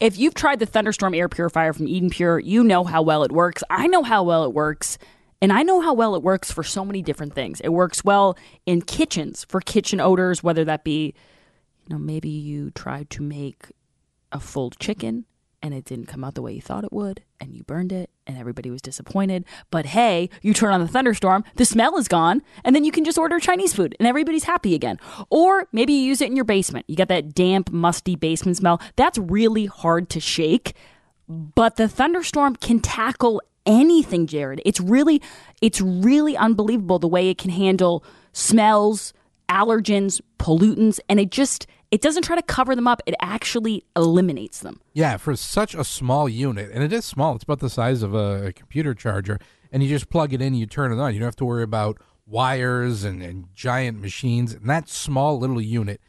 If 0.00 0.18
you've 0.18 0.34
tried 0.34 0.58
the 0.58 0.66
Thunderstorm 0.66 1.14
air 1.14 1.28
purifier 1.28 1.72
from 1.72 1.88
Eden 1.88 2.10
Pure, 2.10 2.40
you 2.40 2.64
know 2.64 2.84
how 2.84 3.02
well 3.02 3.22
it 3.22 3.32
works. 3.32 3.62
I 3.70 3.86
know 3.86 4.02
how 4.02 4.22
well 4.22 4.44
it 4.44 4.52
works. 4.52 4.98
And 5.42 5.52
I 5.52 5.62
know 5.62 5.80
how 5.80 5.94
well 5.94 6.14
it 6.14 6.22
works 6.22 6.52
for 6.52 6.62
so 6.62 6.84
many 6.84 7.00
different 7.00 7.34
things. 7.34 7.60
It 7.60 7.70
works 7.70 8.04
well 8.04 8.36
in 8.66 8.82
kitchens 8.82 9.46
for 9.48 9.60
kitchen 9.60 9.98
odors, 10.00 10.42
whether 10.42 10.64
that 10.66 10.84
be, 10.84 11.14
you 11.86 11.94
know, 11.94 11.98
maybe 11.98 12.28
you 12.28 12.70
tried 12.72 13.08
to 13.10 13.22
make 13.22 13.72
a 14.32 14.40
full 14.40 14.70
chicken 14.70 15.24
and 15.62 15.74
it 15.74 15.84
didn't 15.84 16.06
come 16.06 16.24
out 16.24 16.34
the 16.34 16.42
way 16.42 16.52
you 16.52 16.62
thought 16.62 16.84
it 16.84 16.92
would, 16.92 17.22
and 17.40 17.54
you 17.54 17.62
burned 17.64 17.92
it, 17.92 18.10
and 18.26 18.38
everybody 18.38 18.70
was 18.70 18.80
disappointed. 18.80 19.44
But 19.70 19.86
hey, 19.86 20.30
you 20.42 20.54
turn 20.54 20.72
on 20.72 20.80
the 20.80 20.88
thunderstorm, 20.88 21.44
the 21.56 21.64
smell 21.64 21.96
is 21.98 22.08
gone, 22.08 22.42
and 22.64 22.74
then 22.74 22.84
you 22.84 22.92
can 22.92 23.04
just 23.04 23.18
order 23.18 23.38
Chinese 23.38 23.74
food, 23.74 23.94
and 23.98 24.08
everybody's 24.08 24.44
happy 24.44 24.74
again. 24.74 24.98
Or 25.28 25.68
maybe 25.72 25.92
you 25.92 26.00
use 26.00 26.20
it 26.20 26.30
in 26.30 26.36
your 26.36 26.44
basement. 26.44 26.86
You 26.88 26.96
got 26.96 27.08
that 27.08 27.34
damp, 27.34 27.70
musty 27.70 28.16
basement 28.16 28.56
smell. 28.56 28.80
That's 28.96 29.18
really 29.18 29.66
hard 29.66 30.08
to 30.10 30.20
shake, 30.20 30.74
but 31.28 31.76
the 31.76 31.88
thunderstorm 31.88 32.56
can 32.56 32.80
tackle 32.80 33.42
anything, 33.66 34.26
Jared. 34.26 34.62
It's 34.64 34.80
really, 34.80 35.20
it's 35.60 35.80
really 35.80 36.36
unbelievable 36.36 36.98
the 36.98 37.08
way 37.08 37.28
it 37.28 37.38
can 37.38 37.50
handle 37.50 38.04
smells, 38.32 39.12
allergens, 39.48 40.20
pollutants, 40.38 41.00
and 41.08 41.20
it 41.20 41.30
just 41.30 41.66
it 41.90 42.00
doesn't 42.00 42.22
try 42.22 42.36
to 42.36 42.42
cover 42.42 42.76
them 42.76 42.86
up. 42.86 43.02
It 43.06 43.14
actually 43.20 43.84
eliminates 43.96 44.60
them. 44.60 44.80
Yeah, 44.92 45.16
for 45.16 45.34
such 45.36 45.74
a 45.74 45.84
small 45.84 46.28
unit, 46.28 46.70
and 46.72 46.82
it 46.84 46.92
is 46.92 47.04
small. 47.04 47.34
It's 47.34 47.44
about 47.44 47.60
the 47.60 47.70
size 47.70 48.02
of 48.02 48.14
a, 48.14 48.52
computer 48.52 48.94
charger, 48.94 49.38
and 49.72 49.82
you 49.82 49.88
just 49.88 50.08
plug 50.08 50.32
it 50.32 50.40
in, 50.40 50.54
you 50.54 50.66
turn 50.66 50.92
it 50.92 51.00
on. 51.00 51.12
You 51.12 51.20
don't 51.20 51.26
have 51.26 51.36
to 51.36 51.44
worry 51.44 51.62
about 51.62 51.98
wires 52.26 53.02
and, 53.04 53.22
and 53.22 53.46
giant 53.54 54.00
machines. 54.00 54.52
And 54.52 54.68
that 54.70 54.88
small 54.88 55.38
little 55.38 55.60
unit, 55.60 56.00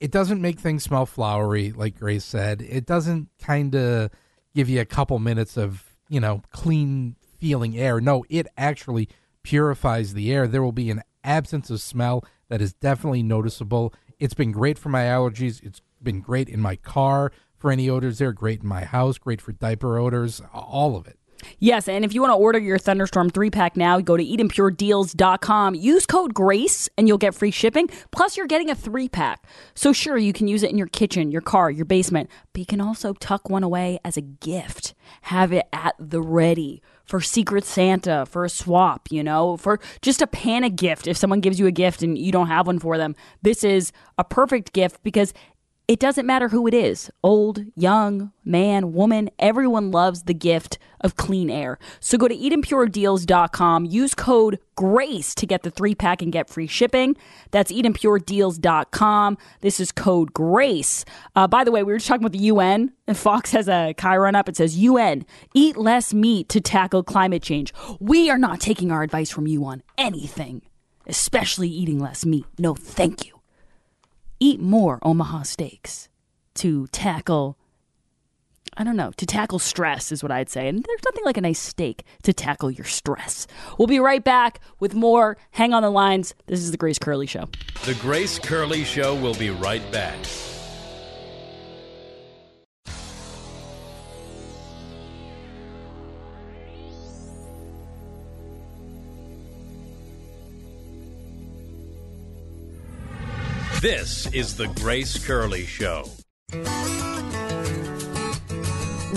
it 0.00 0.10
doesn't 0.10 0.42
make 0.42 0.60
things 0.60 0.84
smell 0.84 1.06
flowery, 1.06 1.72
like 1.72 1.98
Grace 1.98 2.24
said. 2.24 2.62
It 2.62 2.86
doesn't 2.86 3.28
kind 3.40 3.74
of 3.74 4.10
give 4.54 4.68
you 4.68 4.80
a 4.80 4.84
couple 4.84 5.18
minutes 5.18 5.56
of 5.56 5.84
you 6.08 6.20
know 6.20 6.42
clean 6.50 7.16
feeling 7.38 7.78
air. 7.78 8.00
No, 8.00 8.24
it 8.28 8.46
actually 8.56 9.08
purifies 9.42 10.14
the 10.14 10.32
air. 10.32 10.46
There 10.46 10.62
will 10.62 10.72
be 10.72 10.90
an 10.90 11.02
absence 11.22 11.70
of 11.70 11.80
smell 11.80 12.24
that 12.48 12.60
is 12.60 12.74
definitely 12.74 13.22
noticeable. 13.22 13.94
It's 14.18 14.34
been 14.34 14.52
great 14.52 14.78
for 14.78 14.88
my 14.88 15.02
allergies. 15.02 15.62
It's 15.62 15.80
been 16.02 16.20
great 16.20 16.48
in 16.48 16.60
my 16.60 16.76
car 16.76 17.32
for 17.56 17.70
any 17.70 17.88
odors 17.88 18.18
there, 18.18 18.32
great 18.32 18.62
in 18.62 18.68
my 18.68 18.84
house, 18.84 19.18
great 19.18 19.40
for 19.40 19.52
diaper 19.52 19.98
odors, 19.98 20.42
all 20.52 20.96
of 20.96 21.06
it. 21.06 21.18
Yes, 21.58 21.88
and 21.88 22.04
if 22.04 22.14
you 22.14 22.20
want 22.20 22.30
to 22.30 22.36
order 22.36 22.58
your 22.58 22.78
Thunderstorm 22.78 23.30
3 23.30 23.50
pack 23.50 23.76
now, 23.76 24.00
go 24.00 24.16
to 24.16 24.24
EdenPureDeals.com. 24.24 25.74
Use 25.74 26.06
code 26.06 26.34
GRACE 26.34 26.88
and 26.96 27.08
you'll 27.08 27.18
get 27.18 27.34
free 27.34 27.50
shipping. 27.50 27.88
Plus, 28.10 28.36
you're 28.36 28.46
getting 28.46 28.70
a 28.70 28.74
3 28.74 29.08
pack. 29.08 29.46
So, 29.74 29.92
sure, 29.92 30.16
you 30.16 30.32
can 30.32 30.48
use 30.48 30.62
it 30.62 30.70
in 30.70 30.78
your 30.78 30.86
kitchen, 30.86 31.30
your 31.30 31.42
car, 31.42 31.70
your 31.70 31.84
basement, 31.84 32.30
but 32.52 32.60
you 32.60 32.66
can 32.66 32.80
also 32.80 33.12
tuck 33.14 33.50
one 33.50 33.62
away 33.62 33.98
as 34.04 34.16
a 34.16 34.22
gift. 34.22 34.94
Have 35.22 35.52
it 35.52 35.66
at 35.72 35.94
the 35.98 36.22
ready 36.22 36.82
for 37.04 37.20
Secret 37.20 37.64
Santa, 37.64 38.26
for 38.26 38.44
a 38.44 38.48
swap, 38.48 39.08
you 39.10 39.22
know, 39.22 39.56
for 39.56 39.80
just 40.02 40.22
a 40.22 40.26
panic 40.26 40.76
gift. 40.76 41.06
If 41.06 41.16
someone 41.16 41.40
gives 41.40 41.58
you 41.60 41.66
a 41.66 41.72
gift 41.72 42.02
and 42.02 42.16
you 42.16 42.32
don't 42.32 42.48
have 42.48 42.66
one 42.66 42.78
for 42.78 42.96
them, 42.96 43.14
this 43.42 43.62
is 43.62 43.92
a 44.18 44.24
perfect 44.24 44.72
gift 44.72 45.02
because 45.02 45.32
it 45.86 46.00
doesn't 46.00 46.26
matter 46.26 46.48
who 46.48 46.66
it 46.66 46.72
is 46.72 47.10
old, 47.22 47.62
young, 47.76 48.32
man, 48.42 48.94
woman, 48.94 49.28
everyone 49.38 49.90
loves 49.90 50.22
the 50.22 50.32
gift 50.32 50.78
of 51.02 51.16
clean 51.16 51.50
air. 51.50 51.78
So 52.00 52.16
go 52.16 52.26
to 52.26 52.34
EdenPureDeals.com, 52.34 53.84
use 53.84 54.14
code 54.14 54.58
GRACE 54.76 55.34
to 55.34 55.46
get 55.46 55.62
the 55.62 55.70
three 55.70 55.94
pack 55.94 56.22
and 56.22 56.32
get 56.32 56.48
free 56.48 56.66
shipping. 56.66 57.16
That's 57.50 57.70
EdenPureDeals.com. 57.70 59.38
This 59.60 59.78
is 59.78 59.92
code 59.92 60.32
GRACE. 60.32 61.04
Uh, 61.36 61.46
by 61.46 61.64
the 61.64 61.70
way, 61.70 61.82
we 61.82 61.92
were 61.92 61.98
just 61.98 62.08
talking 62.08 62.24
about 62.24 62.32
the 62.32 62.44
UN, 62.46 62.92
and 63.06 63.16
Fox 63.16 63.50
has 63.52 63.68
a 63.68 63.92
chyron 63.98 64.34
up. 64.34 64.48
It 64.48 64.56
says, 64.56 64.78
UN, 64.78 65.26
eat 65.52 65.76
less 65.76 66.14
meat 66.14 66.48
to 66.48 66.62
tackle 66.62 67.02
climate 67.02 67.42
change. 67.42 67.74
We 68.00 68.30
are 68.30 68.38
not 68.38 68.58
taking 68.58 68.90
our 68.90 69.02
advice 69.02 69.30
from 69.30 69.46
you 69.46 69.66
on 69.66 69.82
anything, 69.98 70.62
especially 71.06 71.68
eating 71.68 71.98
less 71.98 72.24
meat. 72.24 72.46
No, 72.58 72.74
thank 72.74 73.26
you 73.26 73.33
eat 74.44 74.60
more 74.60 74.98
Omaha 75.02 75.42
steaks 75.42 76.08
to 76.54 76.86
tackle 76.88 77.56
I 78.76 78.82
don't 78.82 78.96
know, 78.96 79.12
to 79.18 79.26
tackle 79.26 79.60
stress 79.60 80.10
is 80.10 80.20
what 80.20 80.32
I'd 80.32 80.50
say. 80.50 80.66
And 80.66 80.82
there's 80.82 81.04
nothing 81.04 81.24
like 81.24 81.36
a 81.36 81.40
nice 81.40 81.60
steak 81.60 82.02
to 82.24 82.32
tackle 82.32 82.72
your 82.72 82.86
stress. 82.86 83.46
We'll 83.78 83.86
be 83.86 84.00
right 84.00 84.24
back 84.24 84.58
with 84.80 84.94
more. 84.94 85.36
Hang 85.52 85.72
on 85.72 85.82
the 85.84 85.90
lines. 85.90 86.34
This 86.46 86.58
is 86.58 86.72
the 86.72 86.76
Grace 86.76 86.98
Curley 86.98 87.26
Show. 87.26 87.48
The 87.84 87.94
Grace 87.94 88.40
Curley 88.40 88.82
Show 88.82 89.14
will 89.14 89.34
be 89.34 89.50
right 89.50 89.92
back. 89.92 90.18
This 103.84 104.26
is 104.32 104.56
the 104.56 104.68
Grace 104.68 105.22
Curley 105.26 105.66
Show. 105.66 106.08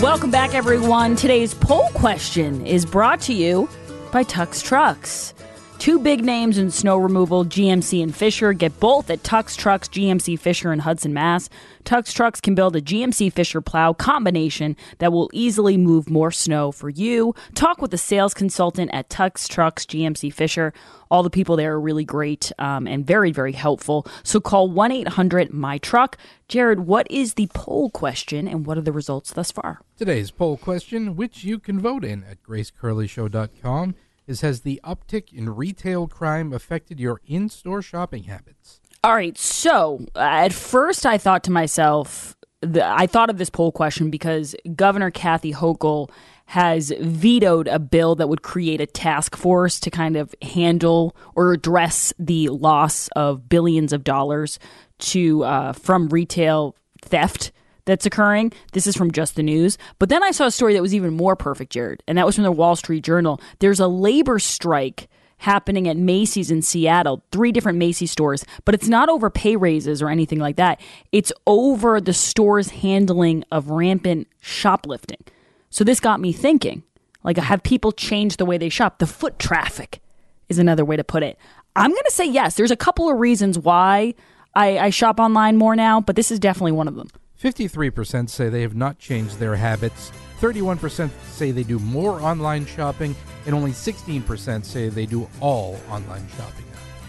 Welcome 0.04 0.30
back, 0.30 0.54
everyone. 0.54 1.16
Today's 1.16 1.54
poll 1.54 1.88
question 1.94 2.66
is 2.66 2.86
brought 2.86 3.22
to 3.22 3.34
you 3.34 3.70
by 4.12 4.26
Tux 4.26 4.62
Trucks. 4.62 5.34
Two 5.80 6.00
big 6.00 6.26
names 6.26 6.58
in 6.58 6.72
snow 6.72 6.98
removal, 6.98 7.46
GMC 7.46 8.02
and 8.02 8.14
Fisher. 8.14 8.52
Get 8.52 8.80
both 8.80 9.10
at 9.10 9.22
Tux 9.24 9.56
Trucks, 9.56 9.88
GMC 9.88 10.38
Fisher 10.40 10.74
in 10.74 10.80
Hudson, 10.80 11.14
Mass. 11.14 11.50
Tux 11.86 12.14
Trucks 12.14 12.42
can 12.42 12.56
build 12.56 12.76
a 12.76 12.82
GMC 12.82 13.32
Fisher 13.32 13.62
plow 13.62 13.94
combination 13.94 14.76
that 14.98 15.14
will 15.14 15.30
easily 15.32 15.78
move 15.78 16.10
more 16.10 16.32
snow 16.32 16.72
for 16.72 16.90
you. 16.90 17.34
Talk 17.54 17.82
with 17.82 17.94
a 17.94 17.98
sales 17.98 18.34
consultant 18.34 18.90
at 18.92 19.10
Tux 19.10 19.48
Trucks, 19.48 19.86
GMC 19.86 20.34
Fisher. 20.34 20.74
All 21.10 21.24
the 21.24 21.30
people 21.30 21.56
there 21.56 21.74
are 21.76 21.80
really 21.80 22.04
great 22.04 22.52
um, 22.60 22.88
and 22.88 23.06
very, 23.06 23.32
very 23.32 23.54
helpful. 23.54 24.06
So 24.24 24.42
call 24.42 24.70
1 24.70 24.92
800 24.92 25.54
My 25.54 25.78
Truck. 25.78 26.18
Jared, 26.48 26.82
what 26.82 27.10
is 27.10 27.36
the 27.36 27.48
poll 27.54 27.90
question 27.92 28.48
and 28.48 28.66
what 28.66 28.78
are 28.78 28.82
the 28.82 28.92
results 28.92 29.32
thus 29.32 29.52
far? 29.52 29.82
Today's 29.98 30.32
poll 30.32 30.58
question, 30.58 31.16
which 31.16 31.44
you 31.44 31.60
can 31.60 31.80
vote 31.80 32.04
in 32.04 32.24
at 32.24 32.44
gracecurleyshow.com, 32.44 33.96
is 34.28 34.42
Has 34.42 34.62
the 34.62 34.80
uptick 34.84 35.34
in 35.34 35.56
retail 35.56 36.08
crime 36.08 36.54
affected 36.54 37.00
your 37.00 37.22
in 37.26 37.50
store 37.50 37.82
shopping 37.82 38.24
habits? 38.24 38.82
All 39.04 39.14
right. 39.14 39.38
So 39.38 40.06
uh, 40.16 40.20
at 40.20 40.54
first, 40.54 41.06
I 41.06 41.18
thought 41.18 41.44
to 41.46 41.52
myself, 41.52 42.36
the, 42.62 42.86
I 42.86 43.08
thought 43.08 43.30
of 43.30 43.38
this 43.38 43.50
poll 43.50 43.72
question 43.72 44.10
because 44.10 44.56
Governor 44.76 45.12
Kathy 45.12 45.54
Hochul 45.54 46.10
has 46.48 46.94
vetoed 47.00 47.68
a 47.68 47.78
bill 47.80 48.16
that 48.16 48.30
would 48.30 48.42
create 48.42 48.82
a 48.82 48.86
task 48.86 49.36
force 49.36 49.80
to 49.82 49.92
kind 49.92 50.16
of 50.16 50.34
handle 50.42 51.16
or 51.36 51.54
address 51.54 52.14
the 52.18 52.50
loss 52.50 53.10
of 53.16 53.50
billions 53.50 53.92
of 53.92 54.04
dollars 54.04 54.58
to 55.00 55.44
uh, 55.44 55.74
from 55.74 56.08
retail 56.08 56.76
theft 57.02 57.52
that's 57.88 58.06
occurring. 58.06 58.52
This 58.74 58.86
is 58.86 58.96
from 58.96 59.12
Just 59.12 59.36
the 59.36 59.42
News. 59.42 59.78
But 59.98 60.10
then 60.10 60.22
I 60.22 60.30
saw 60.30 60.46
a 60.46 60.52
story 60.52 60.74
that 60.74 60.82
was 60.82 60.94
even 60.94 61.14
more 61.16 61.36
perfect, 61.36 61.72
Jared, 61.72 62.04
and 62.08 62.18
that 62.18 62.26
was 62.26 62.36
from 62.36 62.44
the 62.44 62.52
Wall 62.52 62.76
Street 62.76 63.04
Journal. 63.04 63.42
There's 63.58 63.80
a 63.80 63.88
labor 63.88 64.38
strike 64.38 65.08
happening 65.38 65.88
at 65.88 65.98
Macy's 65.98 66.52
in 66.52 66.62
Seattle, 66.62 67.24
three 67.32 67.52
different 67.52 67.78
Macy's 67.78 68.12
stores, 68.12 68.44
but 68.66 68.76
it's 68.76 68.88
not 68.88 69.10
over 69.10 69.30
pay 69.30 69.56
raises 69.56 70.02
or 70.02 70.10
anything 70.10 70.40
like 70.40 70.58
that. 70.58 70.82
It's 71.12 71.32
over 71.46 72.02
the 72.02 72.14
store's 72.14 72.70
handling 72.70 73.44
of 73.52 73.70
rampant 73.70 74.28
shoplifting. 74.42 75.24
So 75.70 75.84
this 75.84 76.00
got 76.00 76.20
me 76.20 76.34
thinking, 76.34 76.84
like 77.24 77.38
have 77.38 77.64
people 77.64 77.92
changed 77.92 78.40
the 78.40 78.46
way 78.46 78.58
they 78.58 78.70
shop? 78.70 79.00
The 79.00 79.08
foot 79.08 79.40
traffic 79.40 80.02
is 80.50 80.60
another 80.60 80.84
way 80.84 80.96
to 80.96 81.04
put 81.04 81.24
it. 81.24 81.38
I'm 81.76 81.92
going 81.92 82.04
to 82.06 82.12
say 82.12 82.26
yes. 82.26 82.56
There's 82.56 82.72
a 82.72 82.76
couple 82.76 83.10
of 83.10 83.20
reasons 83.20 83.60
why 83.60 84.16
I, 84.56 84.80
I 84.80 84.90
shop 84.90 85.20
online 85.20 85.58
more 85.58 85.76
now, 85.76 86.02
but 86.02 86.16
this 86.16 86.32
is 86.32 86.40
definitely 86.40 86.72
one 86.72 86.88
of 86.88 86.96
them. 86.96 87.10
53% 87.42 88.30
say 88.30 88.50
they 88.50 88.62
have 88.62 88.76
not 88.76 89.00
changed 89.00 89.40
their 89.40 89.56
habits. 89.56 90.12
31% 90.40 91.10
say 91.30 91.52
they 91.52 91.64
do 91.64 91.80
more 91.80 92.22
online 92.22 92.66
shopping, 92.66 93.16
and 93.46 93.56
only 93.56 93.72
16% 93.72 94.66
say 94.66 94.90
they 94.90 95.06
do 95.06 95.28
all 95.40 95.80
online 95.90 96.28
shopping. 96.36 96.66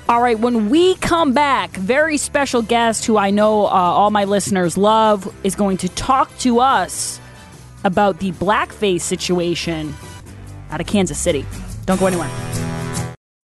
All 0.09 0.23
right, 0.23 0.39
when 0.39 0.71
we 0.71 0.95
come 0.97 1.35
back, 1.35 1.71
very 1.73 2.17
special 2.17 2.63
guest 2.63 3.05
who 3.05 3.19
I 3.19 3.31
know 3.31 3.67
uh, 3.67 3.69
all 3.69 4.11
my 4.11 4.25
listeners 4.25 4.79
love 4.79 5.31
is 5.45 5.55
going 5.55 5.77
to 5.79 5.89
talk 5.91 6.37
to 6.39 6.61
us 6.61 7.21
about 7.85 8.19
the 8.19 8.33
blackface 8.33 9.03
situation 9.03 9.95
out 10.71 10.81
of 10.81 10.87
Kansas 10.87 11.19
City. 11.19 11.45
Don't 11.85 12.01
go 12.01 12.07
anywhere. 12.07 12.68